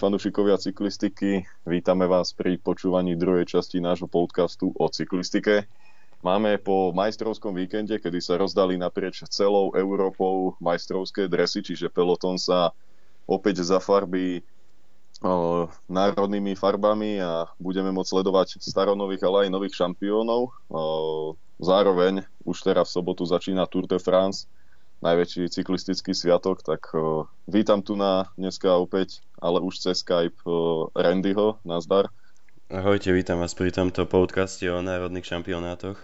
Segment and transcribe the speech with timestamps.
[0.00, 5.68] Fanúšikovia cyklistiky, vítame vás pri počúvaní druhej časti nášho podcastu o cyklistike.
[6.24, 12.72] Máme po majstrovskom víkende, kedy sa rozdali naprieč celou Európou majstrovské dresy, čiže peloton sa
[13.28, 14.40] opäť zafarbí
[15.20, 20.48] o, národnými farbami a budeme môcť sledovať staronových, ale aj nových šampiónov.
[20.72, 24.48] O, zároveň už teraz v sobotu začína Tour de France,
[25.00, 30.92] najväčší cyklistický sviatok, tak uh, vítam tu na dneska opäť, ale už cez Skype uh,
[30.92, 32.12] Randyho, nazdar.
[32.68, 35.98] Ahojte, vítam vás pri tomto podcaste o národných šampionátoch.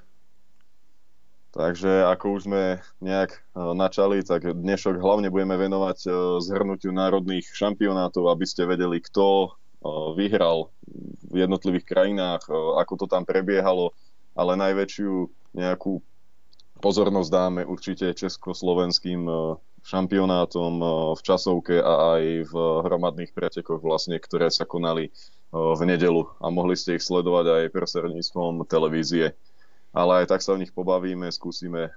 [1.56, 2.62] Takže ako už sme
[3.04, 9.04] nejak uh, načali, tak dnešok hlavne budeme venovať uh, zhrnutiu národných šampionátov, aby ste vedeli,
[9.04, 10.72] kto uh, vyhral
[11.26, 12.48] v jednotlivých krajinách,
[12.80, 13.92] ako to tam prebiehalo,
[14.32, 15.12] ale najväčšiu
[15.58, 16.00] nejakú
[16.80, 19.32] pozornosť dáme určite československým e,
[19.84, 22.54] šampionátom e, v časovke a aj v
[22.86, 25.10] hromadných pretekoch vlastne, ktoré sa konali e,
[25.52, 29.32] v nedelu a mohli ste ich sledovať aj prostredníctvom televízie.
[29.96, 31.88] Ale aj tak sa o nich pobavíme, skúsime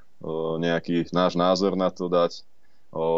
[0.56, 2.48] nejaký náš názor na to dať.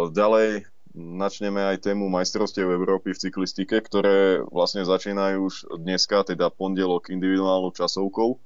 [0.09, 0.65] Ďalej
[0.97, 7.69] načneme aj tému majstrovstiev Európy v cyklistike, ktoré vlastne začínajú už dneska, teda pondelok individuálnou
[7.77, 8.41] časovkou.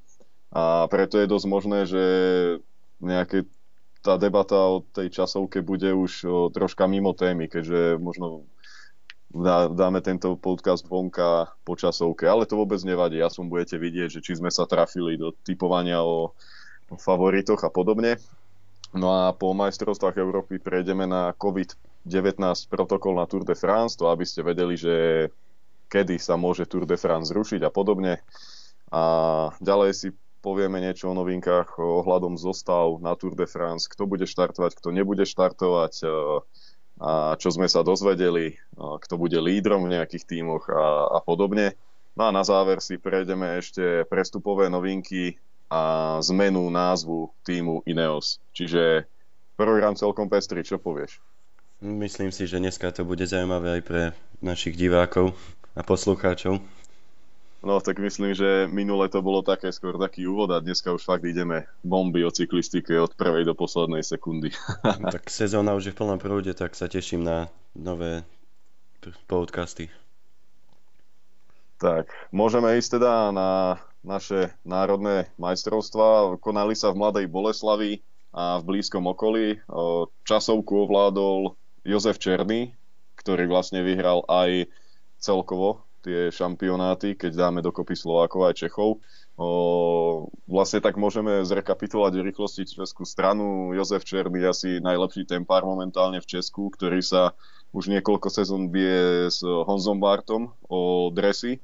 [0.51, 2.03] A preto je dosť možné, že
[3.03, 3.47] nejaké
[4.05, 8.45] tá debata o tej časovke bude už o, troška mimo témy, keďže možno
[9.33, 13.17] dá, dáme tento podcast vonka po časovke, ale to vôbec nevadí.
[13.17, 16.37] Ja som budete vidieť, že či sme sa trafili do typovania o,
[16.87, 18.21] o favoritoch a podobne.
[18.95, 22.39] No a po majstrovstvách Európy prejdeme na COVID-19
[22.71, 25.27] protokol na Tour de France, to aby ste vedeli, že
[25.91, 28.23] kedy sa môže Tour de France zrušiť a podobne.
[28.93, 29.03] A
[29.59, 30.07] ďalej si
[30.45, 35.25] povieme niečo o novinkách ohľadom zostav na Tour de France, kto bude štartovať, kto nebude
[35.25, 36.07] štartovať, e,
[37.01, 41.73] a čo sme sa dozvedeli, e, kto bude lídrom v nejakých tímoch a, a podobne.
[42.13, 48.37] No a na záver si prejdeme ešte prestupové novinky a zmenu názvu týmu Ineos.
[48.53, 49.09] Čiže
[49.57, 51.17] program celkom pestrý, čo povieš?
[51.81, 54.03] Myslím si, že dneska to bude zaujímavé aj pre
[54.39, 55.35] našich divákov
[55.75, 56.63] a poslucháčov.
[57.65, 61.25] No tak myslím, že minule to bolo také skôr taký úvod a dneska už fakt
[61.25, 64.53] ideme bomby o cyklistike od prvej do poslednej sekundy.
[65.17, 68.21] tak sezóna už je v plnom prúde, tak sa teším na nové
[69.25, 69.89] podcasty.
[71.81, 76.37] Tak, môžeme ísť teda na naše národné majstrovstvá.
[76.37, 79.57] Konali sa v Mladej Boleslavi a v blízkom okolí.
[80.21, 82.77] Časovku ovládol Jozef Černý,
[83.17, 84.69] ktorý vlastne vyhral aj
[85.17, 89.01] celkovo tie šampionáty, keď dáme dokopy Slovákov aj Čechov.
[89.35, 89.49] O,
[90.45, 93.73] vlastne tak môžeme zrekapitulovať v rýchlosti Českú stranu.
[93.73, 97.33] Jozef Černý asi najlepší tempár momentálne v Česku, ktorý sa
[97.73, 101.59] už niekoľko sezón bije s Honzom Bartom o dresy.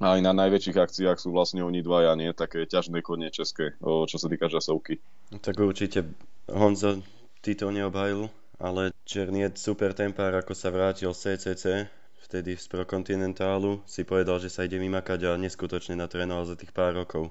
[0.00, 2.32] A aj na najväčších akciách sú vlastne oni dvaja, nie?
[2.32, 5.02] Také ťažné konie české, o, čo sa týka časovky.
[5.40, 6.06] Tak určite
[6.48, 7.04] Honzo
[7.44, 11.92] titul neobhajil, ale Černý je super tempár, ako sa vrátil CCC
[12.24, 16.96] vtedy z Prokontinentálu si povedal, že sa ide vymakať a neskutočne natrénoval za tých pár
[16.96, 17.30] rokov.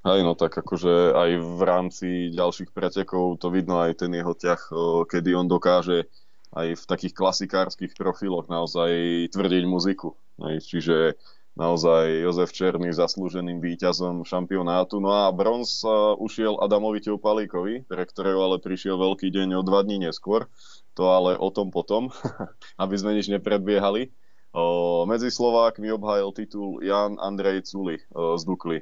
[0.00, 4.60] Aj no tak akože aj v rámci ďalších pretekov to vidno aj ten jeho ťah,
[5.04, 6.08] kedy on dokáže
[6.56, 8.90] aj v takých klasikárskych profiloch naozaj
[9.28, 10.16] tvrdiť muziku.
[10.40, 11.20] Čiže
[11.60, 14.96] naozaj Jozef Černý zaslúženým víťazom šampionátu.
[14.96, 15.84] No a bronz
[16.16, 20.48] ušiel Adamovi Teopalíkovi, pre ktorého ale prišiel veľký deň o dva dní neskôr.
[20.96, 22.08] To ale o tom potom,
[22.82, 24.08] aby sme nič nepredbiehali.
[24.50, 28.80] O, medzi Slovákmi obhájil titul Jan Andrej Culi o, z Dukly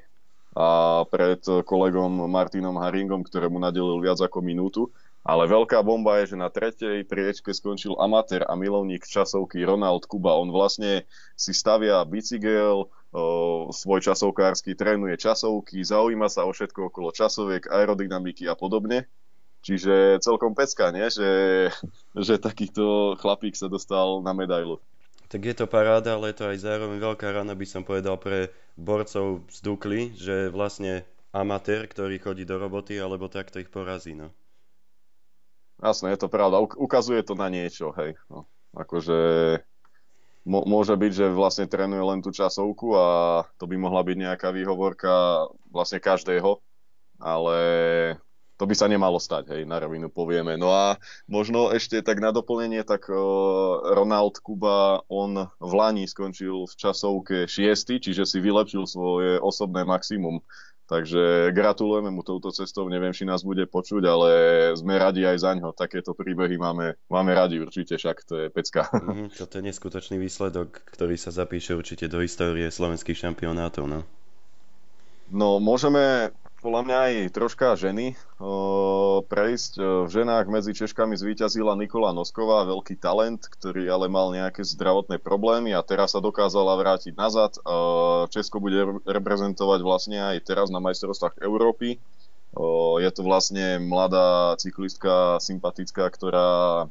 [0.56, 4.90] a pred kolegom Martinom Haringom, ktorému nadelil viac ako minútu.
[5.26, 10.38] Ale veľká bomba je, že na tretej priečke skončil amatér a milovník časovky Ronald Kuba.
[10.38, 11.04] On vlastne
[11.34, 12.88] si stavia bicykel,
[13.72, 19.08] svoj časovkársky, trénuje časovky, zaujíma sa o všetko okolo časoviek, aerodynamiky a podobne.
[19.58, 21.08] Čiže celkom pecka, nie?
[21.10, 21.30] Že,
[22.26, 24.78] že takýto chlapík sa dostal na medailu.
[25.28, 28.48] Tak je to paráda, ale je to aj zároveň veľká rana, by som povedal, pre
[28.80, 31.04] borcov z Dukly, že vlastne
[31.36, 34.32] amatér, ktorý chodí do roboty, alebo takto ich porazí, no.
[35.78, 36.58] Jasné, je to pravda.
[36.58, 38.18] Ukazuje to na niečo, hej.
[38.26, 39.18] No, akože
[40.48, 43.06] môže byť, že vlastne trénuje len tú časovku a
[43.60, 46.58] to by mohla byť nejaká výhovorka vlastne každého,
[47.20, 47.56] ale
[48.58, 50.58] to by sa nemalo stať, hej, na rovinu povieme.
[50.58, 50.98] No a
[51.30, 58.02] možno ešte tak na doplnenie, tak Ronald Kuba, on v Lani skončil v časovke 6,
[58.02, 60.42] čiže si vylepšil svoje osobné maximum
[60.88, 64.30] Takže gratulujeme mu touto cestou, neviem, či nás bude počuť, ale
[64.72, 65.76] sme radi aj za ňo.
[65.76, 68.88] Takéto príbehy máme, máme radi určite, však to je pecka.
[68.96, 73.84] Mm, toto je neskutočný výsledok, ktorý sa zapíše určite do histórie slovenských šampionátov.
[73.84, 74.00] No,
[75.28, 79.78] no môžeme podľa mňa aj troška ženy o, prejsť.
[79.78, 85.70] V ženách medzi Češkami zvíťazila Nikola Nosková, veľký talent, ktorý ale mal nejaké zdravotné problémy
[85.70, 87.54] a teraz sa dokázala vrátiť nazad.
[87.62, 92.02] O, Česko bude reprezentovať vlastne aj teraz na majstrovstvách Európy.
[92.58, 96.90] O, je to vlastne mladá cyklistka, sympatická, ktorá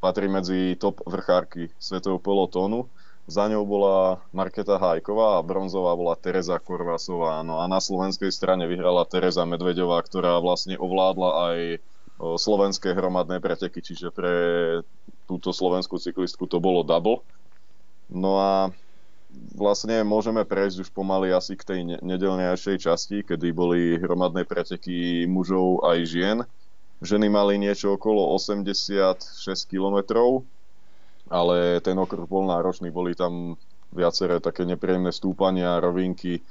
[0.00, 2.88] patrí medzi top vrchárky svetového pelotónu.
[3.24, 7.40] Za ňou bola Marketa Hajková a bronzová bola Teresa Korvasová.
[7.40, 11.58] No a na slovenskej strane vyhrala Teresa Medvedová, ktorá vlastne ovládla aj
[12.20, 14.34] slovenské hromadné preteky, čiže pre
[15.24, 17.24] túto slovenskú cyklistku to bolo double.
[18.12, 18.52] No a
[19.56, 25.82] vlastne môžeme prejsť už pomaly asi k tej nedelnejšej časti, kedy boli hromadné preteky mužov
[25.82, 26.38] aj žien.
[27.02, 29.18] Ženy mali niečo okolo 86
[29.66, 30.46] kilometrov,
[31.32, 33.56] ale ten okruh bol náročný, boli tam
[33.94, 36.42] viaceré také nepríjemné stúpania, rovinky,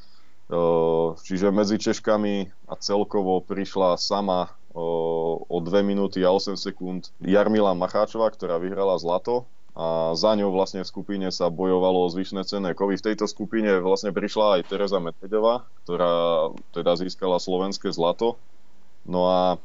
[1.23, 8.33] čiže medzi Češkami a celkovo prišla sama o 2 minúty a 8 sekúnd Jarmila Macháčová,
[8.33, 12.97] ktorá vyhrala zlato a za ňou vlastne v skupine sa bojovalo o zvyšné cenné kovy.
[13.01, 18.37] V tejto skupine vlastne prišla aj Teresa Medvedová, ktorá teda získala slovenské zlato.
[19.05, 19.57] No a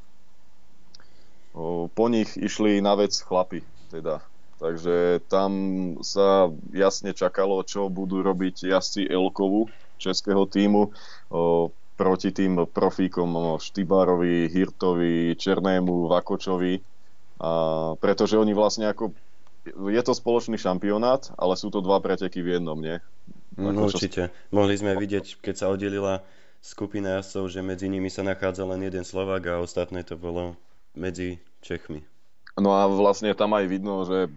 [1.92, 3.60] po nich išli na vec chlapi,
[3.92, 4.24] teda
[4.58, 5.50] Takže tam
[6.02, 9.70] sa jasne čakalo, čo budú robiť jazdci Elkovu
[10.02, 10.90] českého týmu
[11.30, 16.74] o, proti tým profíkom Štybárovi, Hirtovi, Černému, Vakočovi.
[17.38, 17.50] A,
[18.02, 19.14] pretože oni vlastne ako...
[19.68, 22.98] Je to spoločný šampionát, ale sú to dva preteky v jednom, nie?
[23.58, 24.34] No, určite.
[24.50, 26.26] Mohli sme vidieť, keď sa oddelila
[26.58, 30.58] skupina jazdcov, že medzi nimi sa nachádza len jeden Slovák a ostatné to bolo
[30.98, 32.02] medzi Čechmi.
[32.58, 34.30] No a vlastne tam aj vidno, že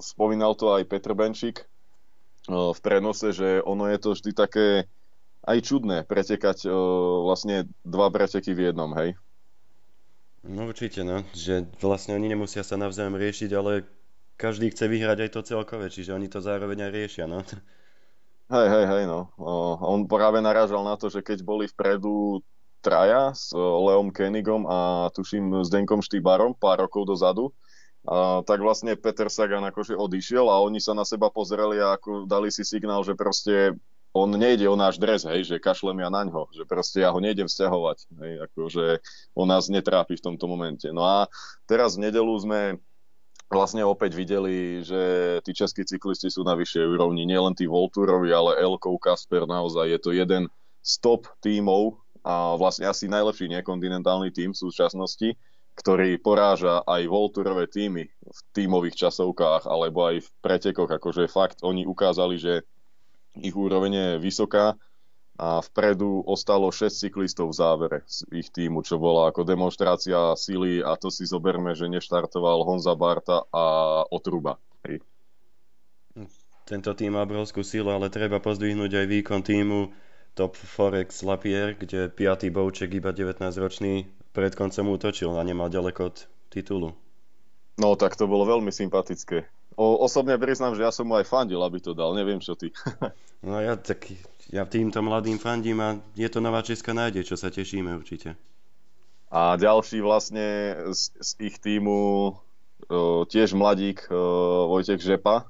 [0.00, 1.64] spomínal to aj Petr Benčík
[2.46, 4.66] v prenose, že ono je to vždy také
[5.46, 6.66] aj čudné pretekať
[7.22, 9.18] vlastne dva preteky v jednom, hej?
[10.46, 11.26] No určite, no.
[11.34, 13.82] Že vlastne oni nemusia sa navzájom riešiť, ale
[14.38, 17.42] každý chce vyhrať aj to celkové, čiže oni to zároveň aj riešia, no.
[18.46, 19.34] Hej, hej, hej, no.
[19.82, 22.46] On práve narážal na to, že keď boli vpredu
[22.78, 27.50] traja s Leom Kenigom a tuším s Denkom Štýbarom pár rokov dozadu,
[28.46, 32.54] tak vlastne Peter Sagan akože odišiel a oni sa na seba pozreli a ako dali
[32.54, 33.74] si signál, že proste
[34.16, 37.20] on nejde o náš dres, hej, že kašlem ja na ňo, že proste ja ho
[37.20, 38.84] nejdem vzťahovať, hej, akože
[39.36, 40.88] on nás netrápi v tomto momente.
[40.88, 41.28] No a
[41.68, 42.80] teraz v nedelu sme
[43.52, 45.02] vlastne opäť videli, že
[45.44, 49.98] tí českí cyklisti sú na vyššej úrovni, nielen tí Volturovi, ale Elkov, Kasper, naozaj je
[50.00, 50.48] to jeden
[50.80, 55.38] z top tímov a vlastne asi najlepší nekontinentálny tím v súčasnosti
[55.76, 60.88] ktorý poráža aj Volturové týmy v tímových časovkách alebo aj v pretekoch.
[60.88, 62.64] Akože fakt, oni ukázali, že
[63.36, 64.74] ich úroveň je vysoká
[65.36, 70.80] a vpredu ostalo 6 cyklistov v závere z ich týmu, čo bola ako demonstrácia sily
[70.80, 73.64] a to si zoberme, že neštartoval Honza Barta a
[74.08, 74.56] Otruba.
[74.88, 75.04] Hej.
[76.64, 79.92] Tento tým má obrovskú silu, ale treba pozdvihnúť aj výkon týmu
[80.32, 82.48] Top Forex Lapierre, kde 5.
[82.48, 86.16] Bouček iba 19-ročný pred koncom útočil a nemal ďaleko od
[86.52, 86.92] titulu.
[87.80, 89.48] No tak to bolo veľmi sympatické.
[89.76, 92.12] O, osobne priznám, že ja som mu aj fandil, aby to dal.
[92.12, 92.72] Neviem, čo ty.
[93.48, 94.12] no ja tak
[94.52, 98.36] ja týmto mladým fandím a je to nová Česká nádej, čo sa tešíme určite.
[99.32, 102.36] A ďalší vlastne z, z ich týmu o,
[103.28, 105.48] tiež mladík o, Vojtech Žepa,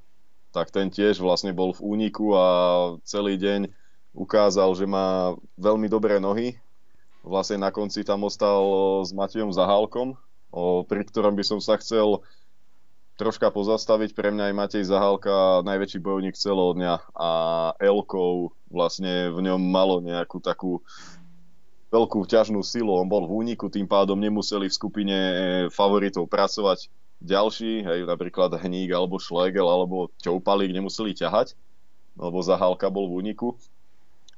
[0.51, 2.47] tak ten tiež vlastne bol v úniku a
[3.05, 3.71] celý deň
[4.17, 6.57] ukázal, že má veľmi dobré nohy
[7.27, 8.63] vlastne na konci tam ostal
[9.03, 10.15] s Matejom Zahálkom,
[10.87, 12.23] pri ktorom by som sa chcel
[13.19, 14.15] troška pozastaviť.
[14.15, 17.31] Pre mňa aj Matej Zahálka najväčší bojovník celého dňa a
[17.83, 20.87] Elkov vlastne v ňom malo nejakú takú
[21.91, 22.93] veľkú ťažnú silu.
[22.93, 25.19] On bol v úniku, tým pádom nemuseli v skupine
[25.73, 26.93] favoritov pracovať
[27.25, 31.57] ďalší, hej, napríklad Hník alebo Schlegel alebo Ťoupalík nemuseli ťahať,
[32.21, 33.57] lebo Zahálka bol v úniku.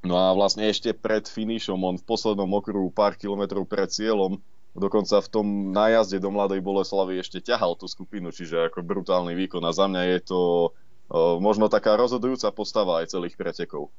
[0.06, 4.38] No a vlastne ešte pred finišom, on v poslednom okruhu pár kilometrov pred cieľom,
[4.78, 9.62] dokonca v tom nájazde do Mladej Boleslavy ešte ťahal tú skupinu, čiže ako brutálny výkon.
[9.66, 13.90] A za mňa je to o, možno taká rozhodujúca postava aj celých pretekov.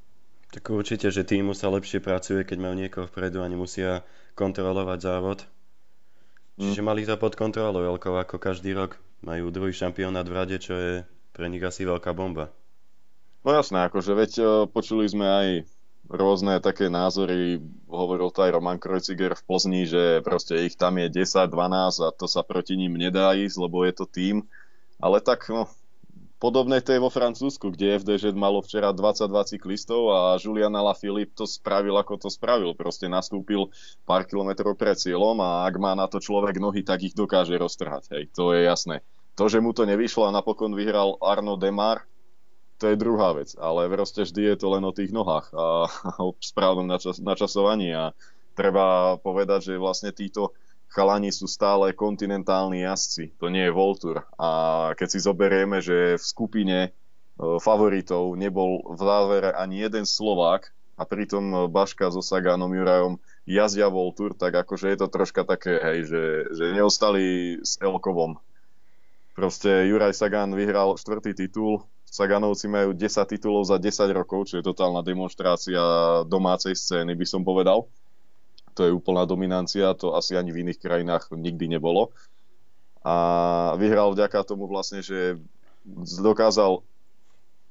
[0.49, 4.01] Tak určite, že týmu sa lepšie pracuje, keď majú niekoho vpredu a nemusia
[4.39, 5.39] kontrolovať závod.
[6.57, 6.87] Čiže mm.
[6.87, 8.97] mali to pod kontrolou, Elkov, ako každý rok.
[9.19, 10.93] Majú druhý šampionát v rade, čo je
[11.35, 12.49] pre nich asi veľká bomba.
[13.43, 14.31] No jasné, akože veď
[14.71, 15.47] počuli sme aj
[16.09, 21.07] rôzne také názory, hovoril to aj Roman Kreuziger v Plzni, že proste ich tam je
[21.07, 24.49] 10, 12 a to sa proti ním nedá ísť, lebo je to tým.
[24.97, 25.69] Ale tak no,
[26.41, 31.45] podobné to je vo Francúzsku, kde FDŽ malo včera 22 cyklistov a Julian Alaphilippe to
[31.45, 32.73] spravil, ako to spravil.
[32.73, 33.69] Proste nastúpil
[34.09, 38.03] pár kilometrov pred cieľom a ak má na to človek nohy, tak ich dokáže roztrhať.
[38.17, 39.05] Hej, to je jasné.
[39.37, 42.03] To, že mu to nevyšlo a napokon vyhral Arno Demar,
[42.79, 45.85] to je druhá vec, ale proste vždy je to len o tých nohách a
[46.23, 48.15] o správnom načas- načasovaní a
[48.55, 50.55] treba povedať, že vlastne títo
[50.89, 54.25] chalani sú stále kontinentálni jazdci, to nie je Voltur.
[54.39, 54.49] A
[54.97, 56.89] keď si zoberieme, že v skupine e,
[57.61, 64.33] favoritov nebol v závere ani jeden Slovák a pritom Baška so Saganom Jurajom jazdia Voltur,
[64.33, 66.23] tak akože je to troška také, hej, že,
[66.57, 68.41] že neostali s Elkovom.
[69.37, 74.65] Proste Juraj Sagan vyhral štvrtý titul, Saganovci majú 10 titulov za 10 rokov, čo je
[74.65, 75.79] totálna demonstrácia
[76.25, 77.85] domácej scény, by som povedal.
[78.73, 82.09] To je úplná dominancia, to asi ani v iných krajinách nikdy nebolo.
[83.05, 83.15] A
[83.77, 85.37] vyhral vďaka tomu vlastne, že
[86.19, 86.81] dokázal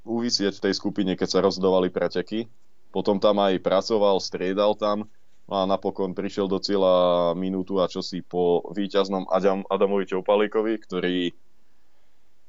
[0.06, 2.46] uvisieť v tej skupine, keď sa rozdovali preteky.
[2.94, 5.04] Potom tam aj pracoval, striedal tam
[5.48, 11.32] a napokon prišiel do cieľa minútu a čosi po víťaznom Adam, Adamovi Čopalíkovi, ktorý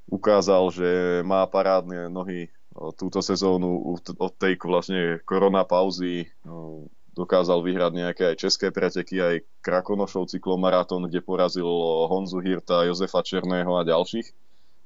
[0.10, 0.90] ukázal, že
[1.24, 2.50] má parádne nohy
[2.98, 6.30] túto sezónu od tej vlastne korona pauzy
[7.14, 11.68] dokázal vyhrať nejaké aj české preteky, aj Krakonošov cyklomaratón, kde porazil
[12.08, 14.32] Honzu Hirta, Jozefa Černého a ďalších.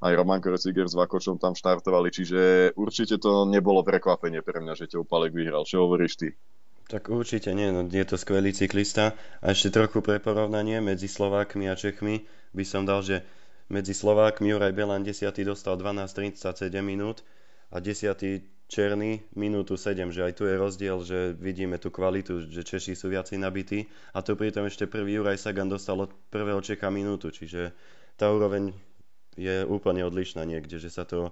[0.04, 4.90] Aj Roman Kreciger s Vakočom tam štartovali, čiže určite to nebolo prekvapenie pre mňa, že
[4.92, 5.64] Teopalek vyhral.
[5.64, 6.28] Čo hovoríš ty?
[6.92, 9.16] Tak určite nie, no je to skvelý cyklista.
[9.40, 13.24] A ešte trochu pre porovnanie medzi Slovákmi a Čechmi by som dal, že
[13.70, 15.32] medzi Slovákmi Juraj Belan 10.
[15.46, 17.24] dostal 12.37 minút
[17.72, 18.52] a 10.
[18.64, 23.12] Černý minútu 7, že aj tu je rozdiel, že vidíme tú kvalitu, že Češi sú
[23.12, 27.76] viacej nabití a to pritom ešte prvý Juraj Sagan dostal od prvého Čeka minútu, čiže
[28.18, 28.74] tá úroveň
[29.38, 31.30] je úplne odlišná niekde, že sa to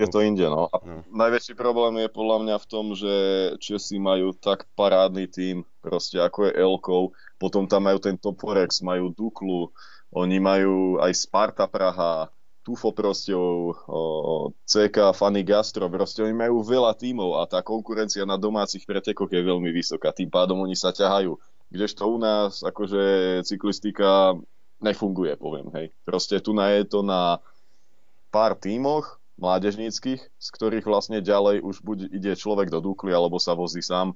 [0.00, 0.72] je to inde, no.
[0.72, 1.04] A no.
[1.12, 3.14] najväčší problém je podľa mňa v tom, že
[3.60, 7.02] Česi majú tak parádny tým, proste ako je Elkov,
[7.36, 9.68] potom tam majú ten Toporex, majú Duklu,
[10.12, 12.28] oni majú aj Sparta Praha,
[12.62, 13.34] Tufo proste,
[14.70, 19.42] CK, Fanny Gastro, proste oni majú veľa tímov a tá konkurencia na domácich pretekoch je
[19.42, 21.34] veľmi vysoká, tým pádom oni sa ťahajú.
[21.74, 23.02] Kdežto u nás akože
[23.42, 24.38] cyklistika
[24.78, 25.86] nefunguje, poviem, hej.
[26.06, 27.42] Proste tu na je to na
[28.30, 33.58] pár tímoch mládežníckých, z ktorých vlastne ďalej už buď ide človek do Dukly, alebo sa
[33.58, 34.14] vozí sám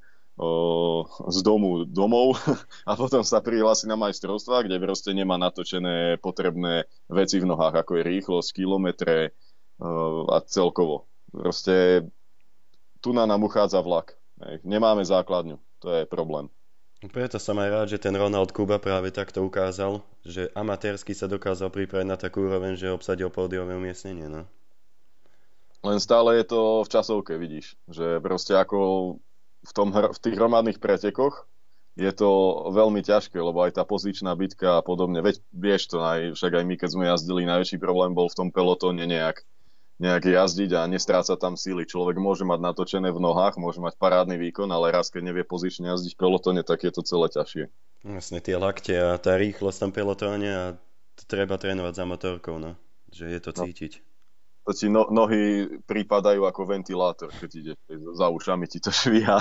[1.28, 2.36] z domu domov
[2.88, 7.96] a potom sa prihlási na majstrovstvá, kde proste nemá natočené potrebné veci v nohách, ako
[7.96, 9.32] je rýchlosť, kilometre
[10.28, 11.08] a celkovo.
[11.32, 12.04] Proste
[13.00, 14.16] tu na nám uchádza vlak.
[14.64, 16.52] Nemáme základňu, to je problém.
[16.96, 21.68] Preto som aj rád, že ten Ronald Kuba práve takto ukázal, že amatérsky sa dokázal
[21.68, 24.32] pripraviť na takú úroveň, že obsadil pódiové umiestnenie.
[24.32, 24.48] No.
[25.84, 27.76] Len stále je to v časovke, vidíš.
[27.84, 29.20] Že proste ako
[29.66, 31.50] v, tom, v tých hromadných pretekoch
[31.96, 32.30] je to
[32.76, 36.64] veľmi ťažké, lebo aj tá pozičná bitka a podobne, veď vieš to, aj, však aj
[36.68, 39.40] my, keď sme jazdili, najväčší problém bol v tom pelotóne nejak,
[39.96, 41.88] nejak jazdiť a nestráca tam síly.
[41.88, 45.88] Človek môže mať natočené v nohách, môže mať parádny výkon, ale raz, keď nevie pozične
[45.88, 47.64] jazdiť v pelotóne, tak je to celé ťažšie.
[48.04, 50.64] Vlastne tie lakte a tá rýchlosť v tom pelotóne a
[51.24, 52.76] treba trénovať za motorkou, no.
[53.08, 53.60] Že je to no.
[53.64, 53.92] cítiť.
[54.04, 54.15] No
[54.66, 57.72] to ti no, nohy pripadajú ako ventilátor, keď ide
[58.18, 59.38] za ušami ti to švíha.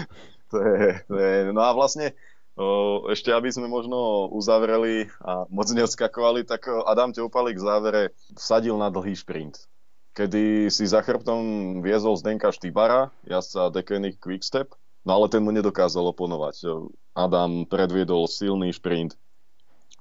[0.52, 2.12] to, je, to je, no a vlastne
[2.60, 8.02] o, ešte aby sme možno uzavreli a moc neodskakovali, tak Adam Teopalik v závere
[8.36, 9.64] vsadil na dlhý šprint.
[10.12, 14.76] Kedy si za chrbtom viezol Zdenka Štýbara, jazdca Deceuninck Quickstep,
[15.08, 16.68] no ale ten mu nedokázal oponovať.
[17.16, 19.16] Adam predviedol silný šprint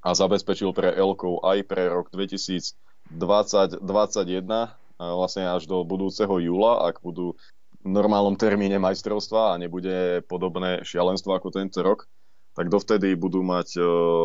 [0.03, 2.75] a zabezpečil pre Elkov aj pre rok 2000
[3.12, 3.81] 2021
[4.97, 7.35] vlastne až do budúceho júla, ak budú
[7.85, 12.09] v normálnom termíne majstrovstva a nebude podobné šialenstvo ako tento rok,
[12.55, 13.81] tak dovtedy budú mať e,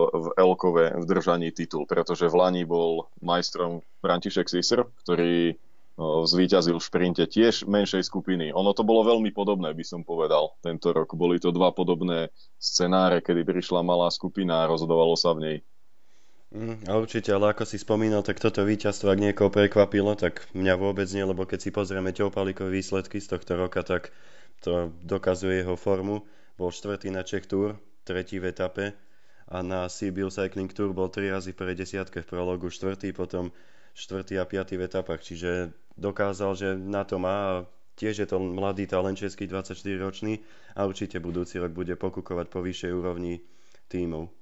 [0.07, 5.55] v Elkove v držaní titul, pretože v Lani bol majstrom František Sisr, ktorý e,
[6.25, 8.55] zvíťazil v šprinte tiež menšej skupiny.
[8.55, 11.11] Ono to bolo veľmi podobné, by som povedal, tento rok.
[11.19, 12.31] Boli to dva podobné
[12.63, 15.57] scenáre, kedy prišla malá skupina a rozhodovalo sa v nej.
[16.51, 21.07] Mm, určite, ale ako si spomínal, tak toto víťazstvo, ak niekoho prekvapilo, tak mňa vôbec
[21.15, 24.11] nie, lebo keď si pozrieme Teopalíkové výsledky z tohto roka, tak
[24.59, 26.27] to dokazuje jeho formu.
[26.59, 28.99] Bol štvrtý na Czech Tour, tretí v etape
[29.47, 33.55] a na Sibiu Cycling Tour bol tri razy pre desiatke v prologu, štvrtý, potom
[33.95, 37.55] štvrtý a piatý v etapách, čiže dokázal, že na to má a
[37.95, 40.43] tiež je to mladý talent český, 24-ročný
[40.75, 43.39] a určite budúci rok bude pokúkovať po vyššej úrovni
[43.87, 44.40] tímov.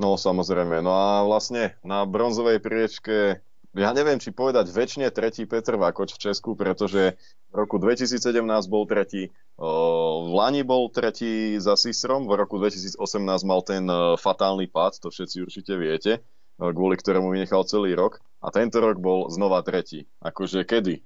[0.00, 5.80] No samozrejme, no a vlastne na bronzovej priečke ja neviem, či povedať väčšine tretí Petr
[5.80, 7.16] Vakoč v Česku, pretože
[7.48, 8.20] v roku 2017
[8.68, 13.00] bol tretí, v Lani bol tretí za Sisrom, v roku 2018
[13.48, 13.88] mal ten
[14.20, 16.20] fatálny pád, to všetci určite viete,
[16.60, 20.04] kvôli ktorému vynechal celý rok a tento rok bol znova tretí.
[20.20, 21.00] Akože kedy?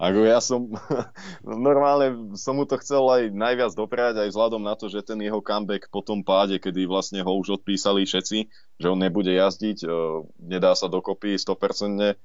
[0.00, 0.72] Ako ja som
[1.44, 5.44] normálne som mu to chcel aj najviac dopriať, aj vzhľadom na to, že ten jeho
[5.44, 8.38] comeback po tom páde, kedy vlastne ho už odpísali všetci,
[8.80, 9.84] že on nebude jazdiť,
[10.40, 12.16] nedá sa dokopy 100%,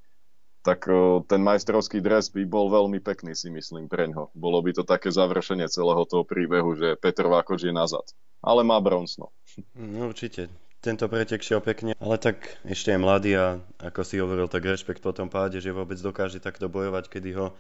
[0.66, 0.90] tak
[1.30, 4.34] ten majstrovský dres by bol veľmi pekný, si myslím, pre ňo.
[4.34, 8.08] Bolo by to také završenie celého toho príbehu, že Petr Vákoč je nazad.
[8.42, 9.30] Ale má bronzno.
[9.78, 10.50] No, určite
[10.86, 15.02] tento pretek šiel pekne, ale tak ešte je mladý a ako si hovoril, tak rešpekt
[15.02, 17.58] po tom páde, že vôbec dokáže takto bojovať, kedy ho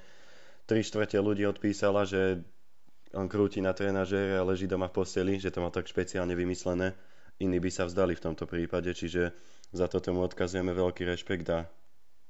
[0.69, 2.45] 3 štvrte ľudí odpísala, že
[3.17, 6.93] on krúti na trénažére a leží doma v posteli, že to má tak špeciálne vymyslené.
[7.41, 9.33] Iní by sa vzdali v tomto prípade, čiže
[9.73, 11.65] za to tomu odkazujeme veľký rešpekt a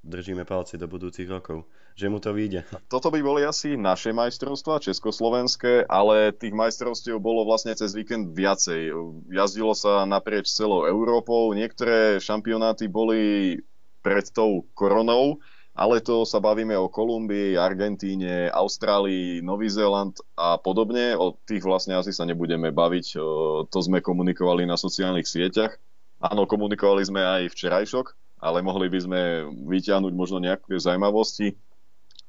[0.06, 1.66] držíme palci do budúcich rokov,
[1.98, 2.62] že mu to vyjde.
[2.86, 8.94] Toto by boli asi naše majstrovstvá, československé, ale tých majstrovstiev bolo vlastne cez víkend viacej.
[9.34, 13.58] Jazdilo sa naprieč celou Európou, niektoré šampionáty boli
[14.06, 15.42] pred tou koronou,
[15.76, 21.18] ale to sa bavíme o Kolumbii, Argentíne, Austrálii, Nový Zéland a podobne.
[21.20, 23.20] O tých vlastne asi sa nebudeme baviť,
[23.68, 25.76] to sme komunikovali na sociálnych sieťach.
[26.24, 28.06] Áno, komunikovali sme aj včerajšok,
[28.46, 31.58] ale mohli by sme vyťahnuť možno nejaké zaujímavosti.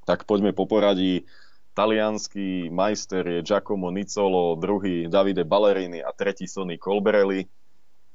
[0.08, 1.28] Tak poďme po poradí.
[1.76, 7.44] Talianský majster je Giacomo Nicolo, druhý Davide Ballerini a tretí Sonny Colbrelli.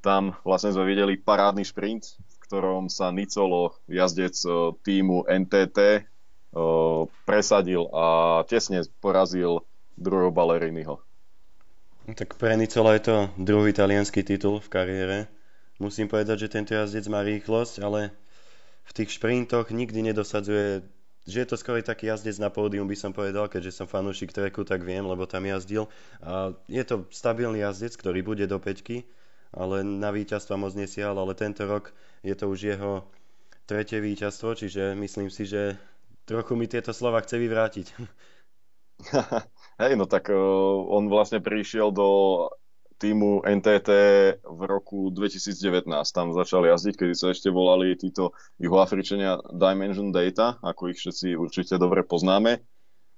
[0.02, 6.02] Tam vlastne sme videli parádny šprint, v ktorom sa Nicolo, jazdec e, týmu NTT, e,
[7.22, 9.62] presadil a tesne porazil
[9.94, 10.98] druhého Balleriniho.
[12.18, 15.18] Tak pre Nicola je to druhý talianský titul v kariére
[15.82, 18.14] Musím povedať, že tento jazdec má rýchlosť, ale
[18.86, 20.86] v tých šprintoch nikdy nedosadzuje
[21.22, 24.66] že je to skôr taký jazdec na pódium, by som povedal, keďže som fanúšik treku,
[24.66, 25.86] tak viem, lebo tam jazdil.
[26.18, 29.06] A je to stabilný jazdec, ktorý bude do peťky,
[29.54, 31.94] ale na víťazstva moc nesiahal, ale tento rok
[32.26, 33.06] je to už jeho
[33.70, 35.78] tretie víťazstvo, čiže myslím si, že
[36.26, 37.86] trochu mi tieto slova chce vyvrátiť.
[39.82, 40.38] Hej, no tak uh,
[40.90, 42.08] on vlastne prišiel do
[43.02, 43.90] týmu NTT
[44.46, 45.90] v roku 2019.
[46.14, 48.30] Tam začali jazdiť, kedy sa ešte volali títo
[48.62, 52.62] juhoafričania Dimension Data, ako ich všetci určite dobre poznáme.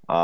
[0.08, 0.20] A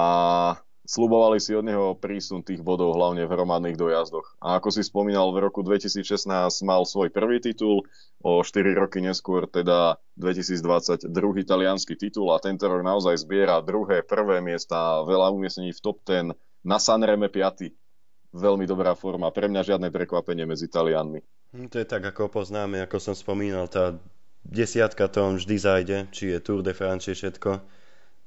[0.89, 4.41] slubovali si od neho prísun tých bodov, hlavne v hromadných dojazdoch.
[4.41, 6.25] A ako si spomínal, v roku 2016
[6.65, 7.85] mal svoj prvý titul,
[8.25, 14.01] o 4 roky neskôr teda 2020 druhý talianský titul a tento rok naozaj zbiera druhé,
[14.05, 16.33] prvé miesta, veľa umiestnení v top 10,
[16.65, 17.73] na Sanreme 5
[18.35, 19.31] veľmi dobrá forma.
[19.35, 21.21] Pre mňa žiadne prekvapenie medzi Talianmi.
[21.55, 23.99] Hm, to je tak, ako poznáme, ako som spomínal, tá
[24.47, 27.61] desiatka to vždy zajde, či je Tour de France, či všetko.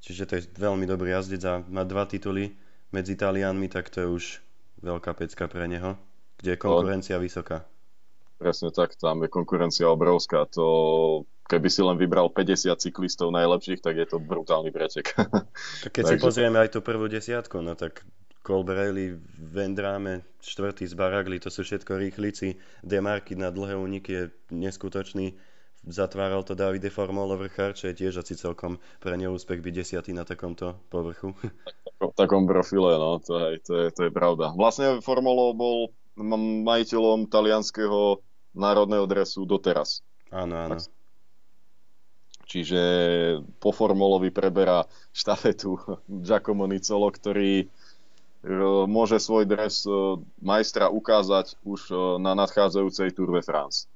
[0.03, 2.51] Čiže to je veľmi dobrý jazdec a má dva tituly
[2.91, 4.23] medzi Talianmi, tak to je už
[4.83, 5.95] veľká pecka pre neho,
[6.37, 7.63] kde je konkurencia no, vysoká.
[8.35, 10.43] Presne tak, tam je konkurencia obrovská.
[10.59, 10.67] To,
[11.47, 15.15] keby si len vybral 50 cyklistov najlepších, tak je to brutálny pretek.
[15.95, 16.11] Keď Takže...
[16.11, 18.03] si pozrieme aj tú prvú desiatku, no tak
[18.43, 22.59] Colbrelli, Vendrame, štvrtý z Baragli, to sú všetko rýchlici.
[22.83, 25.31] Demarky na dlhé úniky je neskutočný.
[25.83, 30.27] Zatváral to Davide Formolo vrchár, čo je tiež asi celkom pre neúspech byť desiatý na
[30.27, 31.35] takomto povrchu.
[31.99, 34.51] V takom profile, no, to, je, to, je, to je pravda.
[34.55, 35.77] Vlastne Formolo bol
[36.67, 38.19] majiteľom talianského
[38.55, 40.03] národného dresu doteraz.
[40.31, 40.77] Áno, áno.
[42.43, 42.81] Čiže
[43.57, 44.83] po Formolovi preberá
[45.15, 45.79] štafetu
[46.27, 47.67] Giacomo Nicolo, ktorý
[48.87, 53.87] môže svoj dres e, majstra ukázať už e, na nadchádzajúcej Tour de France.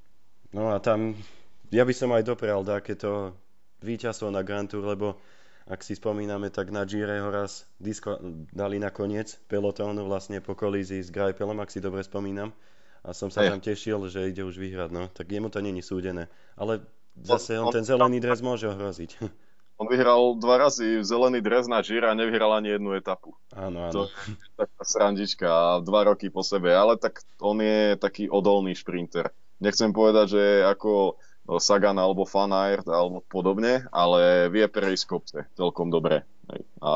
[0.56, 1.20] No a tam
[1.68, 3.36] ja by som aj doprial takéto
[3.84, 5.20] víťazstvo na Grand Tour, lebo
[5.68, 8.16] ak si spomíname, tak na Gire ho raz disko,
[8.56, 12.56] dali na koniec pelotónu vlastne po kolízii s Greipelom, ak si dobre spomínam.
[13.04, 15.08] A som sa tam tešil, že ide už vyhrať, no.
[15.12, 16.32] Tak jemu to není súdené.
[16.56, 16.84] Ale
[17.20, 19.12] zase on, on ten zelený dres môže ohroziť.
[19.78, 23.38] On vyhral dva razy zelený dres na Giro a nevyhral ani jednu etapu.
[23.54, 23.94] Áno, áno.
[23.94, 25.50] To je taká srandička
[25.86, 29.30] dva roky po sebe, ale tak on je taký odolný šprinter.
[29.62, 31.22] Nechcem povedať, že ako
[31.62, 36.26] Sagan alebo Fan Aert alebo podobne, ale vie prejsť kopce celkom dobre.
[36.82, 36.92] A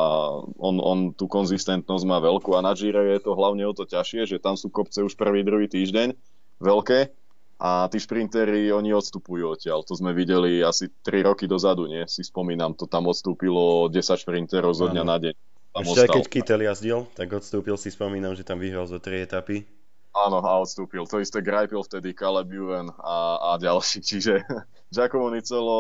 [0.58, 4.26] on, on tú konzistentnosť má veľkú a na Gire je to hlavne o to ťažšie,
[4.26, 6.18] že tam sú kopce už prvý, druhý týždeň
[6.60, 7.14] veľké
[7.62, 9.86] a tí šprintery, oni odstupujú odtiaľ.
[9.86, 12.10] To sme videli asi 3 roky dozadu, nie?
[12.10, 15.34] Si spomínam, to tam odstúpilo 10 šprinterov zo dňa na deň.
[15.70, 16.16] tam Ešte aj ostal.
[16.18, 19.70] keď Kittel jazdil, tak odstúpil si, spomínam, že tam vyhral zo tri etapy.
[20.12, 21.06] Áno, a odstúpil.
[21.06, 24.02] To isté Greipel vtedy, Caleb Ewan a, a ďalší.
[24.10, 24.42] Čiže
[24.90, 25.78] Giacomo Nicolo,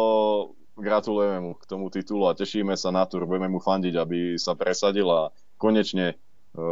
[0.77, 3.25] gratulujeme mu k tomu titulu a tešíme sa na tur.
[3.25, 6.15] Budeme mu fandiť, aby sa presadil a konečne e,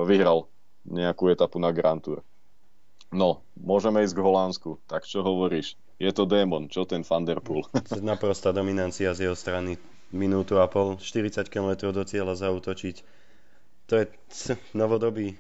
[0.06, 0.48] vyhral
[0.86, 2.22] nejakú etapu na Grand Tour.
[3.12, 4.70] No, môžeme ísť k Holandsku.
[4.86, 5.74] Tak čo hovoríš?
[5.98, 7.66] Je to démon, čo ten Van Der Poel?
[8.06, 9.76] Naprostá dominancia z jeho strany.
[10.10, 12.96] Minútu a pol, 40 km do cieľa zautočiť.
[13.88, 15.38] To je c- novodobý.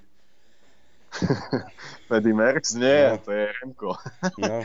[2.07, 2.73] Freddy Merckx?
[2.75, 3.17] Nie, No.
[3.17, 3.89] to je Remko.
[4.37, 4.61] No,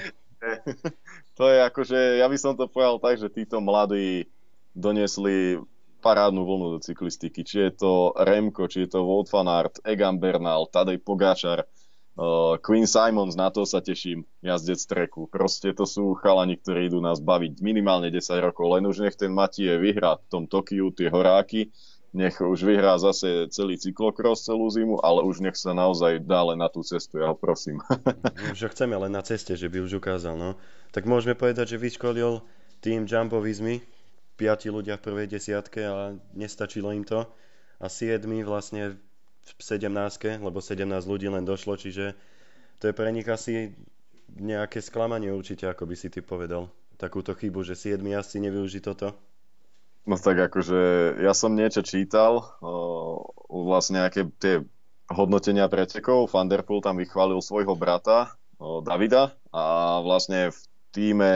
[1.38, 4.28] to je akože, ja by som to povedal tak, že títo mladí
[4.74, 5.56] doniesli
[6.00, 7.40] parádnu vlnu do cyklistiky.
[7.40, 11.64] Či je to Remko, či je to Wout van Aert, Egan Bernal, Tadej Pogačar,
[12.18, 15.26] uh, Queen Simons, na to sa teším, jazdec treku.
[15.30, 19.30] Proste to sú chalani, ktorí idú nás baviť minimálne 10 rokov, len už nech ten
[19.34, 21.74] Matie vyhrá v tom Tokiu tie horáky,
[22.14, 26.62] nech už vyhrá zase celý cyklokros celú zimu, ale už nech sa naozaj dá len
[26.62, 27.82] na tú cestu, ja ho prosím.
[28.54, 30.54] už ho chceme len na ceste, že by už ukázal, no.
[30.94, 32.38] Tak môžeme povedať, že vyškolil
[32.78, 33.82] tým Jumbo Vismy,
[34.38, 37.26] piati ľudia v prvej desiatke a nestačilo im to.
[37.82, 38.98] A siedmi vlastne
[39.44, 42.16] v 17, lebo 17 ľudí len došlo, čiže
[42.80, 43.76] to je pre nich asi
[44.34, 46.72] nejaké sklamanie určite, ako by si ty povedal.
[46.96, 49.14] Takúto chybu, že siedmi asi nevyuží toto.
[50.04, 50.80] No tak akože
[51.24, 54.60] ja som niečo čítal, o, vlastne nejaké tie
[55.08, 56.28] hodnotenia pretekov.
[56.28, 60.60] Van der Poel tam vychválil svojho brata, o, Davida a vlastne v
[60.92, 61.32] týme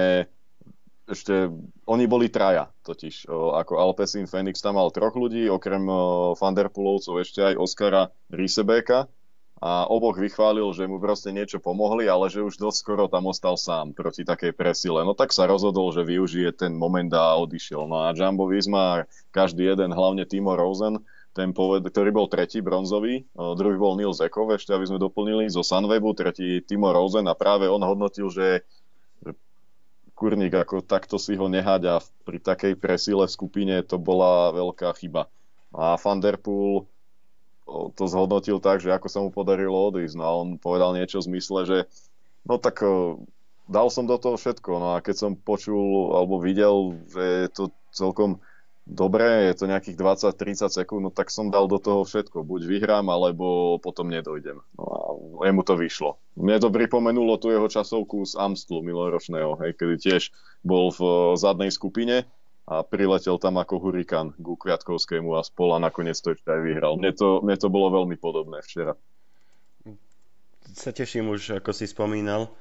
[1.09, 1.49] ešte,
[1.89, 6.69] oni boli traja totiž, ako Alpecin Phoenix tam mal troch ľudí, okrem o, Van der
[6.69, 9.09] Poelovcov ešte aj Oskara Riesebeka
[9.59, 13.59] a oboch vychválil, že mu proste niečo pomohli, ale že už dosť skoro tam ostal
[13.59, 15.03] sám proti takej presile.
[15.03, 17.91] No tak sa rozhodol, že využije ten moment a odišiel.
[17.91, 21.03] No a Jumbo Visma, každý jeden, hlavne Timo Rosen,
[21.35, 25.67] ten poved, ktorý bol tretí bronzový, druhý bol Nils Ekov, ešte aby sme doplnili zo
[25.67, 28.67] Sunwebu, tretí Timo Rosen a práve on hodnotil, že
[30.19, 34.91] kurník, ako takto si ho nehať a pri takej presile v skupine to bola veľká
[34.99, 35.31] chyba.
[35.71, 36.91] A Van Der Poel
[37.69, 40.19] to zhodnotil tak, že ako sa mu podarilo odísť.
[40.19, 41.79] No a on povedal niečo v zmysle, že
[42.49, 42.83] no tak
[43.69, 44.71] dal som do toho všetko.
[44.81, 48.41] No a keď som počul alebo videl, že je to celkom
[48.89, 52.41] dobré, je to nejakých 20-30 sekúnd, no tak som dal do toho všetko.
[52.41, 54.65] Buď vyhrám, alebo potom nedojdem.
[54.81, 54.99] No a
[55.45, 56.17] jemu to vyšlo.
[56.41, 60.23] Mne to pripomenulo tu jeho časovku z Amstlu miloročného, hej, kedy tiež
[60.65, 62.25] bol v o, zadnej skupine
[62.69, 66.97] a priletel tam ako hurikán ku Kviatkovskému a spol a nakoniec to ešte aj vyhral.
[66.97, 68.97] Mne to, mne to bolo veľmi podobné včera.
[70.77, 72.53] Sa teším už, ako si spomínal,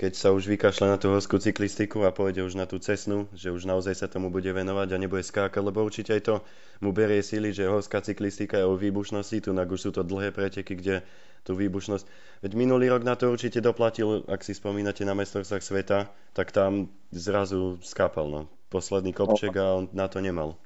[0.00, 3.52] keď sa už vykašle na tú horskú cyklistiku a pôjde už na tú cestnú, že
[3.52, 6.34] už naozaj sa tomu bude venovať a nebude skákať, lebo určite aj to
[6.80, 10.72] mu berie síly, že horská cyklistika je o výbušnosti, tu už sú to dlhé preteky,
[10.72, 11.04] kde
[11.44, 12.08] tú výbušnosť.
[12.40, 16.88] Veď minulý rok na to určite doplatil, ak si spomínate na mestrovstvách sveta, tak tam
[17.12, 18.40] zrazu skápal, no.
[18.72, 20.56] Posledný kopček a on na to nemal.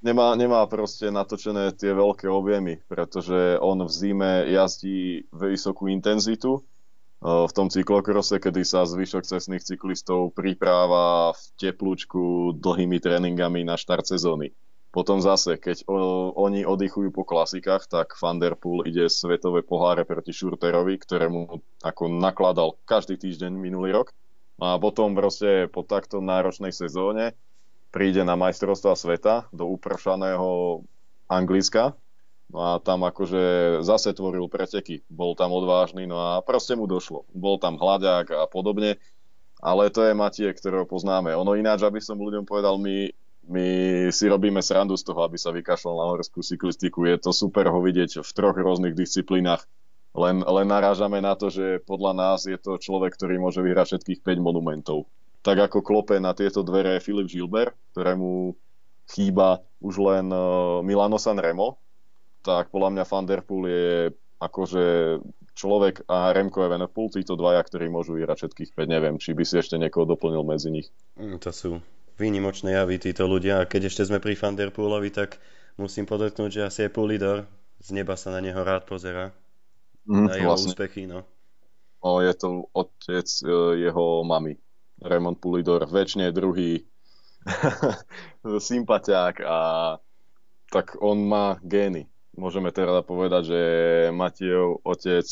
[0.00, 6.64] Nemá, nemá proste natočené tie veľké objemy, pretože on v zime jazdí vysokú intenzitu,
[7.24, 14.04] v tom cyklokrose, kedy sa zvyšok cestných cyklistov pripráva v teplúčku dlhými tréningami na štart
[14.04, 14.52] sezóny.
[14.92, 20.06] Potom zase, keď o, oni oddychujú po klasikách, tak Van Der Poel ide svetové poháre
[20.06, 24.14] proti Šurterovi, ktorému ako nakladal každý týždeň minulý rok.
[24.62, 27.34] A potom proste po takto náročnej sezóne
[27.90, 30.84] príde na majstrovstva sveta do upršaného
[31.26, 31.98] Anglicka,
[32.52, 37.24] No a tam akože zase tvoril preteky, bol tam odvážny, no a proste mu došlo.
[37.32, 39.00] Bol tam hľadák a podobne,
[39.64, 41.32] ale to je Matie, ktorého poznáme.
[41.32, 43.08] Ono ináč, aby som ľuďom povedal, my,
[43.48, 43.66] my
[44.12, 47.08] si robíme srandu z toho, aby sa vykašľal na horskú cyklistiku.
[47.08, 49.64] Je to super ho vidieť v troch rôznych disciplínach.
[50.14, 54.20] Len, len narážame na to, že podľa nás je to človek, ktorý môže vyhrať všetkých
[54.22, 55.10] 5 monumentov.
[55.42, 58.54] Tak ako klope na tieto dvere Filip Gilbert, ktorému
[59.10, 60.30] chýba už len
[60.86, 61.82] Milano Sanremo,
[62.44, 63.90] tak podľa mňa Van Der Poel je
[64.36, 64.84] akože
[65.56, 69.56] človek a Remco Evenepoel, títo dvaja, ktorí môžu vyhrať všetkých 5, neviem, či by si
[69.56, 70.92] ešte niekoho doplnil medzi nich.
[71.16, 71.70] Mm, to sú
[72.20, 75.40] výnimočné javy títo ľudia a keď ešte sme pri Van Der Poelovi, tak
[75.80, 77.48] musím podotknúť, že asi aj Poulidor
[77.80, 79.32] z neba sa na neho rád pozera.
[80.04, 80.76] Mm, na jeho vlastne.
[80.76, 81.24] úspechy, no.
[82.04, 83.24] O, je to otec
[83.80, 84.60] jeho mamy.
[85.00, 86.84] Raymond Poulidor, väčšine druhý
[88.44, 89.58] sympatiák a
[90.68, 93.60] tak on má gény môžeme teda povedať, že
[94.10, 95.26] Matiev otec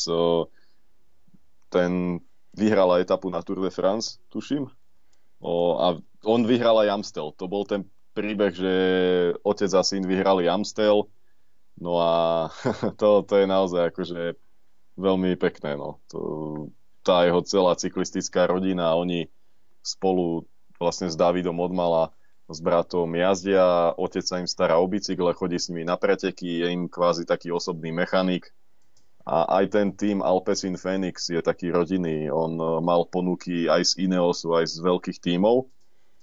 [1.73, 2.21] ten
[2.53, 4.69] vyhral etapu na Tour de France, tuším.
[5.43, 7.33] O, a on vyhral aj Amstel.
[7.35, 8.73] To bol ten príbeh, že
[9.41, 11.09] otec a syn vyhrali Amstel.
[11.81, 12.13] No a
[13.01, 14.37] to, to je naozaj akože
[14.95, 15.75] veľmi pekné.
[15.75, 15.99] No.
[16.13, 16.19] To,
[17.03, 19.27] tá jeho celá cyklistická rodina, oni
[19.83, 20.47] spolu
[20.79, 22.15] vlastne s Davidom odmala
[22.49, 26.67] s bratom jazdia, otec sa im stará o bicykle, chodí s nimi na preteky, je
[26.75, 28.51] im kvázi taký osobný mechanik.
[29.23, 32.27] A aj ten tým Alpecin Phoenix je taký rodinný.
[32.27, 35.71] On e, mal ponuky aj z Ineosu, aj z veľkých tímov,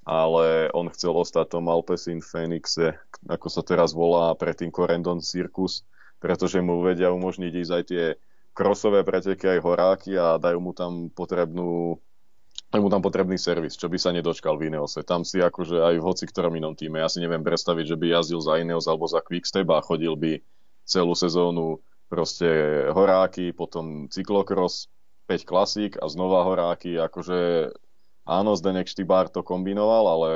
[0.04, 5.88] ale on chcel ostať tom Alpecin Phoenixe, ako sa teraz volá, predtým Corendon Circus,
[6.20, 8.04] pretože mu vedia umožniť ísť aj tie
[8.52, 11.96] krosové preteky, aj horáky a dajú mu tam potrebnú
[12.78, 15.02] mu tam potrebný servis, čo by sa nedočkal v Ineose.
[15.02, 18.06] Tam si akože aj v hoci ktorom inom týme, ja si neviem predstaviť, že by
[18.14, 20.38] jazdil za Ineos alebo za Quickstep a chodil by
[20.87, 22.46] celú sezónu proste
[22.94, 24.87] horáky, potom cyklokros,
[25.26, 27.70] 5 klasík a znova horáky, akože
[28.26, 30.30] áno, Zdenek Štybár to kombinoval, ale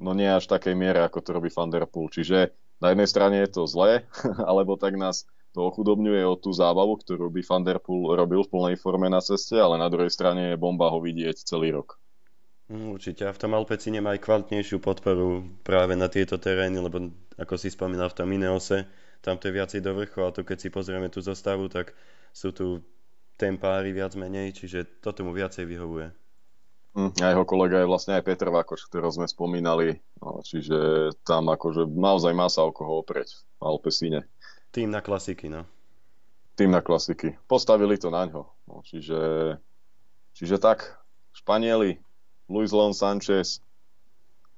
[0.00, 2.08] no nie až takej miere, ako to robí Van der Poel.
[2.08, 4.08] Čiže na jednej strane je to zlé,
[4.48, 8.52] alebo tak nás to ochudobňuje o tú zábavu, ktorú by Van Der Poel robil v
[8.54, 11.98] plnej forme na ceste, ale na druhej strane je bomba ho vidieť celý rok.
[12.70, 13.26] Mm, určite.
[13.26, 17.74] A v tom Alpeci nemá aj kvalitnejšiu podporu práve na tieto terény, lebo ako si
[17.74, 18.86] spomínal v tom Ineose,
[19.18, 21.90] tam to je viacej do vrchu a tu keď si pozrieme tú zostavu, tak
[22.30, 22.86] sú tu
[23.34, 26.14] tempári viac menej, čiže toto mu viacej vyhovuje.
[26.94, 31.50] Mm, a jeho kolega je vlastne aj Petr Vakoš, ktorého sme spomínali, no, čiže tam
[31.50, 34.30] akože naozaj má sa o koho oprieť v Alpesíne.
[34.72, 35.64] Tým na klasiky, no.
[36.58, 37.38] Tým na klasiky.
[37.48, 38.44] Postavili to na ňo.
[38.68, 39.56] No, čiže,
[40.36, 41.00] čiže tak,
[41.32, 41.96] Španieli,
[42.50, 43.64] Luis Leon Sanchez,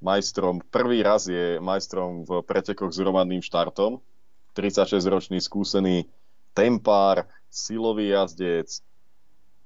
[0.01, 4.01] majstrom, prvý raz je majstrom v pretekoch s hromadným štartom,
[4.57, 6.09] 36-ročný skúsený
[6.57, 8.83] tempár, silový jazdec,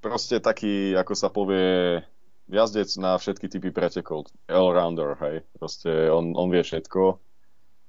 [0.03, 2.03] proste taký, ako sa povie,
[2.51, 7.17] jazdec na všetky typy pretekov, all-rounder, hej, proste on, on vie všetko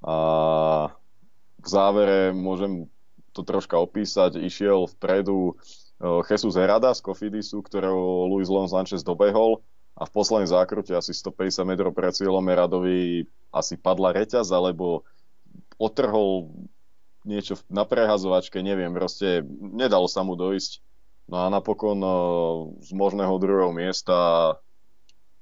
[0.07, 0.17] a
[1.67, 2.87] v závere môžem
[3.35, 4.39] to troška opísať.
[4.39, 5.59] Išiel vpredu
[6.31, 9.61] Jesus Herada z Kofidisu, ktorého Luis Leon Sanchez dobehol
[9.99, 15.03] a v poslednej zákrute asi 150 metrov pred cieľom Heradovi asi padla reťaz, alebo
[15.81, 16.53] otrhol
[17.27, 20.85] niečo na prehazovačke, neviem, proste nedalo sa mu dojsť.
[21.27, 21.99] No a napokon
[22.79, 24.15] z možného druhého miesta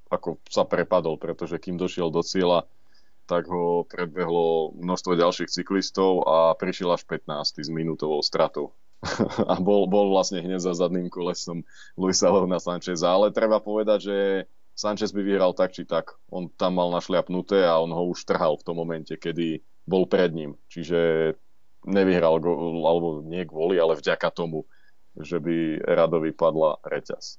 [0.09, 2.71] ako sa prepadol, pretože kým došiel do cieľa,
[3.25, 8.77] tak ho predbehlo množstvo ďalších cyklistov a prišiel až 15 s minútovou stratou.
[9.53, 11.65] a bol, bol vlastne hneď za zadným kolesom
[11.97, 14.17] Luisa Leona Sancheza, ale treba povedať, že
[14.75, 16.19] Sanchez by vyhral tak či tak.
[16.33, 20.35] On tam mal našliapnuté a on ho už trhal v tom momente, kedy bol pred
[20.35, 20.59] ním.
[20.67, 21.33] Čiže
[21.87, 24.67] nevyhral, go, alebo nie kvôli, ale vďaka tomu,
[25.15, 27.39] že by Radovi padla reťaz.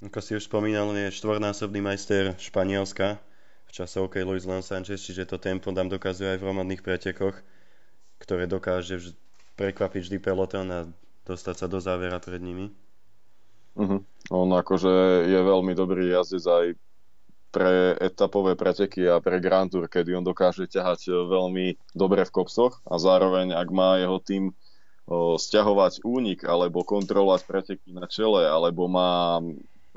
[0.00, 3.20] Ako si už spomínal, je štvornásobný majster Španielska,
[3.70, 7.38] v čase OK Luis Leon Sanchez, čiže to tempo tam dokazuje aj v hromadných pretekoch,
[8.18, 9.14] ktoré dokáže vž-
[9.54, 10.90] prekvapiť vždy peloton a
[11.22, 12.74] dostať sa do závera pred nimi.
[13.78, 14.02] Uh-huh.
[14.34, 16.66] On akože je veľmi dobrý jazdec aj
[17.54, 22.82] pre etapové preteky a pre Grand Tour, kedy on dokáže ťahať veľmi dobre v kopsoch
[22.90, 24.44] a zároveň, ak má jeho tým
[25.38, 29.42] stiahovať únik alebo kontrolovať preteky na čele, alebo má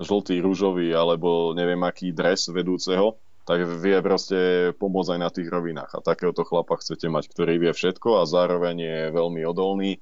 [0.01, 5.91] žltý, rúžový alebo neviem aký dres vedúceho, tak vie proste pomôcť aj na tých rovinách.
[5.99, 9.99] A takéhoto chlapa chcete mať, ktorý vie všetko a zároveň je veľmi odolný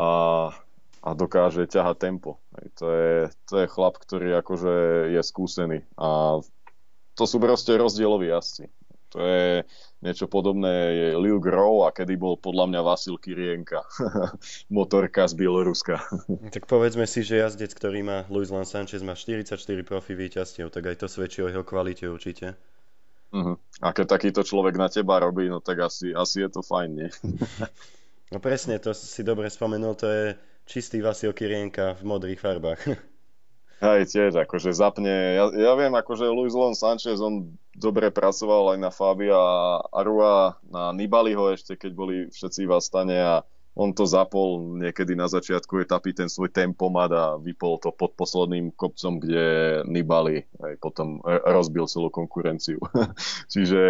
[0.00, 0.10] a,
[1.04, 2.40] a dokáže ťahať tempo.
[2.80, 3.16] To je,
[3.48, 4.74] to je chlap, ktorý akože
[5.12, 5.78] je skúsený.
[6.00, 6.40] A
[7.20, 8.72] to sú proste rozdieloví jazdci.
[9.10, 9.66] To je
[10.00, 13.82] niečo podobné je Liu Grow a kedy bol podľa mňa Vasil Kirienka,
[14.72, 15.98] motorka z Bieloruska.
[16.54, 20.94] tak povedzme si, že jazdec, ktorý má Luis Lan Sanchez, má 44 profi víťazstiev, tak
[20.94, 22.54] aj to svedčí o jeho kvalite určite.
[23.30, 23.56] Uh-huh.
[23.78, 27.08] A keď takýto človek na teba robí, no tak asi, asi je to fajn, nie?
[28.34, 30.24] no presne, to si dobre spomenul, to je
[30.66, 32.82] čistý Vasil Kirienka v modrých farbách.
[33.80, 38.78] Hej, tiež, akože zapne, ja, ja viem, akože Luis Lon Sanchez, on dobre pracoval aj
[38.78, 39.40] na Fabia
[39.88, 43.34] Arua, na Nibaliho ešte, keď boli všetci v Astane a
[43.80, 48.76] on to zapol niekedy na začiatku etapy ten svoj tempomat a vypol to pod posledným
[48.76, 52.76] kopcom, kde Nibali aj potom rozbil celú konkurenciu.
[53.52, 53.84] čiže,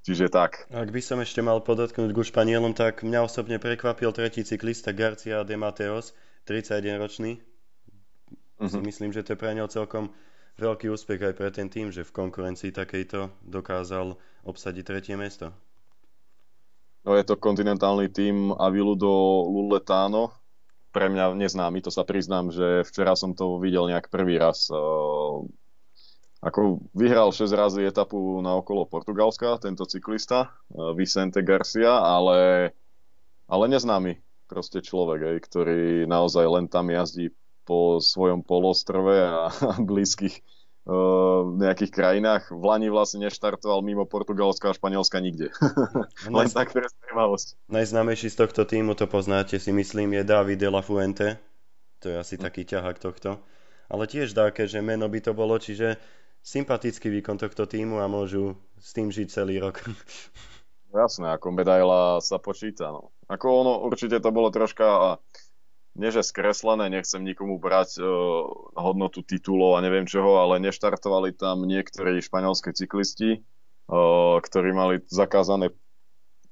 [0.00, 0.64] čiže tak.
[0.72, 5.44] Ak by som ešte mal podotknúť ku Španielom, tak mňa osobne prekvapil tretí cyklista Garcia
[5.44, 6.16] de Mateos,
[6.48, 8.72] 31 ročný, uh-huh.
[8.72, 10.08] si myslím, že to je pre neho celkom
[10.56, 14.16] veľký úspech aj pre ten tým, že v konkurencii takejto dokázal
[14.48, 15.52] obsadiť tretie miesto.
[17.02, 19.10] No je to kontinentálny tým Avilu do
[19.50, 20.30] Luletano.
[20.94, 24.70] Pre mňa neznámy, to sa priznám, že včera som to videl nejak prvý raz.
[26.42, 32.70] ako vyhral 6 razy etapu na okolo Portugalska, tento cyklista, e, Vicente Garcia, ale,
[33.46, 34.18] ale neznámy
[34.50, 37.30] proste človek, ktorý naozaj len tam jazdí
[37.62, 40.44] po svojom polostrove a, a blízkych
[40.86, 42.50] uh, nejakých krajinách.
[42.50, 45.54] V Lani vlastne neštartoval mimo Portugalska a Španielska nikde.
[46.28, 46.86] Len tak pre
[47.70, 51.38] Najznámejší z tohto týmu, to poznáte si myslím, je David de la Fuente.
[52.02, 52.42] To je asi hm.
[52.42, 53.38] taký ťahák tohto.
[53.92, 56.00] Ale tiež dáke, že meno by to bolo, čiže
[56.42, 59.78] sympatický výkon tohto týmu a môžu s tým žiť celý rok.
[60.92, 62.92] Jasné, ako medaila sa počíta.
[62.92, 63.16] No.
[63.30, 65.16] Ako ono, určite to bolo troška,
[65.92, 71.68] nie že skreslené, nechcem nikomu brať uh, hodnotu titulov a neviem čoho, ale neštartovali tam
[71.68, 73.44] niektorí španielskí cyklisti,
[73.92, 75.72] uh, ktorí mali zakázané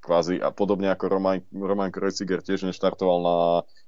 [0.01, 3.37] kvázi a podobne ako Roman, Roman Kreuziger tiež neštartoval na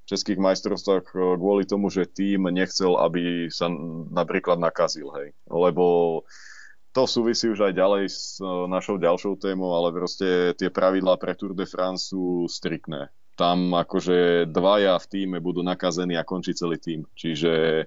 [0.04, 3.72] českých majstrovstvách e, kvôli tomu, že tým nechcel, aby sa
[4.12, 5.32] napríklad nakazil, hej.
[5.48, 6.20] Lebo
[6.92, 11.56] to súvisí už aj ďalej s našou ďalšou témou, ale proste tie pravidlá pre Tour
[11.56, 13.08] de France sú striktné.
[13.32, 17.08] Tam akože dvaja v týme budú nakazení a končí celý tým.
[17.16, 17.84] Čiže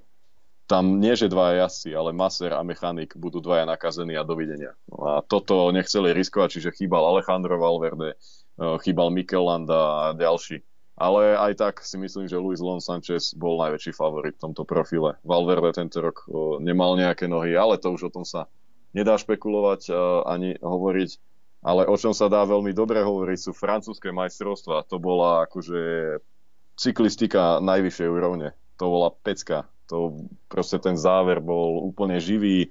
[0.66, 4.74] tam nie, že dvaja jazdci, ale maser a mechanik budú dvaja nakazení a dovidenia.
[4.90, 8.18] No a toto nechceli riskovať, čiže chýbal Alejandro Valverde, e,
[8.82, 13.92] chýbal Mikel a ďalší ale aj tak si myslím, že Luis Lon Sanchez bol najväčší
[13.92, 15.20] favorit v tomto profile.
[15.28, 18.48] Valverde tento rok o, nemal nejaké nohy, ale to už o tom sa
[18.96, 21.35] nedá špekulovať a, ani hovoriť.
[21.66, 24.86] Ale o čom sa dá veľmi dobre hovoriť sú francúzske majstrovstvá.
[24.86, 25.82] To bola akože
[26.78, 28.54] cyklistika najvyššej úrovne.
[28.78, 29.66] To bola pecka.
[29.90, 30.14] To
[30.46, 32.70] proste ten záver bol úplne živý.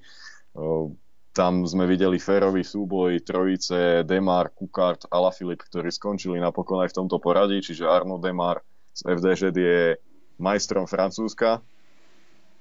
[1.35, 7.19] Tam sme videli férový súboj trojice Demar, Kukart, Alaphilippe, ktorí skončili napokon aj v tomto
[7.19, 8.63] poradí, čiže Arnaud Demar
[8.95, 9.99] z FDŽ je
[10.39, 11.59] majstrom Francúzska,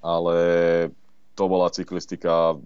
[0.02, 0.36] ale
[1.38, 2.58] to bola cyklistika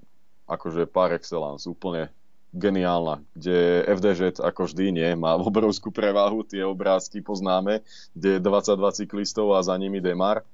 [0.49, 2.09] akože par excellence, úplne
[2.55, 7.85] geniálna, kde FDŽ ako vždy nie, má obrovskú prevahu, tie obrázky poznáme,
[8.17, 10.45] kde je 22 cyklistov a za nimi Demar.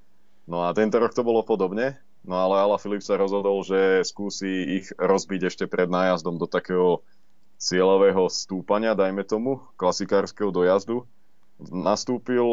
[0.45, 4.81] No a tento rok to bolo podobne, No ale Ala Filip sa rozhodol, že skúsi
[4.81, 7.05] ich rozbiť ešte pred nájazdom do takého
[7.61, 11.05] cieľového stúpania, dajme tomu, klasikárskeho dojazdu.
[11.61, 12.43] Nastúpil,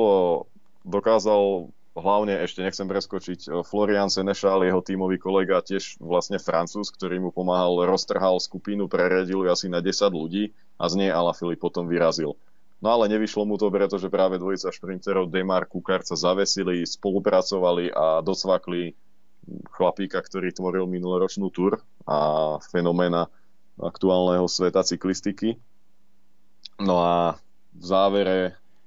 [0.84, 7.30] dokázal hlavne, ešte nechcem preskočiť, Florian Senešal, jeho tímový kolega, tiež vlastne Francúz, ktorý mu
[7.30, 12.36] pomáhal, roztrhal skupinu, preredil asi na 10 ľudí a z nej Ala Filip potom vyrazil.
[12.82, 18.18] No ale nevyšlo mu to, pretože práve dvojica šprinterov Demar Kukar sa zavesili, spolupracovali a
[18.26, 18.98] docvakli
[19.70, 23.30] chlapíka, ktorý tvoril minuloročnú tur a fenoména
[23.78, 25.62] aktuálneho sveta cyklistiky.
[26.82, 27.38] No a
[27.70, 28.38] v závere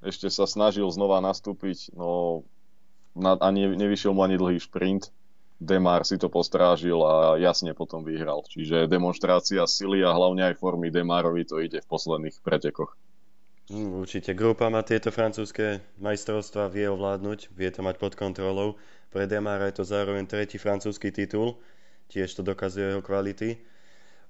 [0.04, 2.44] ešte sa snažil znova nastúpiť, no
[3.16, 5.08] a ne, nevyšiel mu ani dlhý šprint.
[5.56, 8.44] Demar si to postrážil a jasne potom vyhral.
[8.44, 12.92] Čiže demonstrácia sily a hlavne aj formy Demarovi to ide v posledných pretekoch.
[13.72, 14.36] Hm, určite.
[14.36, 18.76] Grupa má tieto francúzske majstrovstvá, vie ovládnuť, vie to mať pod kontrolou.
[19.10, 21.56] Pre Demara je to zároveň tretí francúzsky titul,
[22.12, 23.56] tiež to dokazuje jeho kvality.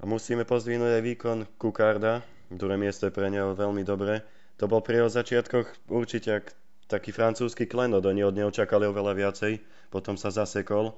[0.01, 2.23] A musíme pozdvihnúť aj výkon Kukarda,
[2.55, 4.23] druhé miesto je pre neho veľmi dobré.
[4.57, 6.49] To bol pri jeho začiatkoch určite
[6.87, 9.53] taký francúzsky klenot, oni od neho čakali oveľa viacej,
[9.91, 10.95] potom sa zasekol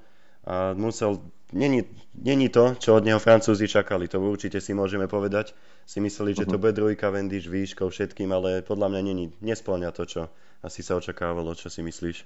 [0.47, 1.19] a musel,
[1.51, 1.83] není,
[2.15, 5.51] není to, čo od neho Francúzi čakali, to určite si môžeme povedať.
[5.83, 6.61] Si mysleli, že to mhm.
[6.61, 10.21] bude druhý Cavendish výškou všetkým, ale podľa mňa není, nesplňa to, čo
[10.63, 12.23] asi sa očakávalo, čo si myslíš?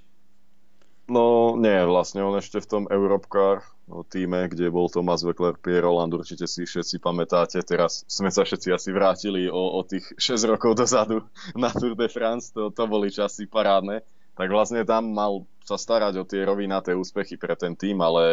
[1.04, 3.60] No nie, vlastne on ešte v tom Europcar
[3.92, 8.48] no, týme, kde bol Thomas Weckler, Pierre Roland, určite si všetci pamätáte, teraz sme sa
[8.48, 11.28] všetci asi vrátili o, o tých 6 rokov dozadu
[11.60, 14.00] na Tour de France, to, to boli časy parádne,
[14.40, 18.24] tak vlastne tam mal sa starať o tie rovinaté úspechy pre ten tým, ale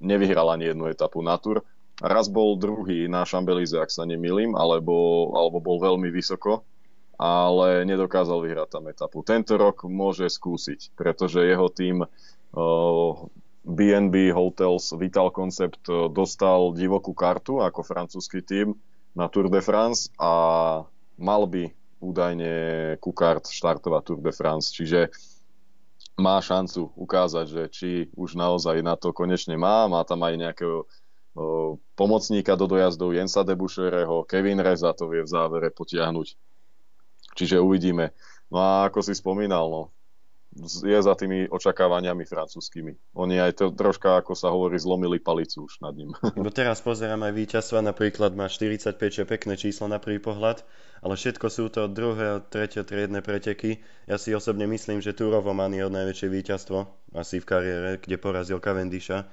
[0.00, 1.60] nevyhral ani jednu etapu na Tour.
[2.00, 6.64] Raz bol druhý na Šambelize, ak sa nemýlim, alebo, alebo bol veľmi vysoko
[7.18, 9.26] ale nedokázal vyhrať tam etapu.
[9.26, 12.06] Tento rok môže skúsiť, pretože jeho tým
[13.68, 15.82] BNB Hotels Vital Concept
[16.14, 18.78] dostal divokú kartu ako francúzsky tým
[19.18, 20.32] na Tour de France a
[21.18, 22.52] mal by údajne
[23.02, 25.10] Kukart štartovať Tour de France, čiže
[26.18, 30.86] má šancu ukázať, že či už naozaj na to konečne má, má tam aj nejakého
[31.98, 36.47] pomocníka do dojazdov Jensa Debušereho, Kevin Reza to vie v závere potiahnuť
[37.38, 38.10] Čiže uvidíme.
[38.50, 39.82] No a ako si spomínal, no,
[40.66, 43.14] je za tými očakávaniami francúzskými.
[43.14, 46.10] Oni aj to troška, ako sa hovorí, zlomili palicu už nad ním.
[46.34, 50.66] No teraz pozerám aj víťazstva, napríklad má 45, čo je pekné číslo na prvý pohľad,
[51.04, 53.78] ale všetko sú to druhé a tretie triedne preteky.
[54.10, 56.78] Ja si osobne myslím, že Turovo má je od najväčšie víťazstvo
[57.14, 59.28] asi v kariére, kde porazil Cavendisha.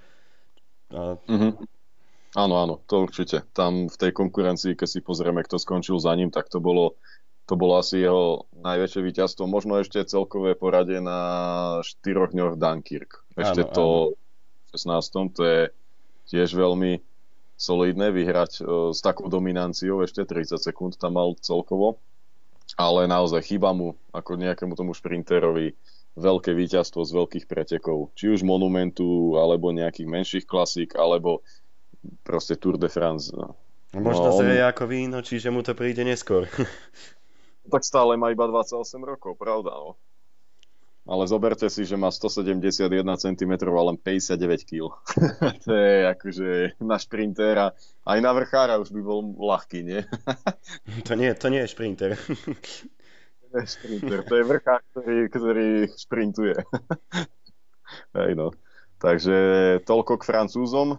[0.93, 1.17] A...
[1.25, 1.53] Mm-hmm.
[2.35, 3.47] Áno, áno, to určite.
[3.55, 6.99] Tam v tej konkurencii, keď si pozrieme, kto skončil za ním, tak to bolo,
[7.45, 9.45] to bolo asi jeho najväčšie víťazstvo.
[9.45, 11.19] Možno ešte celkové poradie na
[11.85, 13.21] štyroch dňoch Dunkirk.
[13.37, 13.85] Ešte áno, to
[14.73, 15.37] v 16.
[15.37, 15.61] To je
[16.33, 17.05] tiež veľmi
[17.55, 20.01] solidné vyhrať uh, s takou dominanciou.
[20.01, 22.01] Ešte 30 sekúnd tam mal celkovo.
[22.81, 25.77] Ale naozaj chýba mu ako nejakému tomu šprinterovi
[26.17, 28.09] veľké víťazstvo z veľkých pretekov.
[28.17, 31.45] Či už monumentu, alebo nejakých menších klasík, alebo
[32.25, 33.29] proste Tour de France.
[33.29, 33.53] No.
[33.93, 34.41] no možno no, on...
[34.41, 36.49] zrie ako víno, čiže mu to príde neskôr.
[37.71, 39.73] tak stále má iba 28 rokov, pravda.
[39.73, 39.97] No.
[41.05, 42.89] Ale zoberte si, že má 171
[43.21, 44.89] cm a len 59 kg.
[45.65, 46.49] to je akože
[46.81, 47.77] na šprintéra.
[48.01, 50.01] Aj na vrchára už by bol ľahký, nie?
[51.05, 52.17] to, nie to nie je šprinter.
[52.17, 56.57] to je šprinter, to je vrchár, ktorý, ktorý šprintuje.
[58.17, 58.49] Hej no.
[58.97, 59.37] Takže
[59.85, 60.97] toľko k Francúzom.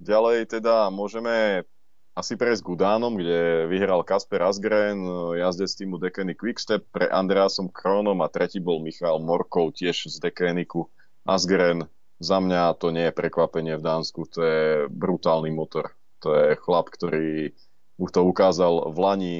[0.00, 1.68] Ďalej teda môžeme
[2.16, 5.04] asi prejsť k Udánom, kde vyhral Kasper Asgren,
[5.36, 10.88] jazdec týmu Dekeny Quickstep pre Andreasom Kronom a tretí bol Michal Morkov tiež z Dekeniku.
[11.28, 11.84] Asgren,
[12.16, 15.92] za mňa to nie je prekvapenie v Dánsku, to je brutálny motor.
[16.24, 17.52] To je chlap, ktorý
[18.00, 19.36] už to ukázal v Lani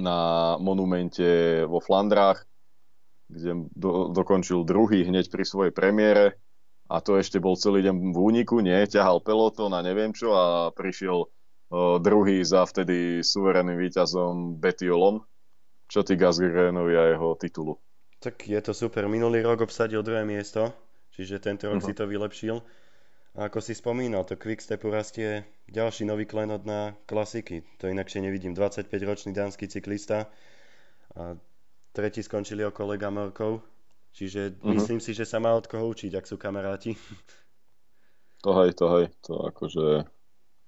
[0.00, 2.48] na monumente vo Flandrách,
[3.28, 6.40] kde do, dokončil druhý hneď pri svojej premiére
[6.88, 10.44] a to ešte bol celý deň v úniku, nie, ťahal pelotón a neviem čo a
[10.72, 11.28] prišiel
[11.98, 15.22] druhý za vtedy suverénnym víťazom Betiolom.
[15.86, 17.78] Čo ty Gazgrenovi a jeho titulu?
[18.18, 19.06] Tak je to super.
[19.06, 20.74] Minulý rok obsadil druhé miesto,
[21.14, 21.90] čiže tento rok uh-huh.
[21.90, 22.58] si to vylepšil.
[23.38, 27.62] A ako si spomínal, to Quickstepu rastie ďalší nový klenot na klasiky.
[27.78, 28.56] To inakšie nevidím.
[28.56, 30.26] 25-ročný dánsky cyklista
[31.14, 31.38] a
[31.94, 33.62] tretí skončili o kolega Morkov,
[34.16, 34.72] Čiže uh-huh.
[34.80, 36.96] myslím si, že sa má od koho učiť, ak sú kamaráti.
[38.44, 40.06] To hej, to hej, to akože...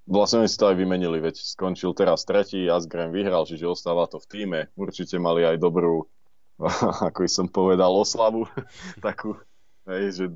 [0.08, 4.26] Vlastne si to aj vymenili, veď skončil teraz tretí, Asgren vyhral, čiže ostáva to v
[4.26, 4.60] týme.
[4.72, 6.08] Určite mali aj dobrú,
[7.12, 8.48] ako som povedal, oslavu,
[9.04, 9.36] takú,
[9.84, 10.26] hej, že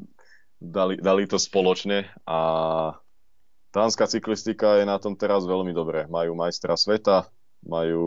[0.60, 2.38] dali, dali to spoločne a
[3.72, 6.04] tánska cyklistika je na tom teraz veľmi dobré.
[6.04, 7.32] Majú majstra sveta,
[7.64, 8.04] majú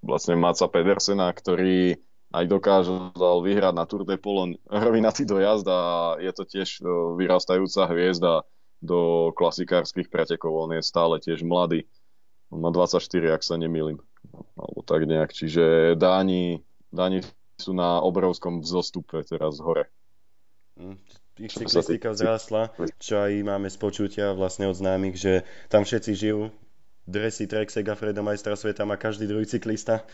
[0.00, 2.00] vlastne Maca Pedersena, ktorý
[2.34, 5.80] aj dokázal vyhrať na Tour de Polon rovinatý dojazd a
[6.18, 8.42] je to tiež e, vyrastajúca hviezda
[8.82, 10.54] do klasikárskych pretekov.
[10.54, 11.86] On je stále tiež mladý.
[12.50, 13.02] On má 24,
[13.34, 13.98] ak sa nemýlim.
[14.58, 15.30] Alebo tak nejak.
[15.34, 17.22] Čiže Dáni, Dáni
[17.58, 19.90] sú na obrovskom vzostupe teraz hore.
[20.74, 20.98] Mm,
[21.38, 25.32] ich cyklistika vzrástla, čo aj máme z počutia vlastne od známych, že
[25.70, 26.50] tam všetci žijú.
[27.04, 30.08] Dresy Trexek a majstra sveta má každý druhý cyklista.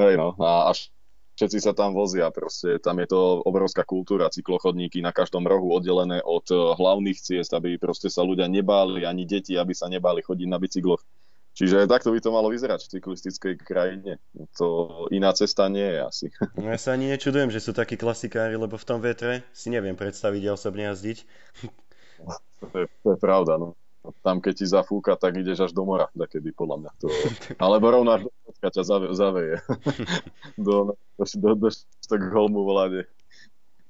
[0.00, 0.88] Hej no, a až
[1.40, 6.20] všetci sa tam vozia, proste tam je to obrovská kultúra, cyklochodníky na každom rohu oddelené
[6.20, 10.48] od eh, hlavných ciest, aby proste sa ľudia nebáli, ani deti, aby sa nebáli chodiť
[10.52, 11.00] na bicykloch.
[11.56, 14.22] Čiže takto by to malo vyzerať v cyklistickej krajine.
[14.60, 16.26] To iná cesta nie je asi.
[16.60, 19.96] No ja sa ani nečudujem, že sú takí klasikári, lebo v tom vetre si neviem
[19.96, 21.24] predstaviť ja osobne jazdiť.
[22.60, 23.72] To je, to je pravda, no
[24.24, 27.06] tam keď ti zafúka, tak ideš až do mora, kedy podľa mňa to...
[27.60, 28.32] Alebo rovno až do
[28.64, 29.56] ťa zave, zaveje.
[30.66, 31.68] do, do, do, do
[32.08, 33.04] Štokholmu volade.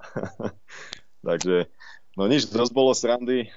[1.26, 1.70] Takže,
[2.18, 3.50] no nič, dosť bolo srandy.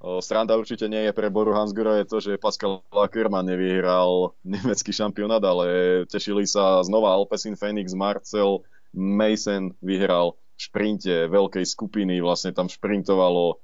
[0.00, 4.96] O, sranda určite nie je pre Boru Hansgura je to, že Pascal Ackermann nevyhral nemecký
[4.96, 5.66] šampionát, ale
[6.08, 8.64] tešili sa znova Alpecin Phoenix, Marcel,
[8.96, 13.60] Mason vyhral v šprinte veľkej skupiny, vlastne tam šprintovalo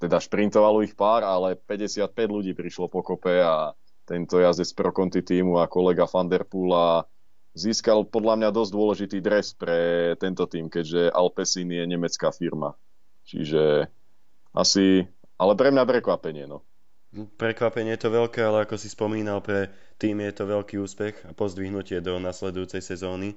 [0.00, 3.76] teda šprintovalo ich pár, ale 55 ľudí prišlo po kope a
[4.08, 7.04] tento jazdec pro konti týmu a kolega Van Der Poola
[7.52, 12.74] získal podľa mňa dosť dôležitý dres pre tento tým, keďže Alpecin je nemecká firma.
[13.28, 13.92] Čiže
[14.56, 15.04] asi,
[15.36, 16.64] ale pre mňa prekvapenie, no.
[17.36, 19.68] Prekvapenie je to veľké, ale ako si spomínal, pre
[20.00, 23.36] tým je to veľký úspech a pozdvihnutie do nasledujúcej sezóny,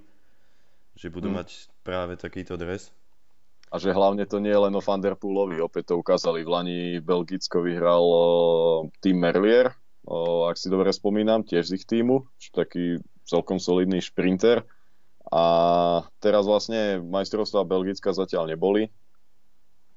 [0.95, 1.37] že budú hmm.
[1.43, 1.49] mať
[1.83, 2.93] práve takýto dres
[3.73, 5.57] a že hlavne to nie je len o Van Der Poolovi.
[5.57, 8.05] Opäť to ukázali v Lani, Belgicko vyhral
[9.01, 9.73] tým Merlier,
[10.05, 14.61] o, ak si dobre spomínam, tiež z ich týmu, taký celkom solidný šprinter.
[15.33, 15.45] A
[16.21, 18.93] teraz vlastne majstrovstvá Belgická zatiaľ neboli,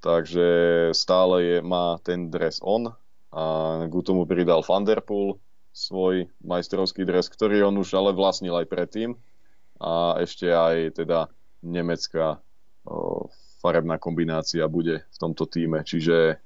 [0.00, 0.48] takže
[0.96, 2.96] stále je, má ten dres on
[3.28, 3.44] a
[3.84, 5.36] k tomu pridal Van Der Poel
[5.76, 9.20] svoj majstrovský dres, ktorý on už ale vlastnil aj predtým
[9.76, 11.28] a ešte aj teda
[11.60, 12.40] nemecká
[13.60, 15.82] farebná kombinácia bude v tomto týme.
[15.82, 16.38] Čiže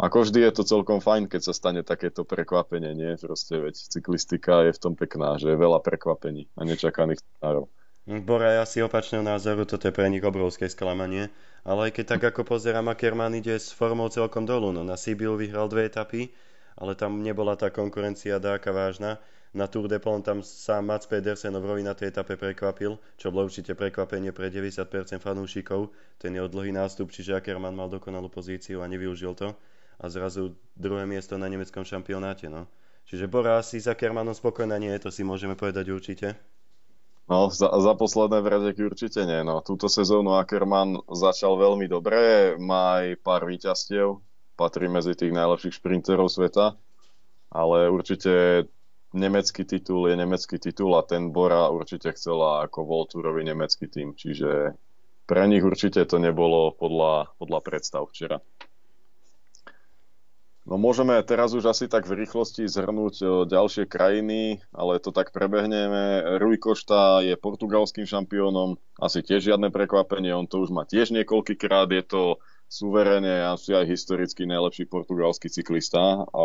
[0.00, 3.14] ako vždy je to celkom fajn, keď sa stane takéto prekvapenie, nie?
[3.20, 7.70] Proste veď cyklistika je v tom pekná, že je veľa prekvapení a nečakaných scenárov.
[8.02, 11.30] Bora je asi opačného názoru, toto je pre nich obrovské sklamanie.
[11.62, 14.74] Ale aj keď tak ako pozerám, Ackermann ide s formou celkom dolu.
[14.74, 16.34] No, na Sibiu vyhral dve etapy,
[16.74, 19.22] ale tam nebola tá konkurencia dáka vážna.
[19.52, 23.52] Na Tour de Pont tam sám Mats Pedersen v na tej etape prekvapil, čo bolo
[23.52, 25.92] určite prekvapenie pre 90% fanúšikov.
[26.16, 29.52] Ten jeho dlhý nástup, čiže Ackermann mal dokonalú pozíciu a nevyužil to.
[30.00, 32.48] A zrazu druhé miesto na nemeckom šampionáte.
[32.48, 32.64] No.
[33.04, 36.32] Čiže Bora asi s Ackermannom spokojná nie, to si môžeme povedať určite.
[37.28, 39.44] No, za, za posledné vredeky určite nie.
[39.44, 44.16] No, túto sezónu Ackermann začal veľmi dobre, má aj pár výťastiev,
[44.56, 46.72] patrí medzi tých najlepších šprinterov sveta,
[47.52, 48.64] ale určite
[49.12, 54.76] nemecký titul je nemecký titul a ten Bora určite chcela ako Volturovi nemecký tým, čiže
[55.28, 58.42] pre nich určite to nebolo podľa, podľa predstav včera.
[60.62, 65.34] No môžeme teraz už asi tak v rýchlosti zhrnúť e, ďalšie krajiny, ale to tak
[65.34, 66.38] prebehneme.
[66.38, 71.90] Rui Costa je portugalským šampiónom, asi tiež žiadne prekvapenie, on to už má tiež niekoľkýkrát,
[71.90, 72.22] je to
[72.70, 76.30] suverene asi aj historicky najlepší portugalský cyklista.
[76.30, 76.44] A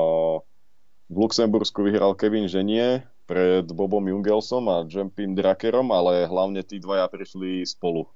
[1.08, 7.08] v Luxembursku vyhral Kevin Ženie pred Bobom Jungelsom a Jumpin Drakerom, ale hlavne tí dvaja
[7.08, 8.08] prišli spolu,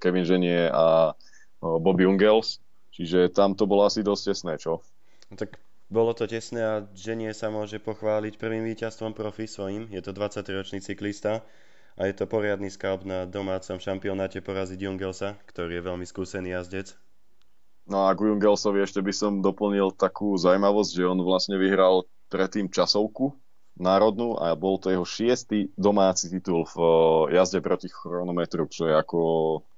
[0.00, 1.16] Kevin Ženie a
[1.60, 2.60] Bob Jungels,
[2.92, 4.84] čiže tam to bolo asi dosť tesné, čo?
[5.32, 5.56] No tak
[5.88, 9.88] bolo to tesné a Ženie sa môže pochváliť prvým víťazstvom profi svojim.
[9.92, 11.44] Je to 23-ročný cyklista
[11.96, 16.92] a je to poriadny skalp na domácom šampionáte poraziť Jungelsa, ktorý je veľmi skúsený jazdec.
[17.84, 22.70] No a k Jungelsovi ešte by som doplnil takú zaujímavosť, že on vlastne vyhral predtým
[22.70, 23.34] časovku
[23.74, 26.76] národnú a bol to jeho šiestý domáci titul v
[27.34, 29.18] jazde proti chronometru, čo je ako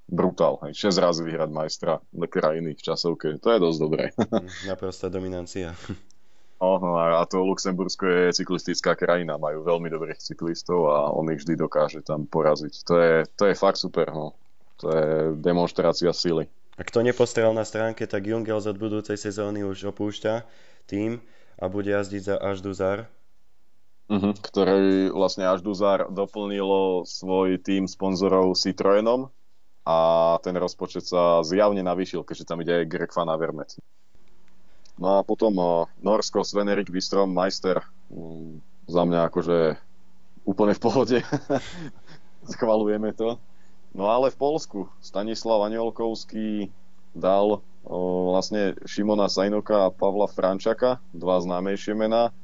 [0.07, 0.61] brutál.
[0.69, 0.93] Hej.
[0.93, 3.41] 6 razy vyhrať majstra krajiny v časovke.
[3.41, 4.05] To je dosť dobré.
[4.71, 5.75] Naprostá dominancia.
[6.57, 11.53] Oh, a to Luxembursko je cyklistická krajina, majú veľmi dobrých cyklistov a on ich vždy
[11.53, 12.75] dokáže tam poraziť.
[12.89, 14.33] To je, to je fakt super, no.
[14.81, 16.49] To je demonstrácia sily.
[16.77, 20.45] A kto nepostrel na stránke, tak Jungels od budúcej sezóny už opúšťa
[20.89, 21.21] tým
[21.57, 23.09] a bude jazdiť za Ažduzar.
[24.07, 29.35] Uh-huh, ktorý vlastne Ažduzar doplnilo svoj tým sponzorov Citroenom
[29.83, 29.99] a
[30.47, 33.75] ten rozpočet sa zjavne navýšil, keďže tam ide aj Greg Van Avermaet.
[34.97, 37.85] No a potom uh, Norsko, Svenerik Bistrom, Majster.
[38.09, 39.77] Um, za mňa akože
[40.47, 41.19] úplne v pohode.
[42.55, 43.37] Schvalujeme to.
[43.93, 46.71] No ale v Polsku Stanislav Aniolkovský
[47.17, 52.35] dal vlastne Šimona Sajnoka a Pavla Frančaka, dva známejšie mená.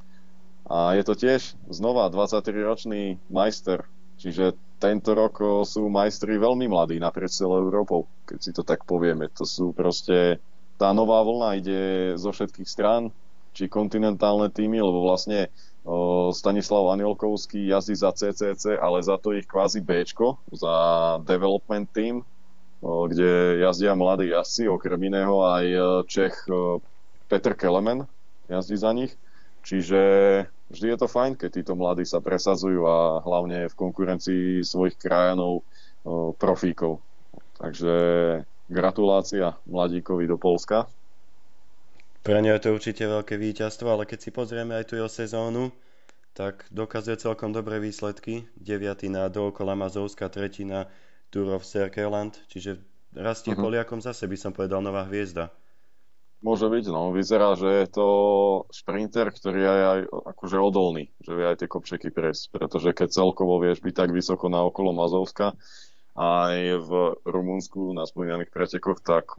[0.70, 3.82] A je to tiež znova 23-ročný majster,
[4.22, 9.30] čiže tento rok sú majstri veľmi mladí naprieč celou Európou, keď si to tak povieme.
[9.38, 10.42] To sú proste,
[10.78, 11.80] tá nová vlna ide
[12.18, 13.14] zo všetkých strán,
[13.52, 15.52] či kontinentálne týmy, lebo vlastne
[15.84, 20.02] o, Stanislav Anielkovský jazdí za CCC, ale za to ich kvázi B,
[20.50, 20.74] za
[21.22, 22.24] development team,
[22.82, 25.78] kde jazdia mladí jazdci, okrem iného aj e,
[26.10, 26.82] Čech o,
[27.30, 28.04] Petr Kelemen
[28.50, 29.14] jazdí za nich.
[29.62, 30.00] Čiže
[30.74, 35.62] vždy je to fajn, keď títo mladí sa presadzujú a hlavne v konkurencii svojich krajanov
[36.42, 36.98] profíkov.
[37.62, 37.94] Takže
[38.66, 40.90] gratulácia mladíkovi do Polska.
[42.22, 45.70] Pre ňa je to určite veľké víťazstvo, ale keď si pozrieme aj tu jeho sezónu,
[46.32, 48.46] tak dokazuje celkom dobré výsledky.
[48.58, 49.10] 9.
[49.10, 50.86] na dookola Mazovska, 3.
[51.32, 52.76] Tour of Serkeland, čiže
[53.16, 53.64] rastie uh-huh.
[53.64, 55.48] Poliakom zase by som povedal nová hviezda.
[56.42, 57.14] Môže byť, no.
[57.14, 58.08] Vyzerá, že je to
[58.74, 60.00] šprinter, ktorý je aj
[60.34, 64.50] akože odolný, že vie aj tie kopčeky prejsť, pretože keď celkovo vieš byť tak vysoko
[64.50, 65.54] na okolo Mazovska,
[66.18, 66.90] aj v
[67.24, 69.38] Rumunsku na spomínaných pretekoch, tak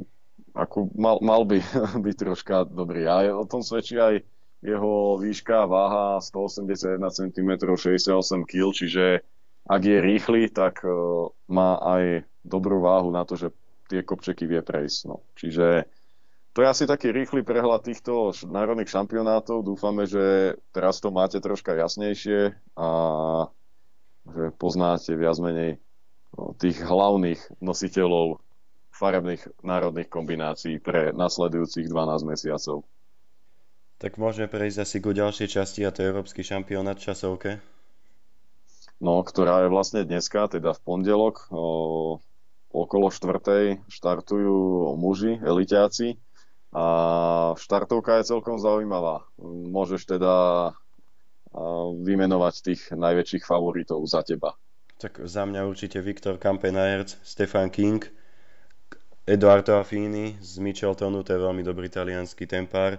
[0.55, 1.59] ako mal, mal by
[2.07, 3.03] byť troška dobrý.
[3.05, 4.23] A o tom svedčí aj
[4.63, 9.27] jeho výška, váha 181 cm, 68 kg, čiže
[9.63, 13.51] ak je rýchly, tak uh, má aj dobrú váhu na to, že
[13.87, 14.99] tie kopčeky vie prejsť.
[15.07, 15.23] No.
[15.39, 15.87] Čiže
[16.53, 19.65] to je asi taký rýchly prehľad týchto národných šampionátov.
[19.65, 22.89] Dúfame, že teraz to máte troška jasnejšie a
[24.29, 25.81] že poznáte viac menej
[26.37, 28.37] no, tých hlavných nositeľov
[28.93, 32.85] farebných národných kombinácií pre nasledujúcich 12 mesiacov.
[33.97, 37.57] Tak môžeme prejsť asi ku ďalšej časti a to je Európsky šampionát časovke.
[39.03, 42.23] No, ktorá je vlastne dneska, teda v pondelok, o,
[42.71, 46.15] okolo štvrtej štartujú muži, elitáci
[46.71, 46.85] a
[47.59, 49.27] štartovka je celkom zaujímavá.
[49.43, 50.33] Môžeš teda
[52.01, 54.57] vymenovať tých najväčších favoritov za teba.
[54.97, 58.01] Tak za mňa určite Viktor Kampenaerts, Stefan King,
[59.27, 62.97] Eduardo Affini z Micheltonu, to je veľmi dobrý talianský tempár.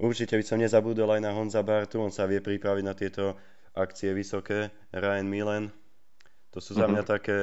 [0.00, 3.38] Určite by som nezabudol aj na Honza Bartu, on sa vie pripraviť na tieto
[3.74, 4.70] akcie vysoké.
[4.94, 5.64] Ryan Milen,
[6.54, 7.14] To sú za mňa mm-hmm.
[7.14, 7.38] také...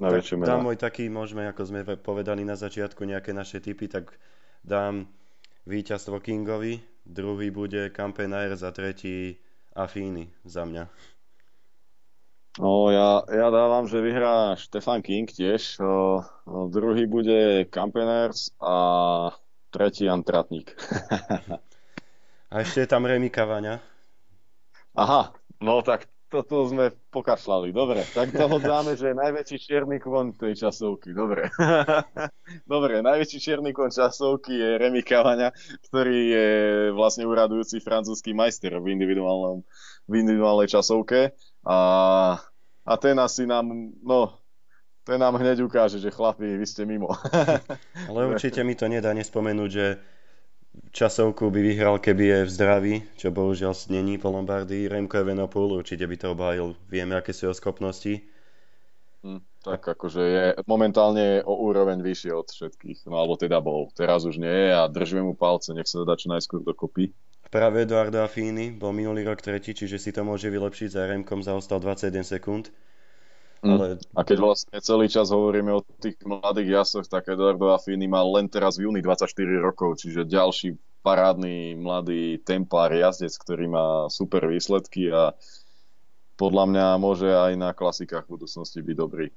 [0.00, 4.16] Najväčšie tak, dám môj taký, môžeme, ako sme povedali na začiatku, nejaké naše typy, tak
[4.64, 5.04] dám
[5.68, 9.36] víťazstvo Kingovi, druhý bude Campenair za tretí
[9.76, 10.88] Afíny za mňa.
[12.58, 15.78] No, ja, ja dávam, že vyhrá Stefan King tiež.
[15.78, 18.74] O, o, druhý bude Campeners a
[19.70, 20.74] tretí Antratník.
[22.52, 23.89] a ešte je tam Remy Kavaňa.
[24.94, 25.30] Aha,
[25.62, 27.74] no tak toto sme pokašľali.
[27.74, 31.10] Dobre, tak toho dáme, že najväčší čierny kon tej časovky.
[31.10, 31.50] Dobre.
[32.72, 35.50] Dobre, najväčší čierny kon časovky je Remy Cavagna,
[35.90, 36.48] ktorý je
[36.94, 39.66] vlastne uradujúci francúzsky majster v, individuálnom,
[40.06, 41.34] v individuálnej časovke.
[41.66, 41.78] A,
[42.86, 43.66] a ten asi nám,
[44.06, 44.38] no,
[45.02, 47.10] ten nám hneď ukáže, že chlapi, vy ste mimo.
[48.08, 49.98] Ale určite mi to nedá nespomenúť, že
[50.90, 54.90] časovku by vyhral, keby je v zdraví, čo bohužiaľ není po Lombardii.
[54.90, 56.74] Remko Evenepoel určite by to obhájil.
[56.90, 58.22] Vieme, aké sú jeho schopnosti.
[59.20, 63.06] Hm, tak akože je momentálne o úroveň vyššie od všetkých.
[63.10, 63.92] No alebo teda bol.
[63.92, 67.12] Teraz už nie je a držíme mu palce, nech sa dá čo najskôr dokopy.
[67.50, 70.88] Práve Eduardo Affini bol minulý rok tretí, čiže si to môže vylepšiť.
[70.94, 72.70] Za Remkom zaostal 21 sekúnd.
[73.60, 73.76] Mm.
[73.76, 73.86] Ale...
[74.16, 78.48] A keď vlastne celý čas hovoríme o tých mladých jasoch, tak Eduardo Affini mal len
[78.48, 85.12] teraz v júni 24 rokov, čiže ďalší parádny mladý tempár jazdec, ktorý má super výsledky
[85.12, 85.32] a
[86.40, 89.28] podľa mňa môže aj na klasikách v budúcnosti byť dobrý.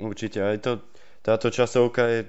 [0.00, 0.72] Určite, aj to,
[1.20, 2.20] táto časovka je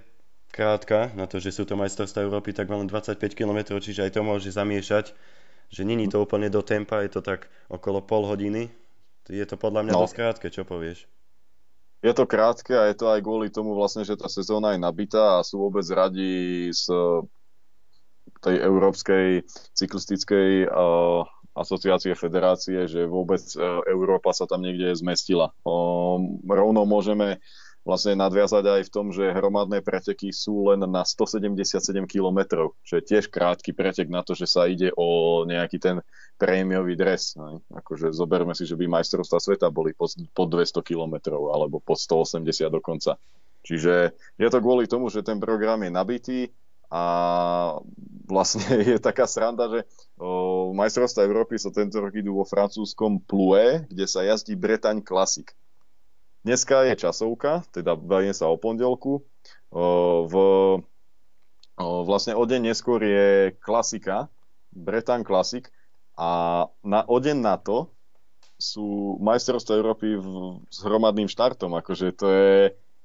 [0.52, 4.22] krátka, na to, že sú to majstrovstvá Európy, tak len 25 km, čiže aj to
[4.24, 5.12] môže zamiešať,
[5.72, 8.72] že není to úplne do tempa, je to tak okolo pol hodiny,
[9.30, 10.02] je to podľa mňa no.
[10.08, 11.08] dosť krátke, čo povieš?
[12.06, 15.42] Je to krátke a je to aj kvôli tomu vlastne, že tá sezóna je nabitá
[15.42, 16.94] a sú vôbec radi z
[18.40, 19.42] tej európskej
[19.74, 21.26] cyklistickej uh,
[21.58, 25.50] asociácie federácie, že vôbec uh, Európa sa tam niekde zmestila.
[25.66, 27.42] Uh, rovno môžeme
[27.88, 33.04] vlastne nadviazať aj v tom, že hromadné preteky sú len na 177 km, čo je
[33.08, 36.04] tiež krátky pretek na to, že sa ide o nejaký ten
[36.36, 37.40] prémiový dres.
[37.40, 37.64] Ne?
[37.72, 42.44] Akože zoberme si, že by majstrovstvá sveta boli pod, pod 200 km alebo pod 180
[42.68, 43.16] dokonca.
[43.64, 46.40] Čiže je to kvôli tomu, že ten program je nabitý
[46.92, 47.04] a
[48.28, 48.64] vlastne
[48.96, 49.88] je taká sranda, že
[50.76, 55.48] majstrovstvá Európy sa tento rok idú vo francúzskom Plue, kde sa jazdí Bretagne Classic.
[56.48, 59.20] Dneska je časovka, teda bavíme sa o pondelku.
[60.24, 60.34] V,
[61.76, 64.32] vlastne o deň neskôr je klasika,
[64.72, 65.68] Bretan Classic
[66.16, 67.92] a na, o deň na to
[68.56, 70.28] sú majstrovstvá Európy v,
[70.72, 72.56] s hromadným štartom, akože to je,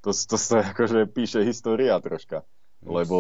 [0.06, 2.46] to, to sa akože píše história troška.
[2.82, 3.18] Lebo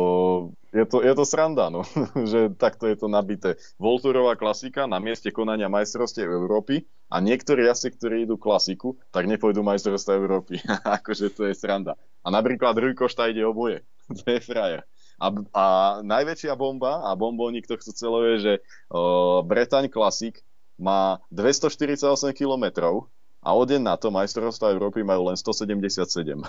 [0.74, 1.86] je to, je to sranda, no,
[2.30, 3.60] že takto je to nabité.
[3.78, 9.62] Volturová klasika na mieste konania majstrovstiev Európy a niektorí asi, ktorí idú klasiku, tak nepôjdu
[9.62, 10.58] majstrovstvá Európy.
[10.98, 11.94] akože to je sranda.
[12.24, 13.86] A napríklad Rujkošta ide oboje.
[14.18, 14.82] to je frajer.
[15.22, 15.64] A, a
[16.02, 18.54] najväčšia bomba a bombónik tohto celého je, že
[18.90, 20.42] uh, Bretaň Klasik
[20.74, 23.06] má 248 kilometrov
[23.38, 26.42] a o deň na to majstrovstvá Európy majú len 177.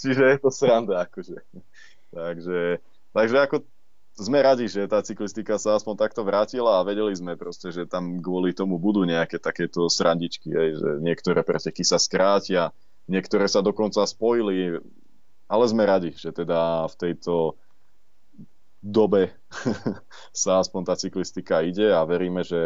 [0.00, 1.40] Čiže je to sranda, akože.
[2.12, 2.80] Takže,
[3.12, 3.56] takže ako
[4.18, 8.18] sme radi, že tá cyklistika sa aspoň takto vrátila a vedeli sme proste, že tam
[8.18, 12.74] kvôli tomu budú nejaké takéto srandičky, aj, že niektoré preteky sa skrátia,
[13.06, 14.82] niektoré sa dokonca spojili,
[15.46, 17.54] ale sme radi, že teda v tejto
[18.82, 19.34] dobe
[20.34, 22.58] sa aspoň tá cyklistika ide a veríme, že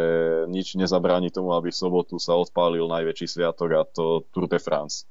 [0.49, 5.05] nič nezabráni tomu, aby v sobotu sa odpálil najväčší sviatok a to Tour de France.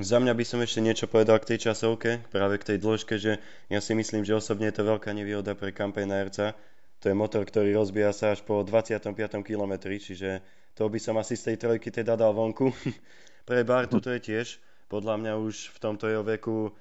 [0.00, 3.36] Za mňa by som ešte niečo povedal k tej časovke, práve k tej dĺžke, že
[3.68, 6.56] ja si myslím, že osobne je to veľká nevýhoda pre kampajnárca.
[7.04, 9.12] To je motor, ktorý rozbíja sa až po 25.
[9.44, 10.40] kilometri, čiže
[10.72, 12.72] to by som asi z tej trojky teda dal vonku.
[13.48, 14.56] pre Bartu to je tiež,
[14.88, 16.72] podľa mňa už v tomto jeho veku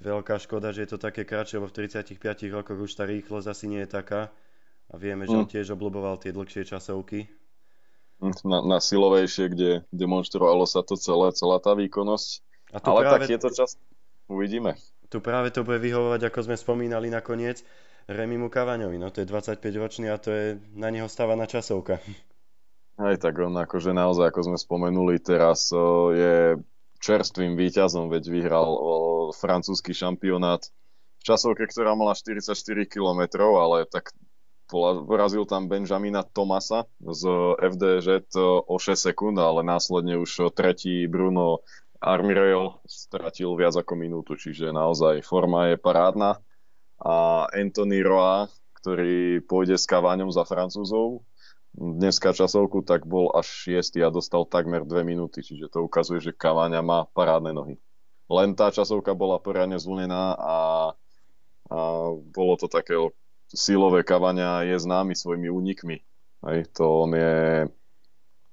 [0.00, 2.16] veľká škoda, že je to také kratšie, lebo v 35
[2.48, 4.32] rokoch už tá rýchlosť asi nie je taká.
[4.88, 5.52] A vieme, že on mm.
[5.52, 7.28] tiež obľúboval tie dlhšie časovky
[8.20, 12.28] na, na silovejšie, kde demonstrovalo sa to celé, celá tá výkonnosť.
[12.74, 13.12] A Ale práve...
[13.14, 13.70] tak je to čas,
[14.26, 14.74] uvidíme.
[15.08, 17.64] Tu práve to bude vyhovovať, ako sme spomínali nakoniec,
[18.08, 18.96] Remimu Kavaňovi.
[18.96, 22.00] No to je 25 ročný a to je na neho stávaná časovka.
[22.98, 26.58] Aj tak on akože naozaj, ako sme spomenuli, teraz o, je
[26.98, 28.92] čerstvým víťazom, veď vyhral o,
[29.30, 30.66] francúzsky šampionát
[31.20, 32.58] v časovke, ktorá mala 44
[32.90, 33.22] km,
[33.54, 34.10] ale tak
[34.68, 37.22] porazil tam Benjamina Tomasa z
[37.56, 38.36] FDŽ
[38.68, 41.64] o 6 sekúnd, ale následne už tretí Bruno
[41.98, 46.38] Armirel stratil viac ako minútu, čiže naozaj forma je parádna.
[46.98, 48.46] A Anthony Roa,
[48.78, 51.26] ktorý pôjde s Kaváňom za Francúzov,
[51.74, 53.46] dneska časovku, tak bol až
[53.82, 57.76] 6 a dostal takmer 2 minúty, čiže to ukazuje, že Kavania má parádne nohy.
[58.28, 60.56] Len tá časovka bola poriadne zvlnená a,
[61.72, 61.78] a
[62.12, 62.94] bolo to také
[63.52, 66.04] silové Kavania je známy svojimi únikmi.
[66.44, 67.66] Aj to on je,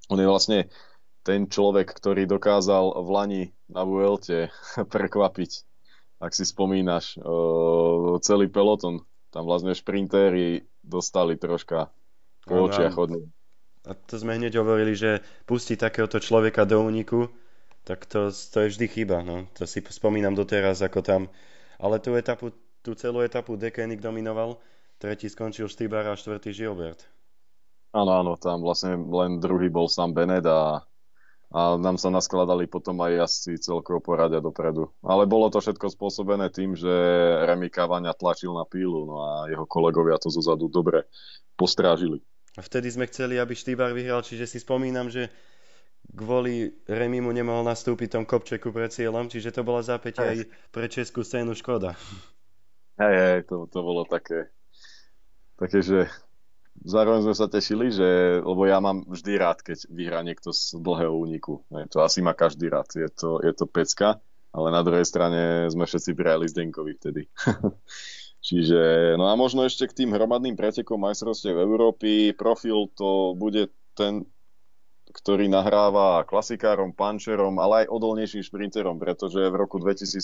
[0.10, 0.60] on je vlastne
[1.26, 4.54] ten človek, ktorý dokázal v Lani na Vuelte
[4.94, 5.52] prekvapiť,
[6.22, 7.18] ak si spomínaš,
[8.22, 9.04] celý peloton.
[9.34, 11.92] Tam vlastne šprintéri dostali troška
[12.48, 13.28] po očiach od
[13.86, 15.20] A to sme hneď hovorili, že
[15.50, 17.28] pustiť takéhoto človeka do úniku,
[17.86, 19.22] tak to, to je vždy chyba.
[19.22, 19.46] No.
[19.60, 21.22] To si spomínam doteraz, ako tam...
[21.78, 24.58] Ale tú etapu, tú celú etapu Dekenik dominoval,
[24.98, 27.06] tretí skončil Štýbar a štvrtý Gilbert.
[27.96, 30.84] Áno, áno, tam vlastne len druhý bol sám Benet a
[31.56, 34.92] a nám sa naskladali potom aj jazdci celkovo poradia dopredu.
[35.06, 36.92] Ale bolo to všetko spôsobené tým, že
[37.48, 41.06] Remy Cavania tlačil na pílu no a jeho kolegovia to zozadu dobre
[41.56, 42.20] postrážili.
[42.58, 45.32] A vtedy sme chceli, aby Štýbar vyhral, čiže si spomínam, že
[46.12, 50.36] kvôli Remimu nemohol nastúpiť tom kopčeku pred cieľom, čiže to bola zápäť aj
[50.76, 51.96] pre českú scénu škoda.
[52.96, 54.52] Hej, hej, to, to bolo také,
[55.56, 56.08] také, že
[56.84, 61.16] zároveň sme sa tešili, že, lebo ja mám vždy rád, keď vyhrá niekto z dlhého
[61.16, 61.64] úniku.
[61.72, 64.20] To asi má každý rád, je to, je to pecka,
[64.52, 67.22] ale na druhej strane sme všetci prijali Zdenkovi vtedy.
[68.46, 74.22] Čiže, no a možno ešte k tým hromadným pretekom majstrovstiev Európy, profil to bude ten,
[75.16, 80.20] ktorý nahráva klasikárom, pančerom, ale aj odolnejším šprinterom, pretože v roku 2017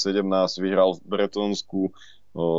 [0.59, 1.95] vyhral v Bretonsku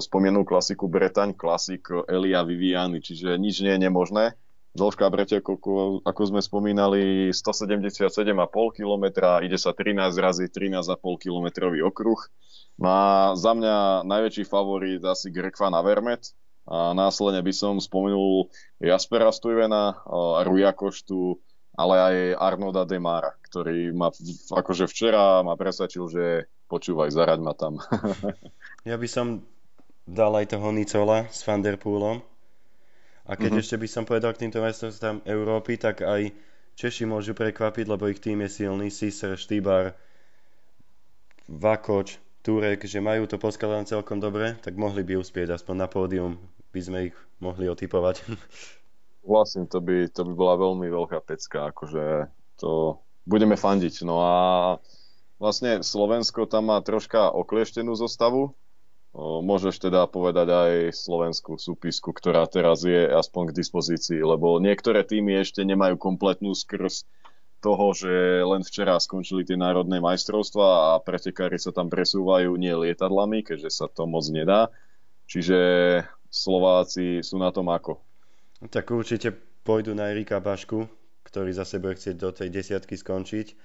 [0.00, 4.32] spomienú klasiku Bretaň klasik Elia Viviani, čiže nič nie je nemožné.
[4.72, 8.32] Dĺžka pretekov, ako sme spomínali, 177,5
[8.72, 9.04] km,
[9.44, 12.20] ide sa 13 razy 13,5 km okruh.
[12.80, 12.96] A
[13.36, 18.48] za mňa najväčší favorit asi Greg Van Avermet, a následne by som spomenul
[18.80, 19.98] Jaspera Stuyvena,
[20.46, 21.36] Ruja Koštu,
[21.72, 24.12] ale aj Arnolda Demara, ktorý ma
[24.52, 26.24] akože včera ma presvedčil, že
[26.68, 27.80] počúvaj, zaraď ma tam.
[28.88, 29.44] ja by som
[30.04, 32.20] dal aj toho Nicola s Vanderpoolom.
[33.22, 33.62] A keď mm-hmm.
[33.62, 36.34] ešte by som povedal k týmto majstrovstvám Európy, tak aj
[36.72, 38.88] Češi môžu prekvapiť, lebo ich tým je silný.
[38.88, 39.92] Siser, Štýbar,
[41.46, 46.40] Vakoč, Turek, že majú to poskladané celkom dobre, tak mohli by uspieť aspoň na pódium.
[46.74, 48.24] By sme ich mohli otypovať.
[49.22, 52.26] Vlastne to by, to by bola veľmi veľká pecka, akože
[52.58, 54.02] to budeme fandiť.
[54.02, 54.36] No a
[55.38, 58.54] vlastne Slovensko tam má troška okleštenú zostavu,
[59.14, 65.44] môžeš teda povedať aj slovenskú súpisku, ktorá teraz je aspoň k dispozícii, lebo niektoré týmy
[65.44, 67.04] ešte nemajú kompletnú skrz
[67.62, 73.46] toho, že len včera skončili tie národné majstrovstvá a pretekári sa tam presúvajú nie lietadlami,
[73.46, 74.72] keďže sa to moc nedá.
[75.30, 75.58] Čiže
[76.26, 78.02] Slováci sú na tom ako?
[78.70, 79.34] Tak určite
[79.66, 80.86] pôjdu na Erika Bašku,
[81.26, 83.58] ktorý za bude chcieť do tej desiatky skončiť.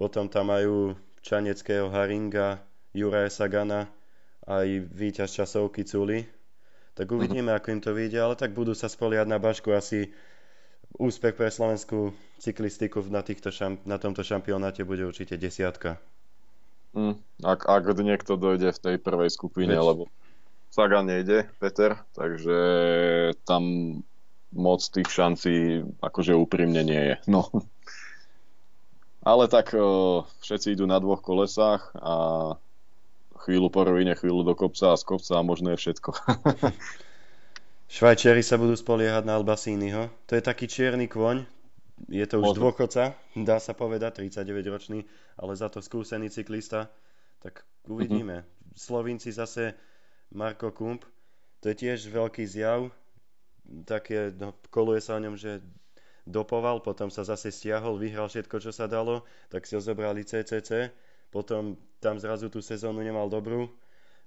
[0.00, 2.60] Potom tam majú Čaneckého Haringa,
[2.96, 3.88] Juraja Sagana,
[4.48, 6.24] aj víťaz časovky Culi.
[6.94, 7.14] Tak mhm.
[7.16, 7.60] uvidíme, uh-huh.
[7.60, 10.14] ako im to vyjde, ale tak budú sa spoliať na Bašku asi
[10.94, 15.98] úspech pre slovenskú cyklistiku na, týchto šam, na tomto šampionáte bude určite desiatka.
[16.94, 19.82] Mm, ak, ak niekto dojde v tej prvej skupine, Veď...
[19.82, 20.02] lebo
[20.70, 22.58] Saga nejde, Peter, takže
[23.46, 23.62] tam
[24.54, 27.16] moc tých šancí akože úprimne nie je.
[27.26, 27.50] No.
[29.24, 29.72] Ale tak
[30.44, 32.14] všetci idú na dvoch kolesách a
[33.44, 36.10] chvíľu po rovine, chvíľu do kopca a z kopca a možno je všetko.
[37.94, 40.08] Švajčiari sa budú spoliehať na Albasínyho.
[40.28, 41.44] To je taký čierny kvoň,
[42.10, 44.98] je to už dôchodca, dá sa povedať, 39 ročný,
[45.38, 46.90] ale za to skúsený cyklista.
[47.40, 48.42] Tak uvidíme.
[48.42, 48.74] Mm-hmm.
[48.74, 49.78] Slovinci zase
[50.34, 51.06] Marko Kump,
[51.62, 52.90] to je tiež veľký zjav.
[53.88, 55.64] Také, no, koluje sa o ňom, že
[56.28, 60.92] dopoval, potom sa zase stiahol, vyhral všetko, čo sa dalo, tak si ho zobrali CCC
[61.34, 63.66] potom tam zrazu tú sezónu nemal dobrú,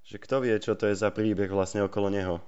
[0.04, 2.44] že kto vie, čo to je za príbeh vlastne okolo neho.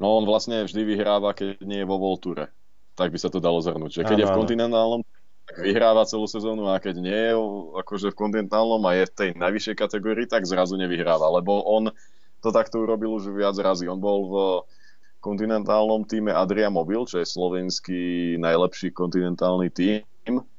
[0.00, 2.48] No on vlastne vždy vyhráva, keď nie je vo Volture.
[2.96, 4.00] Tak by sa to dalo zhrnúť.
[4.00, 5.00] Že keď ano, je v kontinentálnom,
[5.44, 7.32] tak vyhráva celú sezónu a keď nie je
[7.84, 11.28] akože v kontinentálnom a je v tej najvyššej kategórii, tak zrazu nevyhráva.
[11.28, 11.92] Lebo on
[12.40, 13.84] to takto urobil už viac razy.
[13.84, 14.34] On bol v
[15.26, 20.06] kontinentálnom týme Adria Mobil, čo je slovenský najlepší kontinentálny tým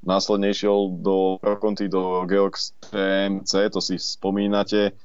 [0.08, 4.96] Následne išiel do Prokonty do Geox TMC, to si spomínate.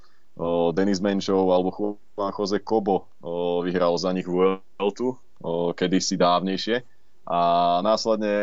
[0.73, 3.11] Denis Menšov alebo Juan Jose Kobo
[3.67, 5.19] vyhral za nich Vueltu
[5.75, 6.87] kedysi dávnejšie.
[7.23, 8.35] A následne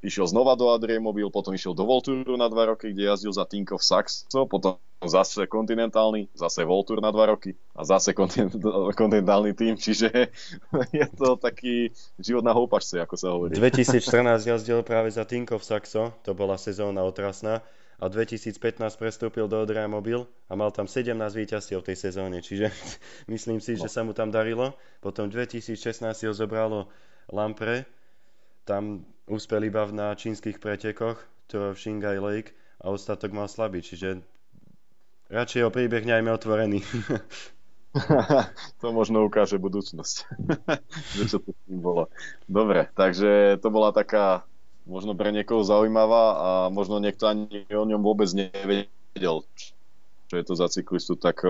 [0.00, 3.44] išiel znova do Adrie Mobil, potom išiel do Volturu na dva roky, kde jazdil za
[3.44, 8.16] Tinkov Saxo, potom zase kontinentálny, zase Voltur na dva roky a zase
[9.00, 10.08] kontinentálny tým, čiže
[10.96, 13.52] je to taký život na houpačce, ako sa hovorí.
[13.52, 14.00] 2014
[14.40, 17.60] jazdil práve za Tinkov Saxo, to bola sezóna otrasná
[18.00, 18.56] a 2015
[18.96, 22.72] prestúpil do Odrea Mobil a mal tam 17 víťazstiev v tej sezóne, čiže
[23.34, 24.74] myslím si, že sa mu tam darilo.
[25.04, 25.76] Potom 2016
[26.08, 26.88] ho zobralo
[27.28, 27.84] Lampre,
[28.64, 34.20] tam úspel iba na čínskych pretekoch, to v Shingai Lake a ostatok mal slabý, čiže
[35.32, 36.80] radšej o príbeh nechajme otvorený.
[38.82, 40.16] to možno ukáže budúcnosť.
[41.16, 42.10] že čo to tým bolo.
[42.50, 44.42] Dobre, takže to bola taká
[44.84, 49.46] možno pre niekoho zaujímavá a možno niekto ani o ňom vôbec nevedel,
[50.28, 51.16] čo je to za cyklistu.
[51.16, 51.40] Tak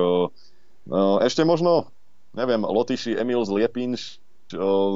[0.86, 1.90] no, ešte možno,
[2.36, 3.98] neviem, Lotyši Emil Zliepin,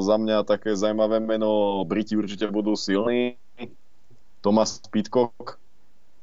[0.03, 3.37] za mňa také zaujímavé meno, Briti určite budú silní.
[4.39, 5.59] Thomas Pitcock,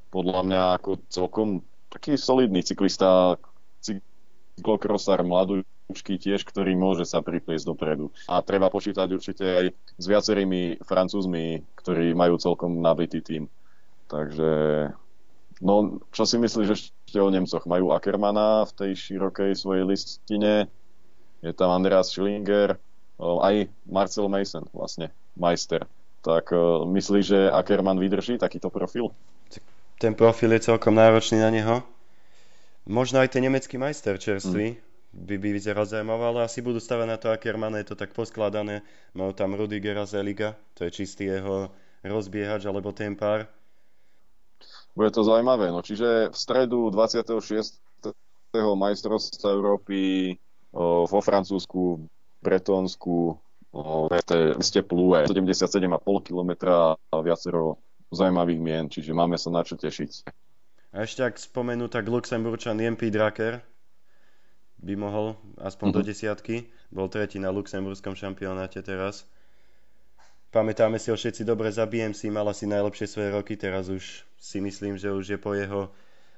[0.10, 1.48] podľa mňa ako celkom
[1.92, 3.36] taký solidný cyklista,
[3.84, 8.12] cyklokrosár, mladúčky tiež, ktorý môže sa pripliesť dopredu.
[8.32, 9.66] A treba počítať určite aj
[10.00, 13.52] s viacerými francúzmi, ktorí majú celkom nabitý tým.
[14.08, 14.52] Takže,
[15.60, 17.68] no, čo si myslíš ešte o Nemcoch?
[17.68, 20.72] Majú Ackermana v tej širokej svojej listine,
[21.44, 22.80] je tam Andreas Schillinger,
[23.20, 25.88] aj Marcel Mason vlastne, majster.
[26.26, 26.52] Tak
[26.90, 29.14] myslíš, že Ackerman vydrží takýto profil?
[30.00, 31.76] ten profil je celkom náročný na neho.
[32.86, 34.80] Možno aj ten nemecký majster čerstvý mm.
[35.26, 38.86] by, by vyzeral zaujímavé, ale asi budú stavať na to Ackermann, je to tak poskladané.
[39.18, 41.74] Majú tam Rudigera Zeliga, to je čistý jeho
[42.06, 43.50] rozbiehač alebo tempár.
[44.94, 47.82] Bude to zaujímavé, no čiže v stredu 26.
[48.56, 50.32] majstrovstva Európy
[50.72, 52.08] o, vo Francúzsku,
[52.46, 53.42] Bretonsku,
[53.76, 54.08] v
[54.56, 56.52] meste Plue, 77,5 km
[57.12, 57.82] a viacero
[58.14, 60.32] zaujímavých mien, čiže máme sa na čo tešiť.
[60.96, 63.60] A ešte ak spomenú, tak Luxemburčan MP Draker
[64.80, 65.98] by mohol aspoň mm-hmm.
[65.98, 66.08] do mhm.
[66.08, 66.56] desiatky.
[66.94, 69.28] Bol tretí na luxemburskom šampionáte teraz.
[70.56, 74.64] Pamätáme si ho všetci dobre za BMC, mal asi najlepšie svoje roky, teraz už si
[74.64, 75.92] myslím, že už je po jeho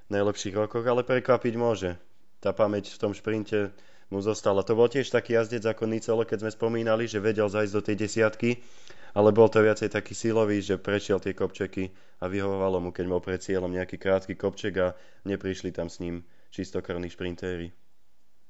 [0.10, 2.02] najlepších rokoch, ale prekvapiť môže.
[2.42, 3.70] Tá pamäť v tom šprinte
[4.08, 4.64] mu zostala.
[4.64, 7.96] To bol tiež taký jazdec ako Nicolo, keď sme spomínali, že vedel zajsť do tej
[8.08, 8.50] desiatky
[9.18, 11.90] ale bol to viacej taký silový, že prešiel tie kopčeky
[12.22, 14.88] a vyhovovalo mu, keď mal pred cieľom nejaký krátky kopček a
[15.26, 16.22] neprišli tam s ním
[16.54, 17.74] čistokrvní šprintéri.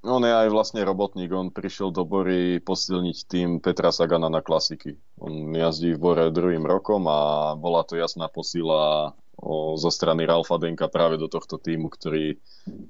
[0.06, 4.94] On je aj vlastne robotník, on prišiel do Bory posilniť tým Petra Sagana na klasiky.
[5.24, 9.16] On jazdí v Bore druhým rokom a bola to jasná posila
[9.78, 12.38] zo strany Ralfa Denka práve do tohto týmu, ktorý,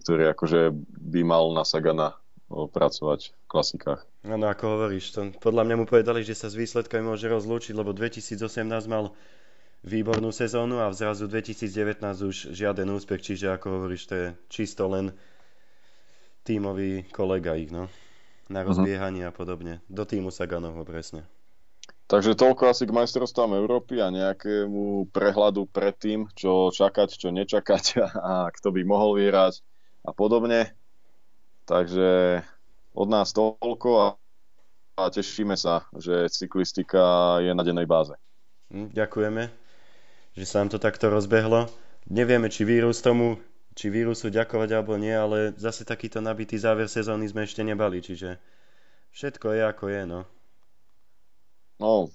[0.04, 4.02] ktorý akože by mal na Sagana pracovať v klasikách.
[4.24, 7.92] Áno, ako hovoríš, to, podľa mňa mu povedali, že sa s výsledkami môže rozlúčiť, lebo
[7.92, 8.40] 2018
[8.88, 9.12] mal
[9.84, 15.12] výbornú sezónu a zrazu 2019 už žiaden úspech, čiže ako hovoríš, to je čisto len
[16.48, 17.92] tímový kolega ich, no.
[18.48, 18.68] Na mhm.
[18.72, 19.36] rozbiehanie uh-huh.
[19.36, 19.74] a podobne.
[19.92, 21.28] Do týmu Saganovho presne.
[22.08, 28.00] Takže toľko asi k majstrovstvám Európy a nejakému prehľadu pred tým, čo čakať, čo nečakať
[28.32, 29.60] a kto by mohol vyhrať
[30.08, 30.72] a podobne.
[31.68, 32.42] Takže
[32.96, 34.08] od nás toľko a,
[34.96, 38.16] a tešíme sa, že cyklistika je na dennej báze.
[38.72, 39.52] Hm, ďakujeme,
[40.32, 41.68] že sa nám to takto rozbehlo.
[42.08, 43.36] Nevieme, či vírus tomu,
[43.76, 48.40] či vírusu ďakovať alebo nie, ale zase takýto nabitý záver sezóny sme ešte nebali, čiže
[49.12, 50.22] všetko je ako je, no.
[51.78, 52.10] No,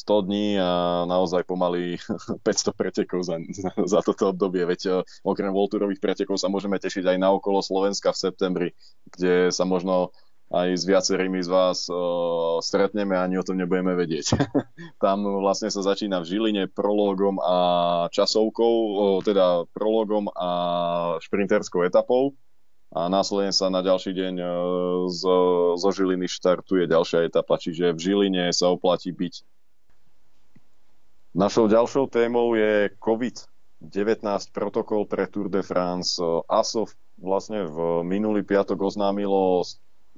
[0.00, 2.00] 100 dní a naozaj pomaly
[2.46, 3.36] 500 pretekov za,
[3.84, 4.64] za toto obdobie.
[4.64, 4.90] Veď e,
[5.20, 8.68] okrem Volturových pretekov sa môžeme tešiť aj na okolo Slovenska v septembri,
[9.12, 10.16] kde sa možno
[10.50, 14.34] aj s viacerými z vás uh, stretneme a ani o tom nebudeme vedieť.
[15.04, 17.56] Tam vlastne sa začína v Žiline prologom a
[18.10, 20.50] časovkou, uh, teda prologom a
[21.22, 22.34] šprinterskou etapou
[22.90, 24.50] a následne sa na ďalší deň uh,
[25.06, 25.22] z,
[25.78, 29.59] zo Žiliny štartuje ďalšia etapa, čiže v Žiline sa oplatí byť
[31.30, 36.18] Našou ďalšou témou je COVID-19 protokol pre Tour de France.
[36.50, 36.90] ASO
[37.22, 39.62] vlastne v minulý piatok oznámilo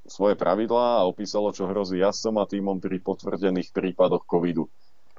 [0.08, 4.72] svoje pravidlá a opísalo, čo hrozí jazdcom a týmom pri potvrdených prípadoch covidu.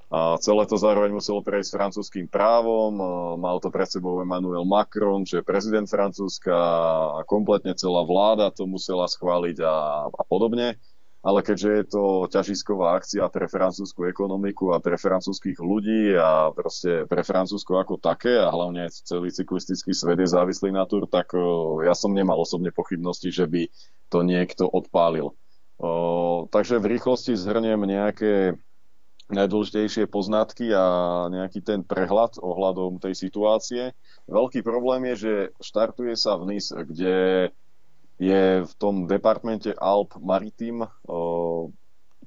[0.09, 2.97] A celé to zároveň muselo prejsť francúzským právom,
[3.37, 6.57] mal to pred sebou Emmanuel Macron, čo je prezident Francúzska
[7.29, 10.73] kompletne celá vláda to musela schváliť a, a podobne
[11.23, 17.07] ale keďže je to ťažisková akcia pre francúzsku ekonomiku a pre francúzských ľudí a proste
[17.07, 21.31] pre Francúzsko ako také a hlavne celý cyklistický svet je závislý na tur, tak
[21.87, 23.71] ja som nemal osobne pochybnosti, že by
[24.11, 25.31] to niekto odpálil.
[26.51, 28.59] takže v rýchlosti zhrniem nejaké
[29.31, 30.85] najdôležitejšie poznatky a
[31.31, 33.95] nejaký ten prehľad ohľadom tej situácie.
[34.27, 37.49] Veľký problém je, že štartuje sa v Nice, kde
[38.23, 40.87] je v tom departmente Alp Maritim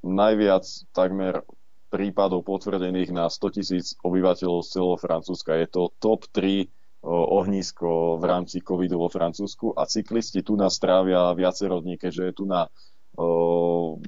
[0.05, 1.41] najviac takmer
[1.89, 5.57] prípadov potvrdených na 100 tisíc obyvateľov z celého Francúzska.
[5.57, 6.69] Je to top 3
[7.07, 12.35] ohnisko v rámci covidu vo Francúzsku a cyklisti tu nás strávia viacero dní, keďže je
[12.35, 12.67] tu na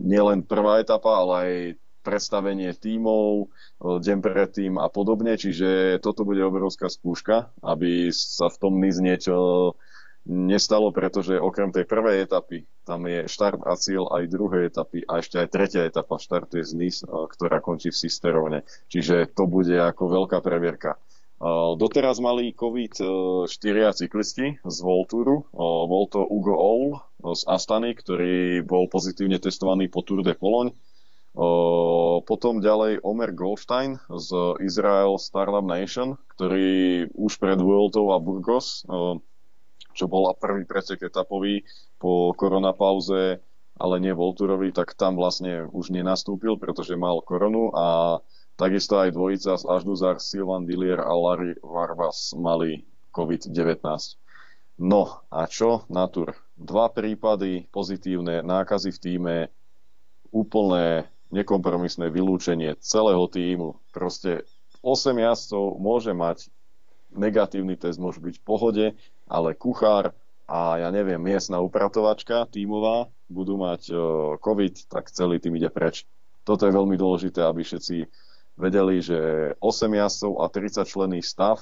[0.03, 1.53] nielen prvá etapa, ale aj
[2.03, 8.80] predstavenie tímov, deň predtým a podobne, čiže toto bude obrovská skúška, aby sa v tom
[8.80, 9.36] NIS niečo
[10.29, 15.24] nestalo, pretože okrem tej prvej etapy, tam je štart a cieľ aj druhej etapy a
[15.24, 18.59] ešte aj tretia etapa štartuje z NIS, ktorá končí v Sisterovne.
[18.93, 21.01] Čiže to bude ako veľká previerka.
[21.79, 23.05] Doteraz mali COVID e,
[23.47, 25.47] štyria cyklisti z Voltúru.
[25.55, 30.74] Bol to Ugo Oul z Astany, ktorý bol pozitívne testovaný po Tour de Pologne.
[32.26, 38.83] Potom ďalej Omer Goldstein z Israel Startup Nation, ktorý už pred Vueltou a Burgos,
[39.99, 41.66] čo bola prvý pretek etapový
[41.99, 43.42] po koronapauze,
[43.78, 48.18] ale nie Volturovi, tak tam vlastne už nenastúpil, pretože mal koronu a
[48.59, 52.82] Takisto aj dvojica z Ažduzar, Silvan Dillier a Larry Varvas mali
[53.14, 53.55] COVID-19.
[54.82, 56.34] No a čo na tur?
[56.59, 59.36] Dva prípady pozitívne nákazy v týme,
[60.34, 63.78] úplné nekompromisné vylúčenie celého týmu.
[63.94, 64.42] Proste
[64.82, 66.51] 8 jazdcov môže mať
[67.14, 68.84] negatívny test, môže byť v pohode,
[69.29, 70.16] ale kuchár
[70.49, 73.93] a ja neviem, miestna upratovačka tímová budú mať
[74.41, 76.09] COVID, tak celý tým ide preč.
[76.49, 78.09] Toto je veľmi dôležité, aby všetci
[78.57, 81.61] vedeli, že 8 jazdcov a 30 členný stav,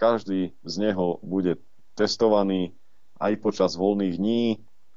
[0.00, 1.60] každý z neho bude
[1.92, 2.72] testovaný
[3.20, 4.44] aj počas voľných dní,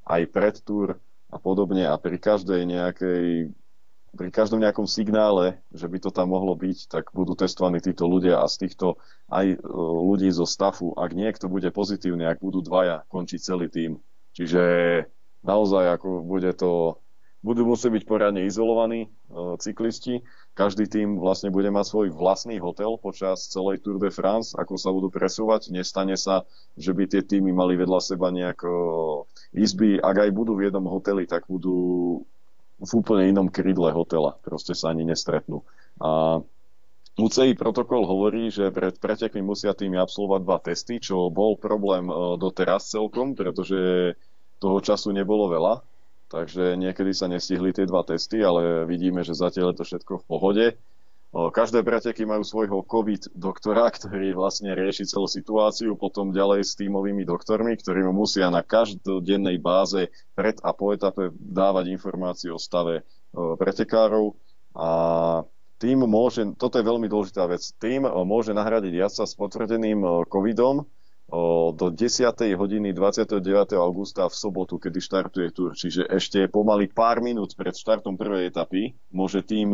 [0.08, 0.96] aj pred túr
[1.30, 3.52] a podobne a pri každej nejakej
[4.10, 8.42] pri každom nejakom signále, že by to tam mohlo byť, tak budú testovaní títo ľudia
[8.42, 8.98] a z týchto
[9.30, 9.56] aj e,
[10.10, 14.02] ľudí zo stafu, ak niekto bude pozitívny, ak budú dvaja, končí celý tým.
[14.34, 14.62] Čiže
[15.46, 16.98] naozaj ako bude to
[17.40, 19.08] budú musieť byť poriadne izolovaní e,
[19.56, 20.20] cyklisti.
[20.52, 24.92] Každý tým vlastne bude mať svoj vlastný hotel počas celej Tour de France, ako sa
[24.92, 25.72] budú presúvať.
[25.72, 26.44] Nestane sa,
[26.76, 28.70] že by tie týmy mali vedľa seba nejak e,
[29.56, 29.96] izby.
[29.96, 32.20] Ak aj budú v jednom hoteli, tak budú
[32.80, 34.40] v úplne inom krydle hotela.
[34.40, 35.60] Proste sa ani nestretnú.
[36.00, 36.40] A
[37.20, 42.14] UCI protokol hovorí, že pred pretekmi musia týmy absolvovať dva testy, čo bol problém e,
[42.40, 44.12] doteraz celkom, pretože
[44.56, 45.84] toho času nebolo veľa
[46.30, 50.28] takže niekedy sa nestihli tie dva testy, ale vidíme, že zatiaľ je to všetko v
[50.30, 50.64] pohode.
[51.30, 57.22] Každé preteky majú svojho COVID doktora, ktorý vlastne rieši celú situáciu, potom ďalej s tímovými
[57.22, 63.06] doktormi, ktorí mu musia na každodennej báze pred a po etape dávať informácie o stave
[63.30, 64.34] pretekárov.
[64.74, 64.90] A
[65.78, 70.82] tým môže, toto je veľmi dôležitá vec, tým môže nahradiť jazdca s potvrdeným covidom,
[71.70, 72.26] do 10.
[72.58, 73.38] hodiny 29.
[73.78, 75.78] augusta v sobotu, kedy štartuje tur.
[75.78, 79.70] Čiže ešte pomaly pár minút pred štartom prvej etapy môže tým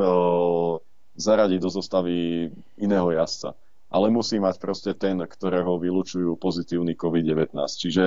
[1.16, 3.56] zaradiť do zostavy iného jazdca.
[3.88, 7.56] Ale musí mať proste ten, ktorého vylučujú pozitívny COVID-19.
[7.56, 8.04] Čiže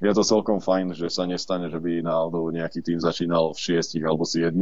[0.00, 4.00] je to celkom fajn, že sa nestane, že by náhodou nejaký tým začínal v 6
[4.04, 4.52] alebo 7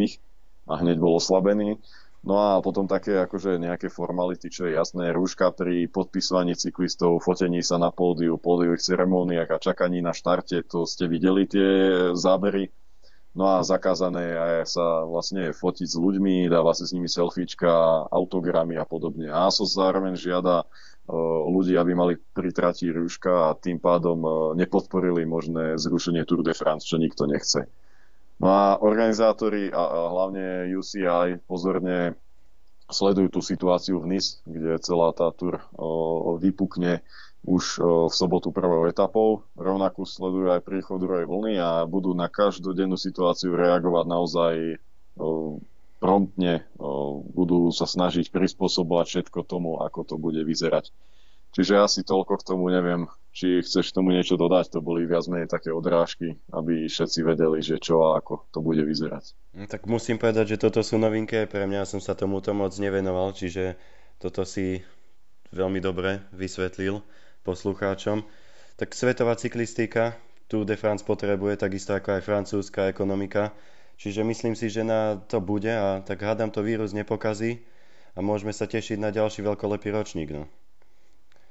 [0.71, 1.79] a hneď bol oslabený
[2.25, 7.61] No a potom také akože nejaké formality, čo je jasné, rúška pri podpisovaní cyklistov, fotení
[7.61, 11.69] sa na pódiu, pódiových ceremóniách a čakaní na štarte, to ste videli tie
[12.17, 12.73] zábery.
[13.35, 14.31] No a zakázané
[14.63, 17.67] je sa vlastne fotiť s ľuďmi, dáva sa s nimi selfiečka,
[18.07, 19.27] autogramy a podobne.
[19.27, 20.71] A ASOS zároveň žiada
[21.51, 22.55] ľudí, aby mali pri
[22.95, 24.23] rúška a tým pádom
[24.57, 27.69] nepodporili možné zrušenie Tour de France, čo nikto nechce.
[28.39, 32.17] No a organizátori a, hlavne UCI pozorne
[32.89, 37.01] sledujú tú situáciu v NIS, kde celá tá tur o, vypukne
[37.45, 37.65] už
[38.09, 39.45] v sobotu prvou etapou.
[39.53, 44.55] Rovnako sledujú aj príchod druhej vlny a budú na každodennú situáciu reagovať naozaj
[46.01, 46.65] promptne.
[47.37, 50.89] Budú sa snažiť prispôsobovať všetko tomu, ako to bude vyzerať.
[51.55, 54.75] Čiže asi toľko k tomu neviem, či chceš tomu niečo dodať.
[54.75, 58.83] To boli viac menej také odrážky, aby všetci vedeli, že čo a ako to bude
[58.83, 59.55] vyzerať.
[59.55, 61.47] No, tak musím povedať, že toto sú novinky.
[61.47, 63.79] Pre mňa som sa tomuto moc nevenoval, čiže
[64.19, 64.83] toto si
[65.55, 66.99] veľmi dobre vysvetlil
[67.45, 68.25] poslucháčom.
[68.75, 70.17] Tak svetová cyklistika,
[70.49, 73.53] Tour de France potrebuje takisto ako aj francúzska ekonomika.
[73.95, 77.63] Čiže myslím si, že na to bude a tak hádam to vírus nepokazí
[78.17, 80.35] a môžeme sa tešiť na ďalší veľkolepý ročník.
[80.35, 80.51] No.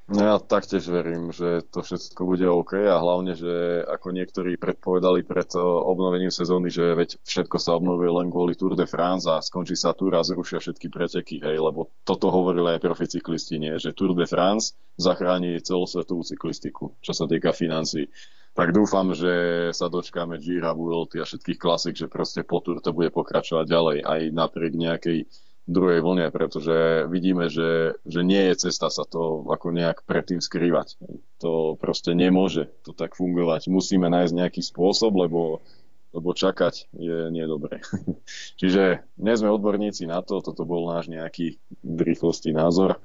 [0.04, 5.24] No ja taktiež verím, že to všetko bude OK a hlavne, že ako niektorí predpovedali
[5.24, 9.39] pred eh, obnovením sezóny, že veď všetko sa obnovuje len kvôli Tour de France a
[9.39, 13.80] skončí sa Tour a zrušia všetky preteky, hej, lebo toto hovorili aj profi cyklisti, nie,
[13.80, 18.12] že Tour de France zachráni celosvetovú cyklistiku, čo sa týka financí.
[18.54, 22.91] Tak dúfam, že sa dočkáme Gira, Vuelty a všetkých klasik, že proste po Tour to
[22.91, 25.20] bude pokračovať ďalej aj napriek nejakej
[25.64, 30.99] druhej vlne, pretože vidíme, že, že nie je cesta sa to ako nejak predtým skrývať.
[31.39, 33.72] To proste nemôže to tak fungovať.
[33.72, 35.64] Musíme nájsť nejaký spôsob, lebo,
[36.11, 37.80] lebo čakať je nedobré.
[38.59, 42.99] Čiže nie sme odborníci na to, toto bol náš nejaký v rýchlosti názor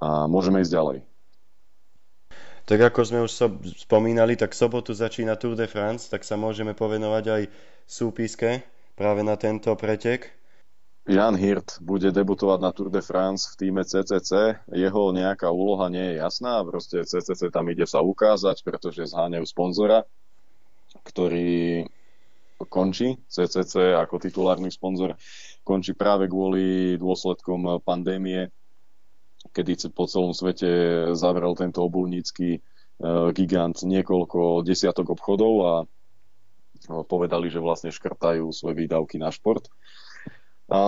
[0.00, 0.98] a môžeme ísť ďalej.
[2.66, 3.46] Tak ako sme už so,
[3.78, 7.42] spomínali, tak sobotu začína Tour de France, tak sa môžeme povenovať aj
[7.86, 8.66] súpiske
[8.98, 10.34] práve na tento pretek.
[11.06, 14.58] Jan Hirt bude debutovať na Tour de France v týme CCC.
[14.74, 20.02] Jeho nejaká úloha nie je jasná, proste CCC tam ide sa ukázať, pretože zháňajú sponzora,
[21.06, 21.86] ktorý
[22.66, 23.22] končí.
[23.30, 25.14] CCC ako titulárny sponzor
[25.62, 28.50] končí práve kvôli dôsledkom pandémie,
[29.54, 30.66] kedy po celom svete
[31.14, 32.60] zavrel tento obulnícky e,
[33.30, 35.72] gigant niekoľko desiatok obchodov a
[37.06, 39.70] povedali, že vlastne škrtajú svoje výdavky na šport.
[40.66, 40.80] A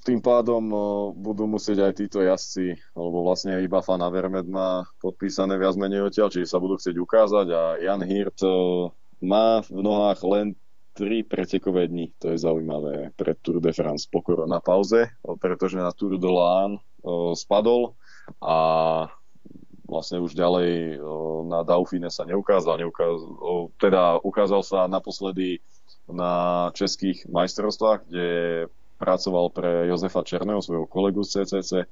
[0.00, 0.64] tým pádom
[1.12, 6.32] budú musieť aj títo jazdci, lebo vlastne iba Fana Vermed má podpísané viac menej odtiaľ,
[6.32, 8.40] čiže sa budú chcieť ukázať a Jan Hirt
[9.20, 10.56] má v nohách len
[10.96, 12.16] tri pretekové dni.
[12.24, 16.80] To je zaujímavé pre Tour de France po na pauze, pretože na Tour de Lán
[17.36, 17.94] spadol
[18.40, 18.56] a
[19.84, 21.02] vlastne už ďalej
[21.50, 23.20] na Dauphine sa neukázal, neukázal
[23.76, 25.60] teda ukázal sa naposledy
[26.12, 28.26] na českých majstrovstvách, kde
[29.00, 31.88] pracoval pre Jozefa Černého, svojho kolegu z CCC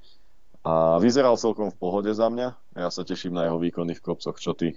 [0.66, 2.48] a vyzeral celkom v pohode za mňa.
[2.76, 4.36] Ja sa teším na jeho výkony v kopcoch.
[4.36, 4.76] Čo ty?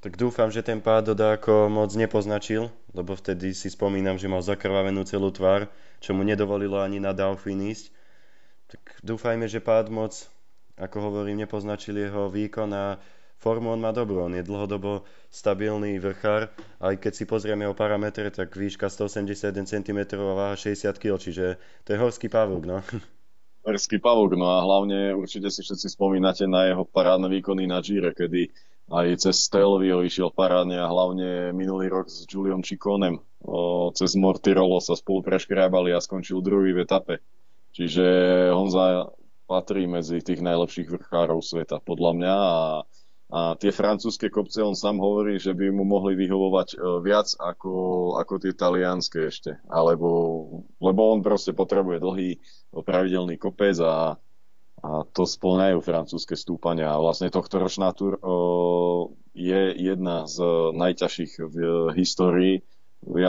[0.00, 5.04] Tak dúfam, že ten pád ako moc nepoznačil, lebo vtedy si spomínam, že mal zakrvavenú
[5.04, 5.68] celú tvár,
[6.00, 7.92] čo mu nedovolilo ani na Dauphine ísť.
[8.72, 10.28] Tak dúfajme, že pád moc,
[10.80, 12.96] ako hovorím, nepoznačil jeho výkon a
[13.40, 18.28] formu on má dobrú, on je dlhodobo stabilný vrchár, aj keď si pozrieme o parametre,
[18.28, 22.84] tak výška 181 cm a váha 60 kg, čiže to je horský pavúk, no.
[23.66, 28.12] Horský pavúk, no a hlavne určite si všetci spomínate na jeho parádne výkony na Gire,
[28.12, 28.52] kedy
[28.92, 33.20] aj cez Stelvio išiel parádne a hlavne minulý rok s Juliom Čikonem
[33.96, 37.14] cez Mortirolo sa spolu preškrábali a skončil druhý v etape.
[37.72, 38.04] Čiže
[38.52, 39.08] Honza
[39.48, 42.56] patrí medzi tých najlepších vrchárov sveta podľa mňa a
[43.30, 47.72] a tie francúzske kopce, on sám hovorí, že by mu mohli vyhovovať e, viac ako,
[48.18, 49.62] ako tie talianské ešte.
[49.70, 50.08] Alebo,
[50.82, 52.30] lebo on proste potrebuje dlhý
[52.74, 54.18] pravidelný kopec a,
[54.82, 56.90] a to splňajú francúzske stúpania.
[56.90, 60.42] A vlastne tohto ročná tur o, je jedna z
[60.74, 61.56] najťažších v
[61.94, 62.66] histórii.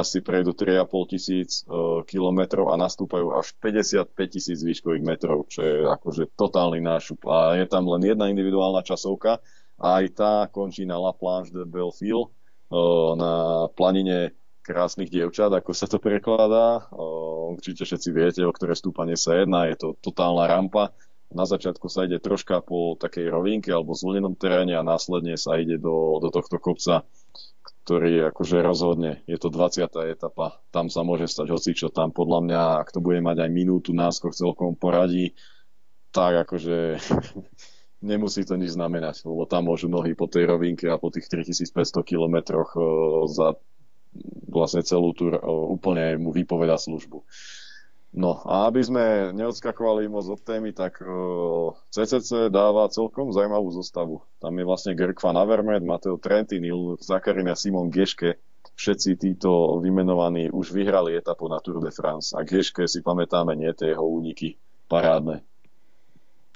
[0.01, 1.61] si prejdú 3,5 tisíc
[2.09, 7.21] kilometrov a nastúpajú až 55 tisíc výškových metrov, čo je akože totálny nášup.
[7.29, 9.37] A je tam len jedna individuálna časovka,
[9.81, 12.29] aj tá končí na La Planche de Belfil,
[13.17, 16.85] na planine krásnych dievčat, ako sa to prekladá.
[17.51, 19.67] Určite všetci viete, o ktoré stúpanie sa jedná.
[19.67, 20.93] Je to totálna rampa.
[21.31, 25.79] Na začiatku sa ide troška po takej rovinke alebo zvlnenom teréne a následne sa ide
[25.79, 27.07] do, do tohto kopca,
[27.87, 29.23] ktorý akože rozhodne.
[29.31, 29.87] Je to 20.
[30.11, 30.59] etapa.
[30.75, 31.87] Tam sa môže stať hocičo.
[31.87, 35.31] Tam podľa mňa, ak to bude mať aj minútu náskok celkom poradí,
[36.11, 36.99] tak akože
[38.01, 42.01] nemusí to nič znamenať, lebo tam môžu nohy po tej rovinke a po tých 3500
[42.03, 42.73] kilometroch
[43.31, 43.55] za
[44.51, 45.31] vlastne celú tú
[45.71, 47.23] úplne mu vypoveda službu.
[48.11, 50.99] No a aby sme neodskakovali moc od témy, tak
[51.95, 54.19] CCC dáva celkom zaujímavú zostavu.
[54.43, 56.67] Tam je vlastne Greg Van Avermaet, Mateo Trentin,
[56.99, 58.35] Zakarin a Simon Geške.
[58.75, 62.35] Všetci títo vymenovaní už vyhrali etapu na Tour de France.
[62.35, 64.59] A Geške si pamätáme, nie tie jeho úniky
[64.91, 65.47] parádne.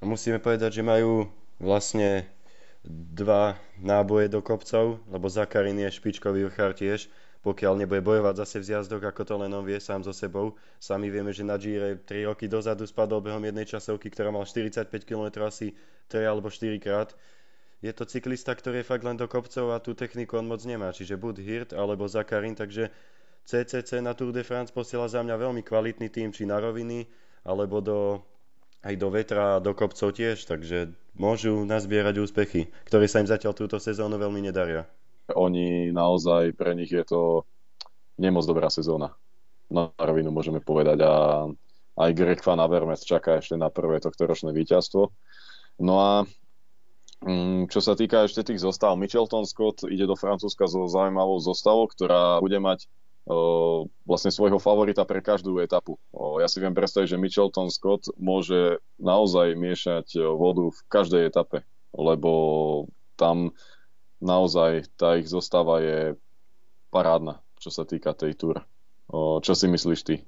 [0.05, 1.25] Musíme povedať, že majú
[1.57, 2.29] vlastne
[2.85, 7.09] dva náboje do kopcov, lebo Zakarin je špičkový vrchár tiež,
[7.41, 10.53] pokiaľ nebude bojovať zase v zjazdok, ako to len on vie sám so sebou.
[10.77, 14.93] Sami vieme, že na Gire 3 roky dozadu spadol behom jednej časovky, ktorá mal 45
[15.09, 15.73] km asi
[16.13, 17.17] 3 alebo 4 krát.
[17.81, 20.93] Je to cyklista, ktorý je fakt len do kopcov a tú techniku on moc nemá,
[20.93, 22.93] čiže buď Hirt alebo Zakarin, takže
[23.45, 27.09] CCC na Tour de France posiela za mňa veľmi kvalitný tým, či na roviny,
[27.45, 28.21] alebo do
[28.85, 33.57] aj do vetra a do kopcov tiež, takže môžu nazbierať úspechy, ktoré sa im zatiaľ
[33.57, 34.85] túto sezónu veľmi nedaria.
[35.33, 37.49] Oni naozaj, pre nich je to
[38.21, 39.17] nemoc dobrá sezóna.
[39.73, 41.13] Na rovinu môžeme povedať a
[41.97, 45.09] aj Greg Van Avermes čaká ešte na prvé tohto ročné víťazstvo.
[45.81, 46.11] No a
[47.25, 51.89] Mm, čo sa týka ešte tých zostav, Michelton Scott ide do Francúzska so zaujímavou zostavou,
[51.89, 52.85] ktorá bude mať
[54.05, 55.97] vlastne svojho favorita pre každú etapu.
[56.13, 61.65] Ja si viem predstaviť, že Michelton Scott môže naozaj miešať vodu v každej etape,
[61.97, 62.31] lebo
[63.17, 63.57] tam
[64.21, 65.99] naozaj tá ich zostava je
[66.93, 68.61] parádna, čo sa týka tej túr.
[69.41, 70.21] Čo si myslíš ty?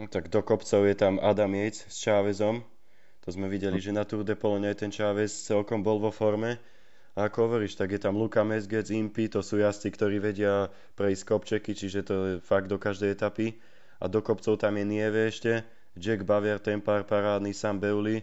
[0.00, 2.64] No, tak do kopcov je tam Adam Yates s Chávezom,
[3.26, 6.56] to sme videli, že na Tour de Pologne ten Chávez celkom bol vo forme.
[7.18, 11.74] Ako hovoríš, tak je tam Luka Mesgec, Impy, to sú jazdci, ktorí vedia prejsť kopčeky,
[11.74, 13.58] čiže to je fakt do každej etapy.
[13.98, 15.66] A do kopcov tam je Nieve ešte,
[15.98, 18.22] Jack Bavier, Tempar, parádny, Sam Beuli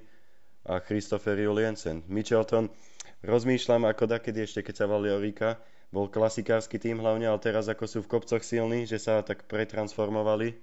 [0.63, 2.07] a Christopher Juliensen.
[2.07, 2.72] Michelton,
[3.19, 5.59] rozmýšľam ako dakedy ešte, keď sa valil Rika,
[5.91, 10.55] bol klasikársky tým hlavne, ale teraz ako sú v kopcoch silní, že sa tak pretransformovali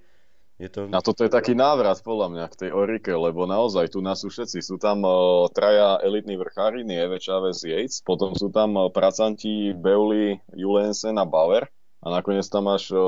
[0.61, 0.79] je to...
[0.93, 4.29] A toto je taký návrat podľa mňa k tej Orike, lebo naozaj tu nás sú
[4.29, 4.61] všetci.
[4.61, 10.37] Sú tam uh, traja elitní vrchári, Nieve, Chavez, Yates, potom sú tam uh, pracanti Beuli,
[10.53, 11.65] Julensen a Bauer
[12.03, 12.99] a nakoniec tam máš uh,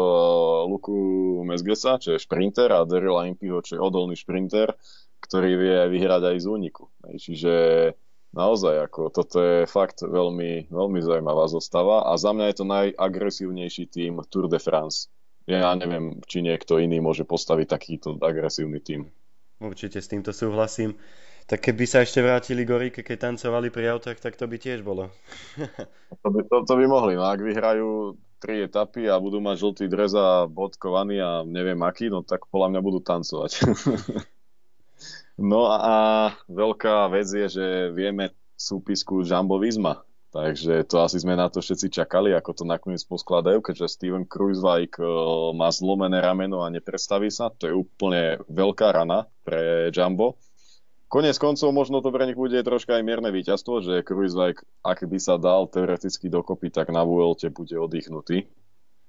[0.66, 0.96] Luku
[1.46, 4.74] Mesgesa, čo je šprinter a Daryl Impiho, čo je odolný šprinter,
[5.22, 6.90] ktorý vie vyhrať aj z úniku.
[7.04, 7.54] Čiže
[8.34, 13.84] naozaj, ako, toto je fakt veľmi, veľmi zaujímavá zostava a za mňa je to najagresívnejší
[13.92, 15.14] tým Tour de France
[15.46, 19.06] ja neviem, či niekto iný môže postaviť takýto agresívny tým.
[19.62, 20.98] Určite s týmto súhlasím.
[21.46, 25.14] Tak keby sa ešte vrátili Gorike, keď tancovali pri autách, tak to by tiež bolo.
[26.26, 29.86] to, by, to, to by mohli, no ak vyhrajú tri etapy a budú mať žltý
[29.86, 33.52] dres a bodkovaný a neviem aký, no tak podľa mňa budú tancovať.
[35.54, 35.94] no a
[36.50, 40.02] veľká vec je, že vieme súpisku Jumbo Visma
[40.36, 45.00] Takže to asi sme na to všetci čakali, ako to nakoniec poskladajú, keďže Steven Kruiswijk
[45.00, 45.08] uh,
[45.56, 47.56] má zlomené rameno a neprestaví sa.
[47.56, 50.36] To je úplne veľká rana pre Jumbo.
[51.08, 55.18] Konec koncov možno to pre nich bude troška aj mierne víťazstvo, že Kruiswijk, ak by
[55.24, 58.52] sa dal teoreticky dokopy, tak na Vuelte bude oddychnutý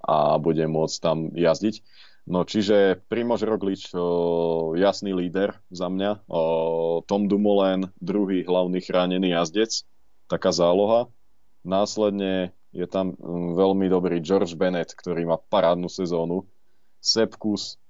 [0.07, 1.83] a bude môcť tam jazdiť.
[2.31, 6.23] No čiže Primož Roglič, uh, jasný líder za mňa.
[6.31, 9.83] Uh, Tom Dumoulin, druhý hlavný chránený jazdec,
[10.31, 11.11] taká záloha.
[11.67, 16.47] Následne je tam mm, veľmi dobrý George Bennett, ktorý má parádnu sezónu.
[17.03, 17.83] Sepkus,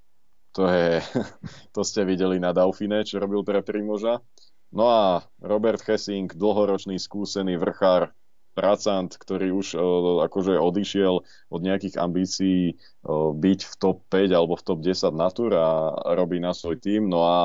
[0.57, 1.05] to je,
[1.77, 4.25] to ste videli na Dauphine, čo robil pre Primoža.
[4.73, 5.05] No a
[5.45, 8.17] Robert Hessing, dlhoročný skúsený vrchár,
[8.57, 11.21] pracant, ktorý už uh, akože odišiel
[11.53, 15.93] od nejakých ambícií uh, byť v top 5 alebo v top 10 na tur a
[16.17, 17.05] robí na svoj tým.
[17.05, 17.39] No a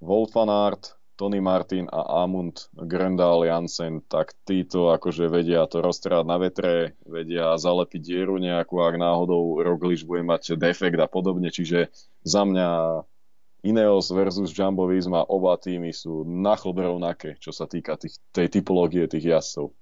[0.00, 6.92] Wolfanart, Tony Martin a Amund Grendal Jansen, tak títo akože vedia to roztrať na vetre,
[7.08, 11.88] vedia zalepiť dieru nejakú, ak náhodou Roglič bude mať defekt a podobne, čiže
[12.20, 12.68] za mňa
[13.66, 18.52] Ineos versus Jumbo Visma, oba týmy sú na chlb rovnaké, čo sa týka tých, tej
[18.52, 19.72] typológie tých jazdcov.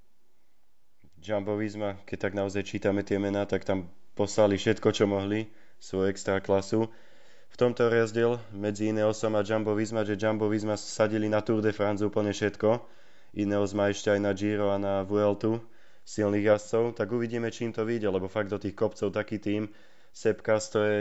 [1.21, 5.51] Jumbo Visma, keď tak naozaj čítame tie mená, tak tam poslali všetko, čo mohli,
[5.83, 6.89] svoju extra klasu
[7.55, 11.71] v tomto rozdiel medzi Ineosom a Jumbo Visma, že Jumbo Visma sadili na Tour de
[11.71, 12.83] France úplne všetko.
[13.39, 15.63] Ineos má ešte aj na Giro a na Vueltu
[16.03, 19.71] silných jazdcov, tak uvidíme, čím to vyjde, lebo fakt do tých kopcov taký tým,
[20.11, 20.99] Sepkas to je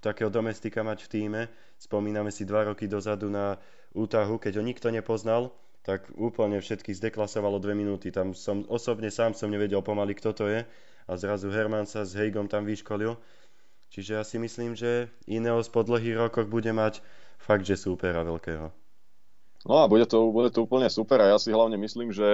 [0.00, 1.42] takého domestika mať v týme.
[1.76, 3.60] Spomíname si dva roky dozadu na
[3.92, 5.52] útahu, keď ho nikto nepoznal,
[5.84, 8.08] tak úplne všetkých zdeklasovalo dve minúty.
[8.08, 10.60] Tam som osobne sám som nevedel pomaly, kto to je
[11.08, 13.16] a zrazu Herman sa s Heigom tam vyškolil
[13.88, 17.00] Čiže ja si myslím, že Ineos po dlhých rokoch bude mať
[17.40, 18.68] fakt, že supera veľkého.
[19.66, 22.28] No a bude to, bude to úplne super a ja si hlavne myslím, že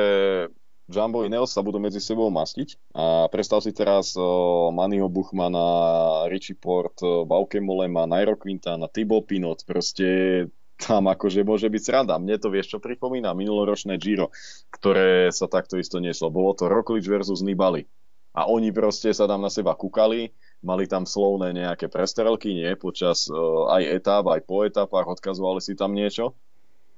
[0.84, 6.52] Jumbo Ineos sa budú medzi sebou mastiť a predstav si teraz uh, Mannyho Buchmana, Richie
[6.52, 10.44] Port, Bauke Molema, Nairo Quintana, Thibaut Pinot, proste
[10.76, 12.20] tam akože môže byť sranda.
[12.20, 14.28] Mne to vieš, čo pripomína minuloročné Giro,
[14.68, 16.28] ktoré sa takto isto nieslo.
[16.28, 17.86] Bolo to Roglič versus Nibali.
[18.34, 20.34] A oni proste sa tam na seba kúkali
[20.64, 25.76] mali tam slovné nejaké prestrelky, nie, počas uh, aj etáp, aj po etapách, odkazovali si
[25.76, 26.32] tam niečo.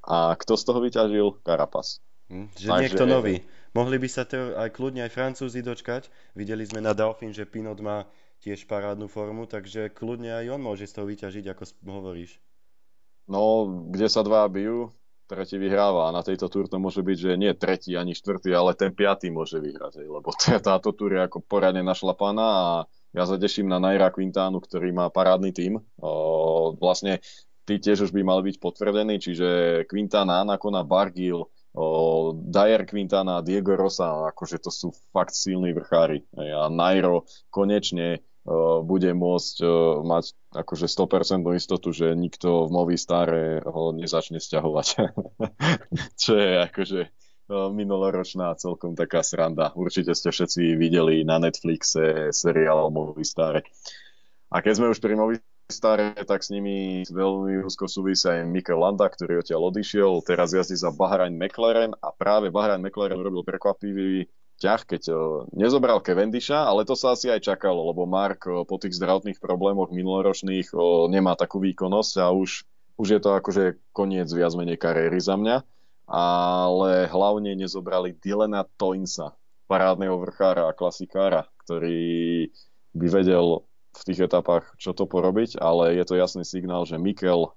[0.07, 1.43] A kto z toho vyťažil?
[1.43, 1.99] Karapas.
[2.31, 2.81] Hm, že Takže...
[2.81, 3.43] niekto nový.
[3.75, 6.09] Mohli by sa to aj kľudne aj Francúzi dočkať.
[6.33, 8.09] Videli sme na Dauphine, že Pinot má
[8.41, 12.39] tiež parádnu formu, takže kľudne aj on môže z toho vyťažiť, ako hovoríš.
[13.27, 14.95] No, kde sa dva bijú,
[15.27, 18.79] tretí vyhráva a na tejto túr to môže byť, že nie tretí ani štvrtý, ale
[18.79, 20.31] ten piatý môže vyhrať, lebo
[20.63, 22.75] táto túr je ako poradne našlapaná a
[23.17, 25.81] ja sa teším na Naira Quintánu, ktorý má parádny tím.
[25.97, 27.25] O, vlastne
[27.65, 29.49] tí tiež už by mali byť potvrdení, čiže
[29.89, 31.49] Quintana, Anacona, Bargil,
[32.33, 36.25] Dyer Quintana, Diego Rosa, akože to sú fakt silní vrchári.
[36.37, 38.25] A Nairo konečne
[38.87, 39.57] bude môcť
[40.07, 40.25] mať
[40.55, 44.87] akože 100% istotu, že nikto v Movistare ho nezačne stiahovať.
[46.23, 47.01] Čo je akože
[47.49, 49.71] minuloročná celkom taká sranda.
[49.79, 53.63] Určite ste všetci videli na Netflixe seriál Movistar.
[54.51, 59.07] A keď sme už pri Movistare, tak s nimi veľmi úzko súvisí aj Mikel Landa,
[59.07, 60.23] ktorý odtiaľ odišiel.
[60.23, 65.03] Teraz jazdí za Bahrain McLaren a práve Bahrain McLaren robil prekvapivý ťah, keď
[65.53, 70.73] nezobral Cavendisha, ale to sa asi aj čakalo, lebo Mark po tých zdravotných problémoch minuloročných
[71.13, 72.65] nemá takú výkonnosť a už,
[72.97, 75.61] už je to akože koniec viac menej kariéry za mňa
[76.07, 79.35] ale hlavne nezobrali Dylana Toinsa,
[79.67, 82.47] parádneho vrchára a klasikára, ktorý
[82.95, 83.67] by vedel
[83.97, 87.51] v tých etapách čo to porobiť, ale je to jasný signál, že Mikel,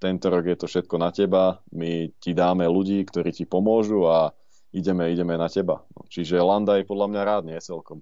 [0.00, 4.32] tento rok je to všetko na teba, my ti dáme ľudí, ktorí ti pomôžu a
[4.72, 5.84] ideme, ideme na teba.
[6.08, 8.00] Čiže Landa je podľa mňa rád, nie celkom.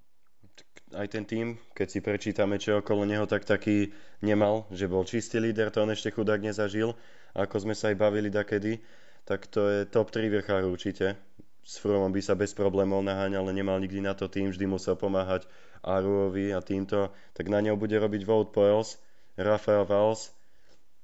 [0.94, 3.92] Aj ten tým, keď si prečítame, čo okolo neho, tak taký
[4.24, 6.96] nemal, že bol čistý líder, to on ešte chudák nezažil,
[7.36, 8.80] ako sme sa aj bavili dakedy
[9.28, 11.20] tak to je top 3 vrchár určite.
[11.60, 14.96] S Fromom by sa bez problémov naháňal, ale nemal nikdy na to tým, vždy musel
[14.96, 15.44] pomáhať
[15.84, 18.96] Aruovi a týmto, tak na ňou bude robiť Wout Poels,
[19.36, 20.32] Rafael Valls,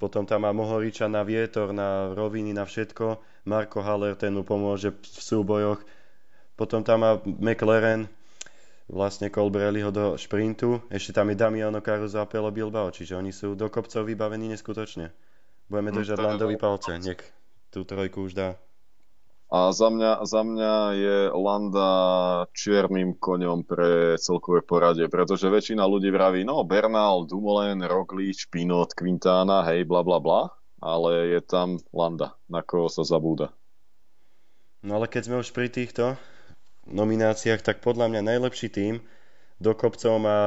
[0.01, 4.97] potom tam má Mohoriča na vietor, na roviny, na všetko, Marko Haller, ten mu pomôže
[4.97, 5.85] v súbojoch,
[6.57, 8.09] potom tam má McLaren,
[8.89, 13.53] vlastne Colbrelliho do šprintu, ešte tam je Damiano Caruso a Pelo Bilbao, čiže oni sú
[13.53, 15.13] do kopcov vybavení neskutočne.
[15.69, 17.21] Budeme hm, držať Landovi palce, niek
[17.75, 18.55] tú trojku už dá.
[19.55, 21.91] A za mňa, za mňa je Landa
[22.55, 29.63] čiernym koňom pre celkové poradie, pretože väčšina ľudí vraví, no Bernal, Dumoulin, Roglič, Pinot, Quintana,
[29.69, 30.41] hej, bla bla bla,
[30.83, 33.55] ale je tam Landa, na koho sa zabúda.
[34.83, 36.19] No ale keď sme už pri týchto
[36.91, 38.95] nomináciách, tak podľa mňa najlepší tým
[39.63, 40.41] do kopcov má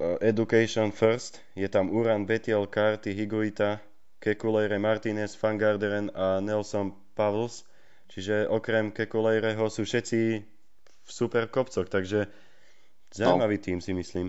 [0.00, 3.84] e, Education First, je tam Uran, Betiel, Karty, Higuita,
[4.20, 7.64] Kekulejre Martinez, Fangarderen a Nelson Pavls.
[8.12, 10.20] Čiže okrem Kekulejreho sú všetci
[11.00, 12.28] v super kopcoch, takže
[13.10, 13.64] zaujímavý no.
[13.64, 14.28] tým si myslím.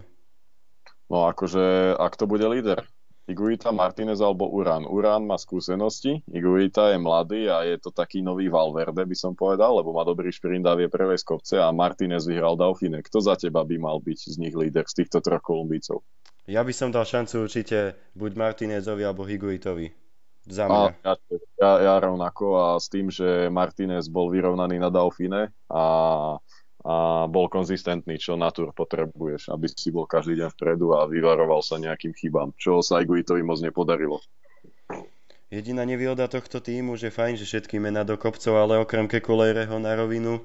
[1.11, 2.87] No akože, ak to bude líder,
[3.29, 4.83] Iguita, Martinez alebo Uran.
[4.87, 9.77] Uran má skúsenosti, Iguita je mladý a je to taký nový Valverde, by som povedal,
[9.77, 12.99] lebo má dobrý šprint a vie prevesť kopce a Martinez vyhral Dauphine.
[13.05, 16.01] Kto za teba by mal byť z nich líder, z týchto troch Kolumbícov?
[16.51, 19.87] Ja by som dal šancu určite buď Martinezovi alebo Higuitovi.
[20.51, 20.99] Za mňa.
[21.07, 21.11] A,
[21.55, 25.85] ja, ja, rovnako a s tým, že Martinez bol vyrovnaný na Dauphine a,
[26.83, 26.95] a
[27.31, 31.79] bol konzistentný, čo na tur potrebuješ, aby si bol každý deň vpredu a vyvaroval sa
[31.79, 34.19] nejakým chybám, čo sa Iguitovi moc nepodarilo.
[35.47, 39.95] Jediná nevýhoda tohto týmu, že fajn, že všetky mená do kopcov, ale okrem Kekulejreho na
[39.95, 40.43] rovinu,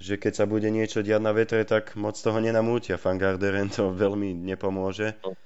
[0.00, 2.96] že keď sa bude niečo diať na vetre, tak moc toho nenamútia.
[2.96, 5.12] Fangarderen to veľmi nepomôže.
[5.20, 5.36] No,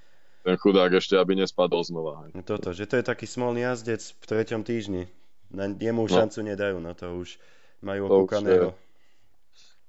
[0.47, 2.31] ten chudák ešte, aby nespadol znova.
[2.31, 5.11] No toto, že to je taký smolný jazdec v treťom týždni.
[5.51, 6.11] Na jemu no.
[6.11, 7.37] šancu nedajú, no to už
[7.83, 8.79] majú okúkaného.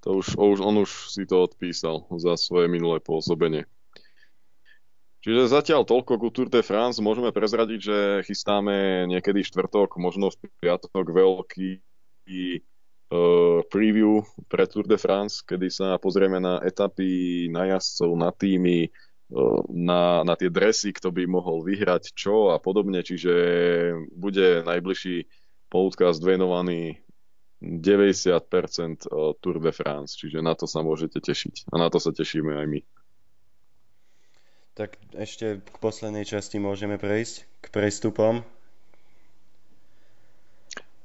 [0.05, 3.69] To už, už, on už si to odpísal za svoje minulé pôsobenie.
[5.25, 7.01] Čiže zatiaľ toľko ku Tour de France.
[7.01, 7.97] Môžeme prezradiť, že
[8.29, 11.81] chystáme niekedy štvrtok, možno v piatok veľký
[13.69, 19.61] preview pre Tour de France, kedy sa pozrieme na etapy, na jazdcov, na týmy, uh,
[19.69, 23.05] na, na tie dresy, kto by mohol vyhrať čo a podobne.
[23.05, 23.33] Čiže
[24.13, 25.29] bude najbližší
[25.69, 27.05] podcast venovaný
[27.61, 29.09] 90%
[29.41, 31.71] Tour de France, čiže na to sa môžete tešiť.
[31.73, 32.81] A na to sa tešíme aj my.
[34.75, 38.43] Tak ešte k poslednej časti môžeme prejsť k prestupom.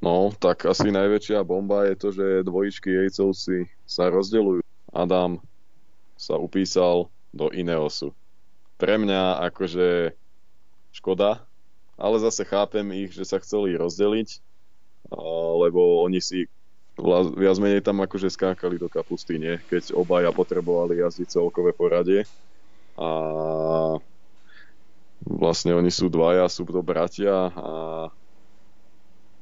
[0.01, 4.65] No, tak asi najväčšia bomba je to, že dvojičky jejcovci sa rozdeľujú.
[4.97, 5.45] Adam
[6.17, 8.17] sa upísal do Ineosu.
[8.81, 10.17] Pre mňa akože
[10.97, 11.45] škoda,
[12.01, 14.41] ale zase chápem ich, že sa chceli rozdeliť,
[15.61, 16.49] lebo oni si
[17.37, 19.61] viac menej tam akože skákali do kapusty, nie?
[19.69, 22.25] Keď obaja potrebovali jazdiť celkové poradie.
[22.97, 23.09] A
[25.25, 27.69] vlastne oni sú dvaja, sú to bratia a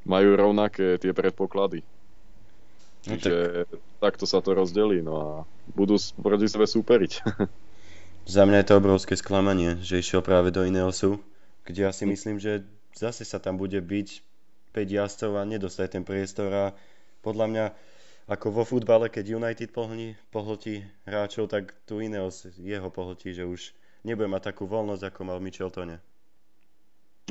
[0.08, 1.84] majú rovnaké tie predpoklady.
[3.06, 3.78] No Čiže tak...
[4.02, 5.30] takto sa to rozdelí no a
[5.76, 7.12] budú proti sebe súperiť.
[8.28, 11.16] Za mňa je to obrovské sklamanie, že išiel práve do Ineosu,
[11.64, 14.08] kde ja si myslím, že zase sa tam bude byť
[14.76, 16.64] 5 jazdcov a nedostať ten priestor a
[17.24, 17.64] podľa mňa
[18.28, 23.72] ako vo futbale, keď United pohlí, pohltí hráčov, tak tu Ineos jeho pohltí, že už
[24.04, 25.96] nebude mať takú voľnosť, ako mal Micheltone.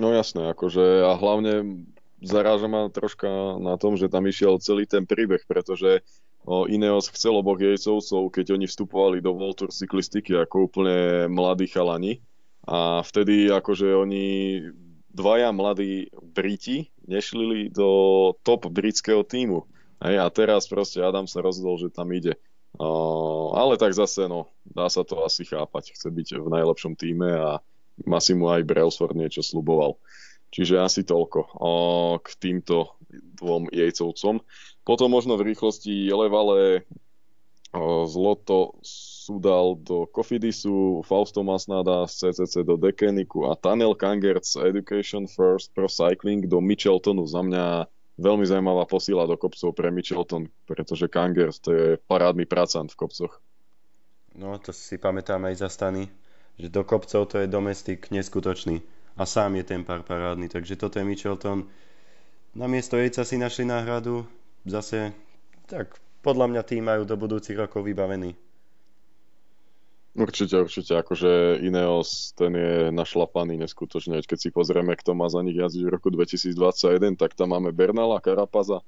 [0.01, 1.85] No jasné, akože a hlavne
[2.21, 6.01] zaráža ma troška na tom, že tam išiel celý ten príbeh, pretože
[6.47, 12.23] Ineos chcel oboch jejcovcov, keď oni vstupovali do World Tour cyklistiky ako úplne mladí chalani.
[12.63, 14.25] A vtedy akože oni
[15.11, 19.67] dvaja mladí Briti nešli do top britského týmu.
[19.99, 22.39] A teraz proste Adam sa rozhodol, že tam ide.
[23.55, 25.97] Ale tak zase, no, dá sa to asi chápať.
[25.97, 27.59] Chce byť v najlepšom týme a
[28.07, 29.97] asi mu aj Brailsford niečo sluboval.
[30.47, 34.41] Čiže asi toľko uh, k týmto dvom jejcovcom.
[34.87, 36.87] Potom možno v rýchlosti Levale
[38.07, 45.27] Zloto Sudal do Kofidisu, Fausto Masnada z CCC do Dekeniku a Tanel Kangert z Education
[45.27, 47.27] First Pro Cycling do Micheltonu.
[47.27, 52.87] Za mňa veľmi zaujímavá posila do kopcov pre Michelton, pretože Kangert to je parádny pracant
[52.87, 53.43] v kopcoch.
[54.31, 56.07] No, to si pamätám aj za Stany,
[56.55, 58.79] že do kopcov to je domestik neskutočný
[59.17, 61.65] a sám je ten pár parádny, takže toto je Michelton.
[62.53, 64.29] Na miesto Jejca si našli náhradu,
[64.65, 65.13] zase
[65.65, 68.37] tak podľa mňa tým majú do budúcich rokov vybavený.
[70.17, 75.53] Určite, určite, akože Ineos, ten je našlapaný neskutočne, keď si pozrieme, kto má za nich
[75.53, 78.81] jazdiť v roku 2021, tak tam máme Bernala, Karapaza,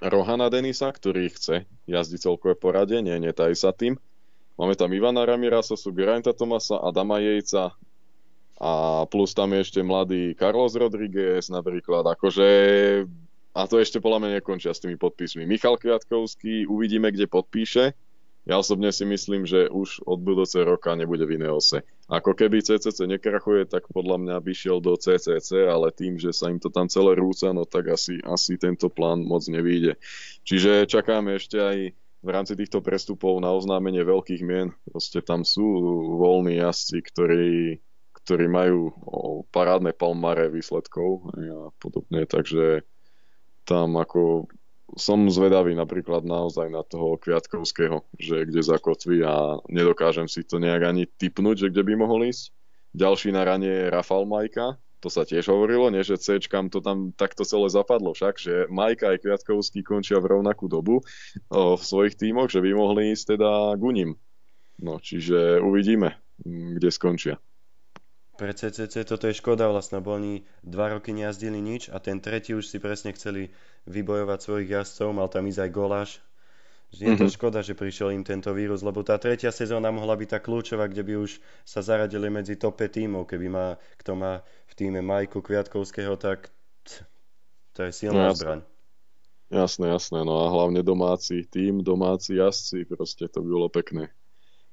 [0.00, 4.00] Rohana Denisa, ktorý chce jazdiť celkové poradie, nie, netají sa tým.
[4.56, 7.76] Máme tam Ivana Ramirasa, sú Geraint'a Tomasa, Adama Jejca
[8.60, 12.48] a plus tam je ešte mladý Carlos Rodriguez napríklad, akože
[13.50, 15.42] a to ešte podľa mňa nekončia s tými podpismi.
[15.42, 17.96] Michal Kviatkovský, uvidíme, kde podpíše,
[18.48, 21.84] ja osobne si myslím, že už od budúceho roka nebude v Ineose.
[22.08, 26.48] Ako keby CCC nekrachuje, tak podľa mňa by šiel do CCC, ale tým, že sa
[26.48, 30.00] im to tam celé rúca, no tak asi, asi tento plán moc nevíde.
[30.48, 31.78] Čiže čakáme ešte aj
[32.20, 34.72] v rámci týchto prestupov na oznámenie veľkých mien.
[34.88, 35.64] Proste tam sú
[36.16, 37.78] voľní jazdci, ktorí,
[38.30, 38.94] ktorí majú
[39.50, 42.86] parádne palmare výsledkov a podobne, takže
[43.66, 44.46] tam ako
[44.94, 50.86] som zvedavý napríklad naozaj na toho Kviatkovského, že kde zakotví a nedokážem si to nejak
[50.86, 52.54] ani typnúť, že kde by mohol ísť.
[52.94, 57.10] Ďalší na rane je Rafal Majka, to sa tiež hovorilo, nie, že C to tam
[57.18, 61.02] takto celé zapadlo však, že Majka aj Kviatkovský končia v rovnakú dobu
[61.50, 64.14] o, v svojich tímoch, že by mohli ísť teda Gunim.
[64.78, 66.14] No, čiže uvidíme,
[66.46, 67.42] kde skončia.
[68.40, 72.56] Pre CCC toto je škoda vlastne, bo oni dva roky nejazdili nič a ten tretí
[72.56, 73.52] už si presne chceli
[73.84, 76.10] vybojovať svojich jazdcov, mal tam ísť aj Goláš.
[76.88, 77.36] Je to mm-hmm.
[77.36, 81.04] škoda, že prišiel im tento vírus, lebo tá tretia sezóna mohla byť tá kľúčová, kde
[81.04, 81.36] by už
[81.68, 86.48] sa zaradili medzi top 5 tímov, keby má, kto má v týme Majku Kviatkovského, tak
[87.76, 88.64] to je silná no, zbraň.
[89.52, 94.08] Jasné, jasné, no a hlavne domáci tým, domáci jazdci, proste to by bolo pekné.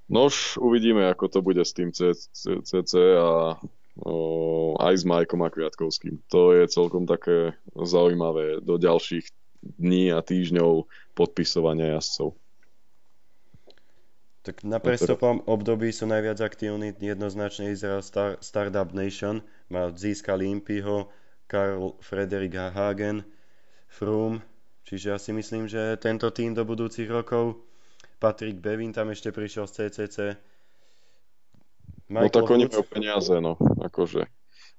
[0.07, 3.59] Nož, uvidíme, ako to bude s tým CC a
[3.99, 4.15] o,
[4.79, 6.23] aj s Majkom a Kviatkovským.
[6.31, 9.27] To je celkom také zaujímavé do ďalších
[9.75, 12.39] dní a týždňov podpisovania jazdcov.
[14.47, 19.43] Tak na prestupom období sú najviac aktívni jednoznačne Izrael Star, Startup Nation.
[19.67, 21.11] Má získal Impiho,
[21.51, 23.27] Karl Frederik Hagen,
[23.91, 24.39] Froome.
[24.87, 27.59] Čiže ja si myslím, že tento tým do budúcich rokov
[28.17, 30.17] Patrick Bevin tam ešte prišiel z CCC.
[32.09, 33.53] Michael no tak oni majú peniaze, no,
[33.83, 34.25] akože.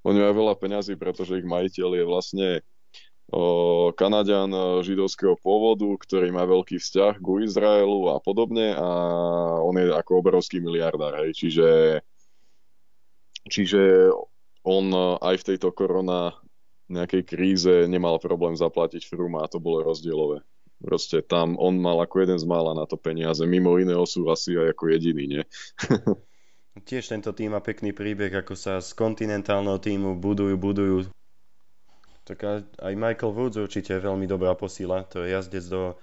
[0.06, 2.48] Oni majú veľa peňazí, pretože ich majiteľ je vlastne
[3.28, 8.88] o, Kanadian e, židovského pôvodu, ktorý má veľký vzťah ku Izraelu a podobne a
[9.60, 11.68] on je ako obrovský miliardár, hej, čiže
[13.52, 14.12] čiže
[14.64, 16.32] on e, aj v tejto korona
[16.88, 20.40] nejakej kríze nemal problém zaplatiť firma a to bolo rozdielové.
[20.78, 23.42] Proste tam on mal ako jeden z mála na to peniaze.
[23.42, 25.42] Mimo iného sú asi aj ako jediný, nie?
[26.88, 30.96] Tiež tento tým má pekný príbeh, ako sa z kontinentálneho týmu budujú, budujú.
[32.22, 32.38] Tak
[32.78, 35.02] aj Michael Woods určite veľmi dobrá posila.
[35.10, 35.98] To je jazdec do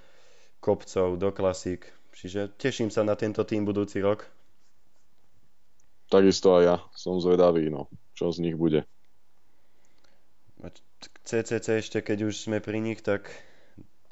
[0.59, 1.87] kopcov, do klasík.
[2.11, 4.27] Čiže teším sa na tento tým budúci rok.
[6.11, 6.77] Takisto aj ja.
[6.91, 7.87] Som zvedavý, no.
[8.11, 8.83] Čo z nich bude.
[11.25, 13.29] CCC ešte, keď už sme pri nich, tak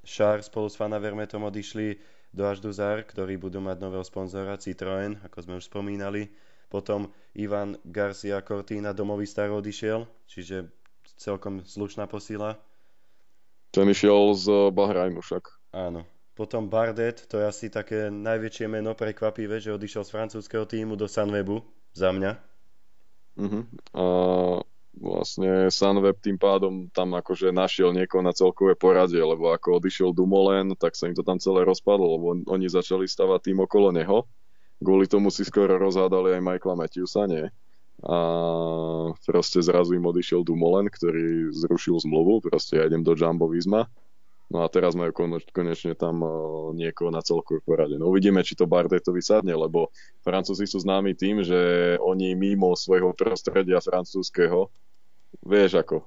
[0.04, 1.96] Šár spolu s Fana Vermetom odišli
[2.36, 6.28] do Ažduzar, ktorí budú mať nového sponzora Citroën, ako sme už spomínali.
[6.68, 10.68] Potom Ivan Garcia Cortina do Movistar odišiel, čiže
[11.16, 12.58] celkom slušná posila.
[13.72, 15.44] Ten išiel z Bahrajnu však.
[15.74, 16.06] Áno.
[16.34, 21.06] Potom Bardet, to je asi také najväčšie meno prekvapivé, že odišiel z francúzského týmu do
[21.06, 21.62] Sunwebu,
[21.94, 22.32] za mňa.
[23.38, 23.64] Uh-huh.
[23.94, 24.04] A
[24.98, 30.78] vlastne Sunweb tým pádom tam akože našiel niekoho na celkové poradie, lebo ako odišiel Dumoulin,
[30.78, 34.30] tak sa im to tam celé rozpadlo, lebo oni začali stavať tým okolo neho.
[34.84, 37.48] Kvôli tomu si skoro rozhádali aj Michaela Matthewsa, nie?
[38.04, 38.18] A
[39.24, 43.88] proste zrazu im odišiel Dumoulin, ktorý zrušil zmluvu, proste ja idem do Jumbo Visma.
[44.54, 45.10] No a teraz majú
[45.50, 46.22] konečne tam
[46.78, 47.98] niekoho na celkové poradie.
[47.98, 49.90] No uvidíme, či to Bardetovi sadne, lebo
[50.22, 54.70] Francúzi sú známi tým, že oni mimo svojho prostredia francúzského
[55.42, 56.06] Vieš ako.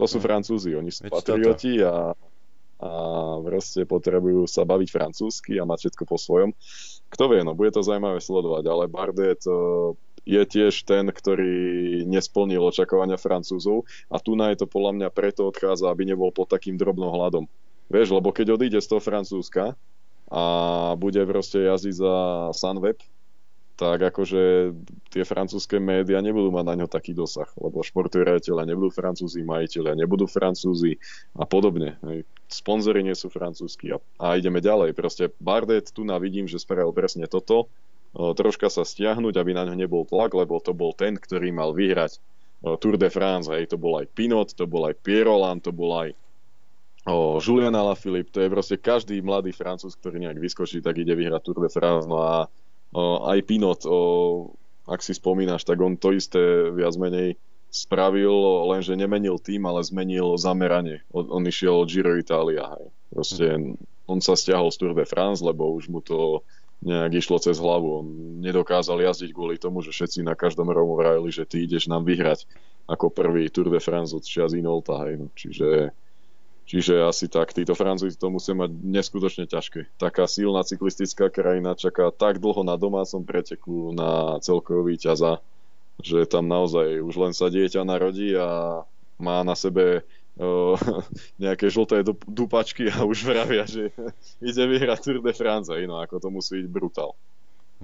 [0.00, 0.24] To sú no.
[0.24, 2.32] Francúzi, oni sú Veď patrioti a, a
[2.84, 2.90] a
[3.40, 6.50] proste potrebujú sa baviť francúzsky a mať všetko po svojom.
[7.08, 9.54] Kto vie, no bude to zaujímavé sledovať, ale Bardet e,
[10.26, 15.48] je tiež ten, ktorý nesplnil očakávania Francúzov a tu na je to podľa mňa preto
[15.48, 17.46] odchádza, aby nebol pod takým drobnohľadom.
[17.92, 19.76] Vieš, lebo keď odíde z toho Francúzska
[20.30, 20.44] a
[20.96, 22.14] bude proste jazdiť za
[22.56, 22.98] Sunweb,
[23.74, 24.70] tak akože
[25.10, 29.98] tie francúzske médiá nebudú mať na ňo taký dosah, lebo športoví riaditeľia nebudú francúzi, majiteľia
[29.98, 31.02] nebudú francúzi
[31.34, 31.98] a podobne.
[32.46, 34.94] Sponzory nie sú francúzski a, a ideme ďalej.
[34.94, 37.66] Proste Bardet tu na vidím, že spravil presne toto,
[38.14, 42.22] troška sa stiahnuť, aby na ňo nebol tlak, lebo to bol ten, ktorý mal vyhrať
[42.62, 46.14] Tour de France, hej, to bol aj Pinot, to bol aj Pierroland, to bol aj
[47.08, 51.40] o, Julian Alaphilippe, to je proste každý mladý francúz, ktorý nejak vyskočí, tak ide vyhrať
[51.44, 52.48] Tour de France, no a
[53.34, 53.82] aj Pinot,
[54.84, 57.40] ak si spomínaš, tak on to isté viac menej
[57.74, 58.30] spravil,
[58.70, 61.02] lenže nemenil tým, ale zmenil zameranie.
[61.10, 62.70] On, išiel Giro Italia.
[62.78, 62.86] Hej.
[63.10, 63.46] Proste
[64.06, 66.46] on sa stiahol z Tour de France, lebo už mu to
[66.86, 68.04] nejak išlo cez hlavu.
[68.04, 68.06] On
[68.38, 72.46] nedokázal jazdiť kvôli tomu, že všetci na každom rohu vrajili, že ty ideš nám vyhrať
[72.86, 75.02] ako prvý Tour de France od Čias Inolta.
[75.10, 75.14] Hej.
[75.18, 75.90] No, čiže
[76.64, 80.00] Čiže asi tak, títo Francúzi to musia mať neskutočne ťažké.
[80.00, 85.44] Taká silná cyklistická krajina čaká tak dlho na domácom preteku na celkový víťaza,
[86.00, 88.80] že tam naozaj už len sa dieťa narodí a
[89.20, 90.08] má na sebe
[90.40, 90.80] o,
[91.44, 93.92] nejaké žlté dupačky a už vravia, že
[94.48, 97.12] ide vyhrať Tour de France, no ako to musí byť brutál.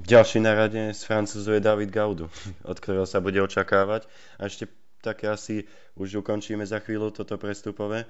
[0.01, 2.33] Ďalší na rade z Francúzov je David Gaudu,
[2.71, 4.09] od ktorého sa bude očakávať.
[4.41, 4.73] A ešte
[5.05, 5.69] také asi
[6.01, 8.09] už ukončíme za chvíľu toto prestupové.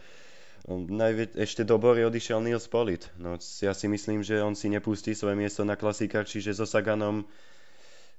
[0.69, 3.09] Najvie- ešte do Bory odišiel Nils Polit.
[3.17, 7.25] No, ja si myslím, že on si nepustí svoje miesto na klasikách, čiže so Saganom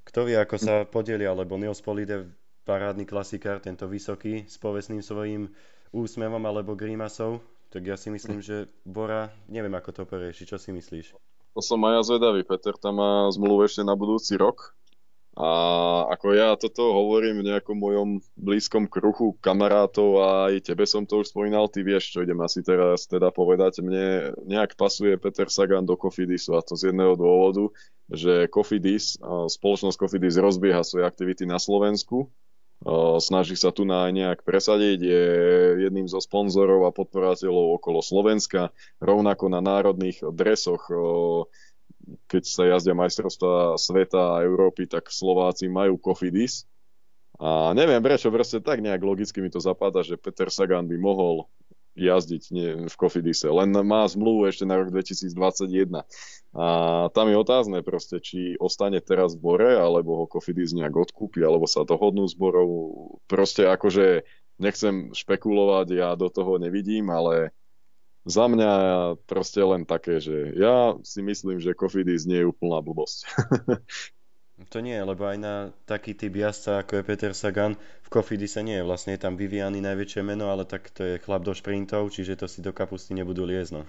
[0.02, 2.26] kto vie, ako sa podelia, lebo Nils Polit je
[2.66, 5.54] parádny klasikár, tento vysoký, s povestným svojím
[5.94, 7.42] úsmevom alebo grimasou.
[7.72, 10.44] Tak ja si myslím, že Bora, neviem, ako to porieši.
[10.44, 11.16] Čo si myslíš?
[11.56, 12.44] To som aj ja zvedavý.
[12.44, 14.76] Peter tam má zmluvu ešte na budúci rok.
[15.32, 15.50] A
[16.12, 21.24] ako ja toto hovorím v nejakom mojom blízkom kruhu kamarátov a aj tebe som to
[21.24, 23.80] už spomínal, ty vieš, čo idem asi teraz teda povedať.
[23.80, 27.72] Mne nejak pasuje Peter Sagan do Cofidisu a to z jedného dôvodu,
[28.12, 32.28] že Cofidis, spoločnosť Cofidis rozbieha svoje aktivity na Slovensku,
[33.24, 35.26] snaží sa tu na nejak presadiť, je
[35.88, 40.92] jedným zo sponzorov a podporateľov okolo Slovenska, rovnako na národných dresoch
[42.28, 46.66] keď sa jazdia majstrovstvá sveta a Európy, tak Slováci majú Kofidis.
[47.42, 51.50] A neviem prečo, proste tak nejak logicky mi to zapadá, že Peter Sagan by mohol
[51.92, 52.44] jazdiť
[52.88, 56.08] v Kofidise, len má zmluvu ešte na rok 2021.
[56.56, 56.66] A
[57.12, 61.68] tam je otázne proste, či ostane teraz v Bore, alebo ho Kofidis nejak odkúpi, alebo
[61.68, 63.20] sa dohodnú s Borou.
[63.28, 64.24] Proste akože
[64.56, 67.52] nechcem špekulovať, ja do toho nevidím, ale
[68.26, 68.72] za mňa
[69.26, 73.26] proste len také, že ja si myslím, že Kofidis nie je úplná blbosť.
[74.74, 75.56] to nie, lebo aj na
[75.90, 77.74] taký typ jazdca, ako je Peter Sagan,
[78.06, 78.86] v Kofidise nie je.
[78.86, 82.46] Vlastne je tam Viviany najväčšie meno, ale tak to je chlap do šprintov, čiže to
[82.46, 83.84] si do kapusty nebudú liezť, no.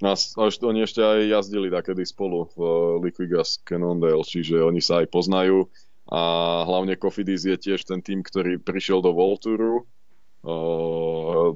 [0.00, 0.16] A
[0.64, 2.60] oni ešte aj jazdili takedy spolu v
[3.04, 5.68] Liquigas Cannondale, čiže oni sa aj poznajú
[6.08, 6.20] a
[6.64, 9.84] hlavne Kofidis je tiež ten tým, ktorý prišiel do Volturu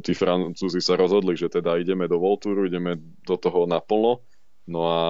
[0.04, 4.20] tí Francúzi sa rozhodli, že teda ideme do Voltúru, ideme do toho naplno,
[4.68, 5.00] no a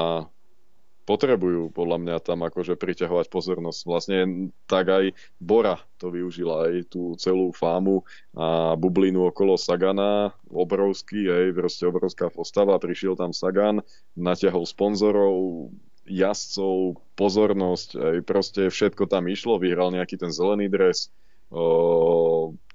[1.05, 3.81] potrebujú podľa mňa tam akože priťahovať pozornosť.
[3.85, 4.19] Vlastne
[4.65, 11.45] tak aj Bora to využila, aj tú celú fámu a bublinu okolo Sagana, obrovský, aj
[11.53, 13.85] proste obrovská postava, prišiel tam Sagan,
[14.17, 15.69] natiahol sponzorov,
[16.09, 21.13] jazdcov, pozornosť, aj proste všetko tam išlo, vyhral nejaký ten zelený dres,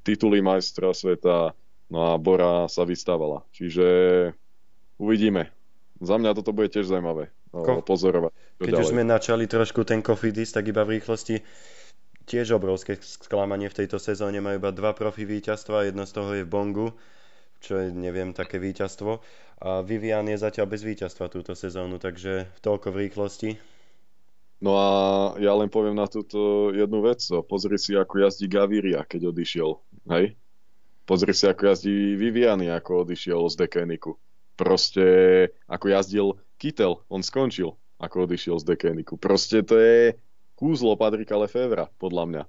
[0.03, 1.53] tituly majstra sveta,
[1.89, 3.43] no a Bora sa vystávala.
[3.51, 3.85] Čiže
[4.99, 5.51] uvidíme.
[5.99, 8.31] Za mňa toto bude tiež zaujímavé Ko- pozorovať.
[8.61, 8.84] Keď ďalej.
[8.84, 11.43] už sme načali trošku ten Cofidis, tak iba v rýchlosti
[12.30, 14.38] tiež obrovské sklamanie v tejto sezóne.
[14.38, 16.88] Majú iba dva profi víťazstva, jedno z toho je v Bongu,
[17.59, 19.19] čo je, neviem, také víťazstvo.
[19.59, 23.49] A Vivian je zatiaľ bez víťazstva túto sezónu, takže toľko v rýchlosti.
[24.59, 24.89] No a
[25.39, 27.23] ja len poviem na túto jednu vec.
[27.47, 29.80] Pozri si, ako jazdí Gaviria, keď odišiel.
[30.10, 30.36] Hej?
[31.06, 34.18] Pozri si, ako jazdí Viviany, ako odišiel z Dekeniku.
[34.53, 35.06] Proste,
[35.65, 36.27] ako jazdil
[36.60, 39.18] Kittel, on skončil, ako odišiel z Dekeniku.
[39.18, 40.18] Proste to je
[40.60, 42.44] kúzlo Patrika Lefevra, podľa mňa.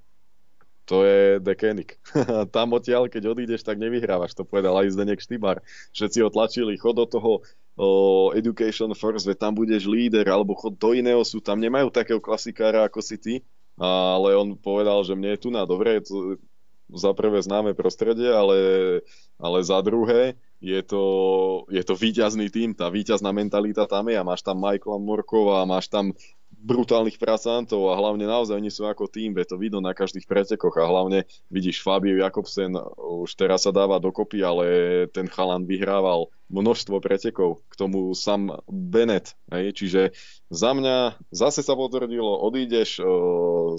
[0.91, 2.03] To je Dekenik.
[2.55, 5.63] Tam odtiaľ, keď odídeš, tak nevyhrávaš, to povedal aj Zdenek Štybar.
[5.95, 7.47] Všetci ho tlačili, chod do toho
[7.79, 12.19] o, Education First, veď tam budeš líder, alebo chod do iného sú, tam nemajú takého
[12.19, 13.35] klasikára ako si ty,
[13.79, 16.35] ale on povedal, že mne je tu na dobre, to
[16.95, 18.59] za prvé známe prostredie, ale,
[19.39, 21.05] ale za druhé je to,
[21.73, 25.89] je to výťazný tým, tá výťazná mentalita tam je a máš tam Michaela Morkova, máš
[25.89, 26.13] tam
[26.61, 30.77] brutálnych pracantov a hlavne naozaj oni sú ako tým, je to vidno na každých pretekoch
[30.77, 34.65] a hlavne vidíš Fabio Jakobsen už teraz sa dáva dokopy, ale
[35.09, 40.03] ten chalan vyhrával množstvo pretekov, k tomu sam Bennett, hej, čiže
[40.53, 43.07] za mňa zase sa potvrdilo, odídeš o,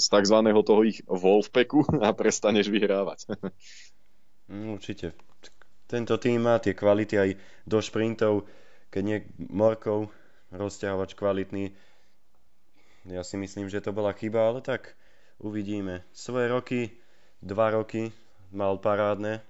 [0.01, 0.37] z tzv.
[0.65, 3.29] toho ich Wolfpacku a prestaneš vyhrávať.
[4.51, 5.15] Mm, určite.
[5.87, 7.29] Tento tým má tie kvality aj
[7.67, 8.47] do šprintov,
[8.87, 9.17] keď nie
[9.51, 10.11] Morkov,
[10.51, 11.75] rozťahovač kvalitný,
[13.09, 14.93] ja si myslím, že to bola chyba, ale tak
[15.41, 16.05] uvidíme.
[16.13, 16.81] Svoje roky,
[17.41, 18.13] dva roky
[18.53, 19.41] mal parádne.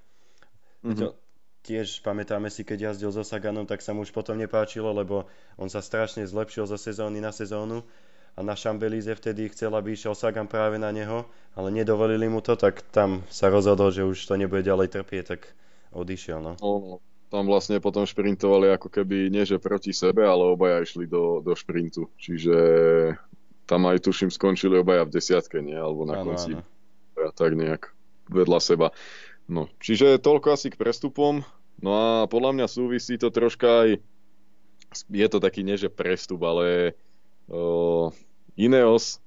[0.82, 1.00] Mm-hmm.
[1.00, 1.16] To,
[1.62, 5.30] tiež pamätáme si, keď jazdil so Saganom, tak sa mu už potom nepáčilo, lebo
[5.60, 7.86] on sa strašne zlepšil zo sezóny na sezónu
[8.34, 12.56] a na Šambelíze vtedy chcel, aby išiel Sagan práve na neho, ale nedovolili mu to,
[12.56, 15.42] tak tam sa rozhodol, že už to nebude ďalej trpieť, tak
[15.92, 16.40] odišiel.
[16.40, 16.54] No.
[16.64, 21.44] Oh, tam vlastne potom šprintovali ako keby nie že proti sebe, ale obaja išli do,
[21.44, 22.08] do šprintu.
[22.16, 22.56] Čiže
[23.72, 25.80] tam aj tuším skončili obaja v desiatke, nie?
[25.80, 26.60] Alebo na áno, konci.
[26.60, 27.32] Áno.
[27.32, 27.96] Tak nejak
[28.28, 28.92] vedľa seba.
[29.48, 31.48] No, čiže toľko asi k prestupom.
[31.80, 33.90] No a podľa mňa súvisí to troška aj,
[35.08, 37.00] je to taký nie že prestup, ale
[37.48, 38.12] uh,
[38.60, 39.24] Ineos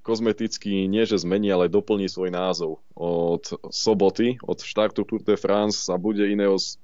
[0.00, 2.80] kozmeticky nie že zmení, ale doplní svoj názov.
[2.96, 6.80] Od soboty, od štartu Tour de France sa bude Ineos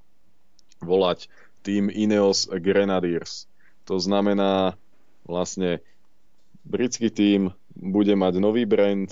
[0.85, 1.33] volať
[1.65, 3.49] tým Ineos Grenadiers.
[3.89, 4.77] To znamená
[5.25, 5.81] vlastne
[6.65, 7.41] britský tím
[7.75, 9.09] bude mať nový brand,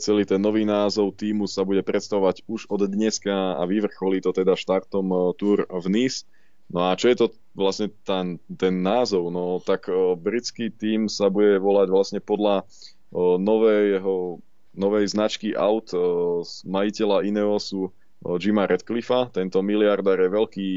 [0.00, 4.52] celý ten nový názov týmu sa bude predstavovať už od dneska a vyvrcholí to teda
[4.52, 6.28] štartom Tour v Nice.
[6.66, 9.32] No a čo je to vlastne ten, ten názov?
[9.32, 9.88] No tak
[10.20, 12.68] britský tím sa bude volať vlastne podľa
[13.16, 14.42] nového,
[14.76, 17.88] novej značky aut o, majiteľa Ineosu
[18.20, 19.32] Jima Redcliffa.
[19.32, 20.70] Tento miliardár je veľký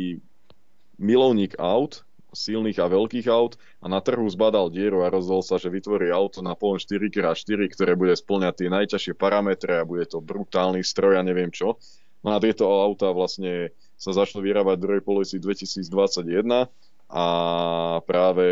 [1.01, 5.73] milovník aut, silných a veľkých aut a na trhu zbadal dieru a rozhodol sa, že
[5.73, 10.85] vytvorí auto na pohon 4x4, ktoré bude splňať tie najťažšie parametre a bude to brutálny
[10.85, 11.77] stroj a neviem čo.
[12.19, 16.67] No a tieto auta vlastne sa začnú vyrábať v druhej polovici 2021
[17.09, 17.25] a
[18.03, 18.47] práve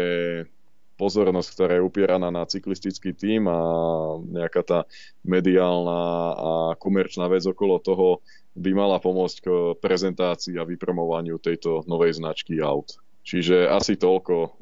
[0.97, 3.59] pozornosť, ktorá je upieraná na cyklistický tím a
[4.17, 4.79] nejaká tá
[5.21, 6.01] mediálna
[6.33, 6.51] a
[6.81, 8.25] komerčná vec okolo toho
[8.57, 9.47] by mala pomôcť k
[9.77, 12.97] prezentácii a vypromovaniu tejto novej značky aut.
[13.27, 14.55] Čiže asi toľko.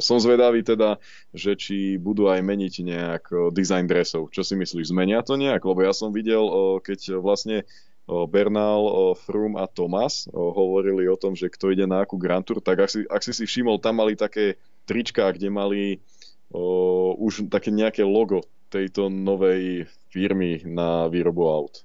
[0.00, 0.96] Som zvedavý teda,
[1.36, 4.32] že či budú aj meniť nejak design dresov.
[4.32, 5.60] Čo si myslíš, zmenia to nejak?
[5.60, 6.48] Lebo ja som videl,
[6.80, 7.68] keď vlastne
[8.08, 12.80] Bernal, Froome a Thomas hovorili o tom, že kto ide na akú Grand Tour, tak
[12.80, 14.56] ak si, ak si si všimol, tam mali také
[14.88, 16.00] trička, kde mali
[16.48, 18.40] o, už také nejaké logo
[18.72, 21.84] tejto novej firmy na výrobu aut.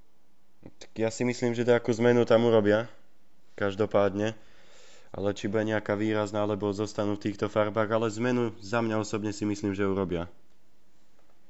[0.64, 2.88] Tak ja si myslím, že takú zmenu tam urobia.
[3.60, 4.40] Každopádne
[5.14, 9.30] ale či bude nejaká výrazná, alebo zostanú v týchto farbách, ale zmenu za mňa osobne
[9.30, 10.26] si myslím, že urobia.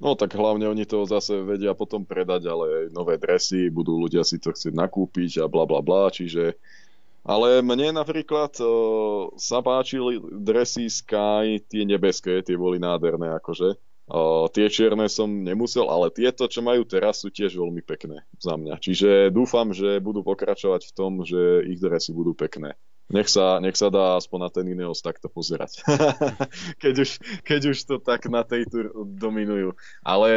[0.04, 4.20] No tak hlavne oni to zase vedia potom predať, ale aj nové dresy, budú ľudia
[4.20, 6.60] si to chcieť nakúpiť a bla bla bla, čiže...
[7.24, 13.80] Ale mne napríklad uh, sa páčili dresy Sky, tie nebeské, tie boli nádherné akože.
[14.04, 18.60] Uh, tie čierne som nemusel, ale tieto, čo majú teraz, sú tiež veľmi pekné za
[18.60, 18.76] mňa.
[18.76, 22.76] Čiže dúfam, že budú pokračovať v tom, že ich dresy budú pekné
[23.12, 25.84] nech sa, nech sa dá aspoň na ten Ineos takto pozerať.
[26.82, 27.10] keď, už,
[27.44, 29.76] keď už to tak na tej tur dominujú.
[30.00, 30.30] Ale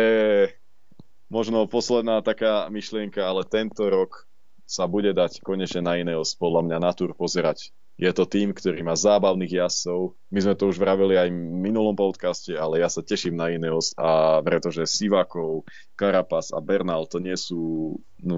[1.32, 4.28] možno posledná taká myšlienka, ale tento rok
[4.68, 7.72] sa bude dať konečne na Ineos podľa mňa na tur pozerať.
[7.98, 10.14] Je to tým, ktorý má zábavných jazdcov.
[10.30, 13.98] My sme to už vraveli aj v minulom podcaste, ale ja sa teším na Ineos
[13.98, 15.66] a pretože Sivakov,
[15.98, 18.38] Karapas a Bernal to nie sú, no,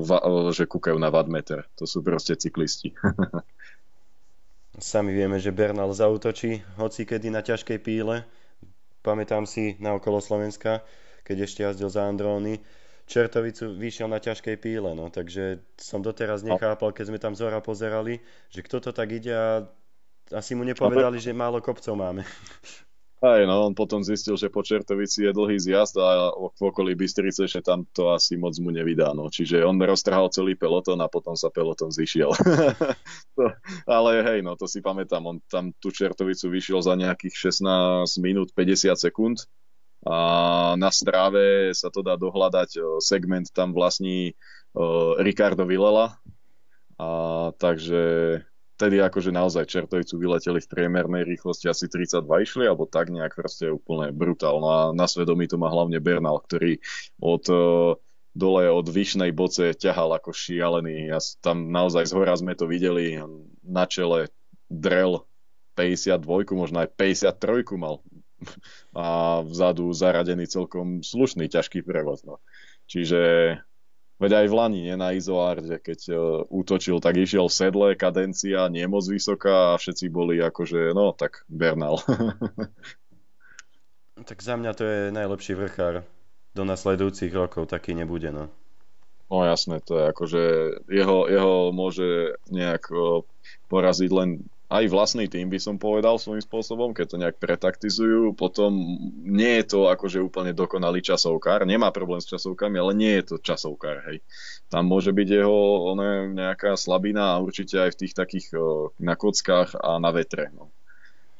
[0.55, 1.67] že kúkajú na vadmeter.
[1.75, 2.95] To sú proste cyklisti.
[4.79, 8.23] Sami vieme, že Bernal zautočí hoci kedy na ťažkej píle.
[9.03, 10.83] Pamätám si na okolo Slovenska,
[11.27, 12.63] keď ešte jazdil za Andróny.
[13.09, 18.21] Čertovicu vyšiel na ťažkej píle, no, takže som doteraz nechápal, keď sme tam zora pozerali,
[18.53, 19.65] že kto to tak ide a
[20.29, 22.21] asi mu nepovedali, že málo kopcov máme.
[23.19, 27.51] Aj, no, on potom zistil, že po Čertovici je dlhý zjazd a v okolí Bystrice,
[27.51, 29.27] že tam to asi moc mu nevydá, no.
[29.27, 32.31] Čiže on roztrhal celý peloton a potom sa peloton zišiel.
[33.35, 33.43] to,
[33.83, 38.55] ale hej, no, to si pamätám, on tam tú Čertovicu vyšiel za nejakých 16 minút
[38.55, 39.43] 50 sekúnd
[40.07, 40.15] a
[40.79, 44.31] na stráve sa to dá dohľadať, segment tam vlastní
[45.19, 46.15] Ricardo Vilela,
[46.99, 47.07] a
[47.55, 48.43] takže
[48.79, 53.67] vtedy akože naozaj Čertovicu vyleteli v priemernej rýchlosti asi 32 išli, alebo tak nejak proste
[53.67, 54.67] úplne brutálno.
[54.71, 56.79] A na svedomí to má hlavne Bernal, ktorý
[57.19, 57.99] od uh,
[58.31, 61.11] dole od Vyšnej boce ťahal ako šialený.
[61.11, 63.19] Ja tam naozaj z hora sme to videli.
[63.67, 64.31] na čele
[64.71, 65.27] drel
[65.75, 66.23] 52,
[66.55, 67.99] možno aj 53 mal
[68.95, 72.23] a vzadu zaradený celkom slušný ťažký prevoz.
[72.23, 72.39] No.
[72.87, 73.19] Čiže
[74.19, 76.19] Veď aj v Lani, nie na Izoarde, keď uh,
[76.51, 81.47] útočil, tak išiel v sedle, kadencia nie moc vysoká a všetci boli akože, no tak
[81.47, 82.03] Bernal.
[84.29, 86.03] tak za mňa to je najlepší vrchár
[86.51, 88.51] do nasledujúcich rokov, taký nebude, no.
[89.31, 90.43] No jasné, to je akože
[90.91, 93.23] jeho, jeho môže nejak uh,
[93.71, 98.37] poraziť len aj vlastný tým by som povedal svojím spôsobom, keď to nejak pretaktizujú.
[98.37, 98.69] Potom
[99.25, 103.35] nie je to akože úplne dokonalý časovkár, nemá problém s časovkami, ale nie je to
[103.41, 104.21] časovkár, hej.
[104.69, 108.53] Tam môže byť jeho one, nejaká slabina a určite aj v tých takých
[109.01, 110.53] na kockách a na vetre.
[110.53, 110.69] No.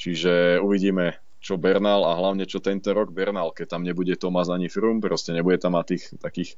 [0.02, 4.74] Čiže uvidíme, čo Bernal a hlavne čo tento rok Bernal, keď tam nebude Tomás ani
[4.74, 6.50] Frum, proste nebude tam mať tých takých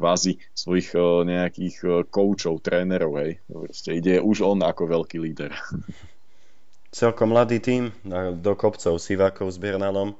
[0.00, 3.44] kvázi svojich o, nejakých o, koučov, trénerov, hej.
[3.44, 5.52] Proste ide už on ako veľký líder.
[6.90, 7.94] celkom mladý tým
[8.42, 10.18] do kopcov Sivákov s Bernalom.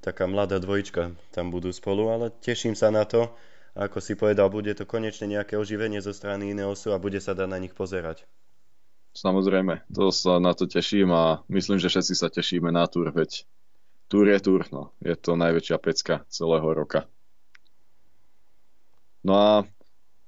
[0.00, 3.28] Taká mladá dvojička tam budú spolu, ale teším sa na to.
[3.72, 7.32] A ako si povedal, bude to konečne nejaké oživenie zo strany Ineosu a bude sa
[7.32, 8.28] dať na nich pozerať.
[9.12, 13.44] Samozrejme, to sa na to teším a myslím, že všetci sa tešíme na túr, veď
[14.08, 14.92] túr je túr, no.
[15.00, 17.08] Je to najväčšia pecka celého roka.
[19.22, 19.50] No a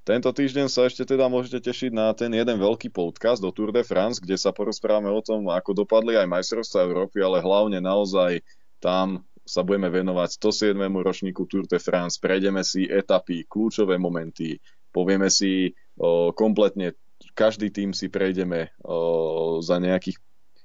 [0.05, 3.81] tento týždeň sa ešte teda môžete tešiť na ten jeden veľký podcast do Tour de
[3.81, 8.45] France, kde sa porozprávame o tom, ako dopadli aj majstrovstvá Európy, ale hlavne naozaj
[8.79, 10.77] tam sa budeme venovať 107.
[10.79, 14.61] ročníku Tour de France, prejdeme si etapy, kľúčové momenty,
[14.93, 16.97] povieme si o, kompletne,
[17.33, 20.21] každý tým si prejdeme o, za nejakých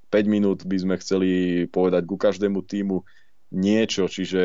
[0.10, 1.30] 5 minút by sme chceli
[1.72, 3.08] povedať ku každému týmu
[3.50, 4.42] niečo, čiže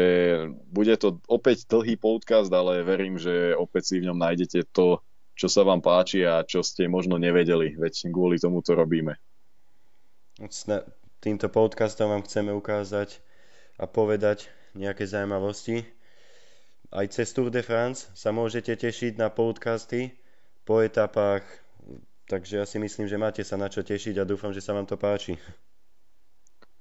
[0.72, 5.04] bude to opäť dlhý podcast, ale verím, že opäť si v ňom nájdete to,
[5.34, 9.18] čo sa vám páči a čo ste možno nevedeli, veď kvôli tomu to robíme.
[11.20, 13.20] Týmto podcastom vám chceme ukázať
[13.80, 15.84] a povedať nejaké zaujímavosti.
[16.94, 20.14] Aj cez Tour de France sa môžete tešiť na podcasty
[20.62, 21.42] po etapách,
[22.30, 24.86] takže ja si myslím, že máte sa na čo tešiť a dúfam, že sa vám
[24.86, 25.34] to páči.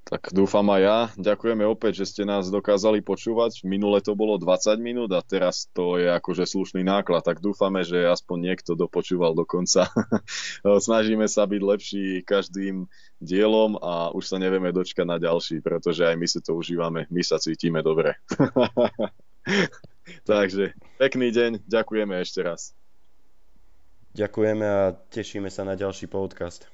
[0.04, 0.98] Tak dúfam aj ja.
[1.16, 3.64] Ďakujeme opäť, že ste nás dokázali počúvať.
[3.64, 8.04] Minule to bolo 20 minút a teraz to je akože slušný náklad, tak dúfame, že
[8.04, 9.88] aspoň niekto dopočúval do konca.
[10.64, 12.92] Snažíme sa byť lepší každým
[13.24, 17.24] dielom a už sa nevieme dočkať na ďalší, pretože aj my si to užívame, my
[17.24, 18.20] sa cítime dobre.
[20.28, 22.76] Takže pekný deň, ďakujeme ešte raz.
[24.14, 26.68] Ďakujeme a tešíme sa na ďalší podcast.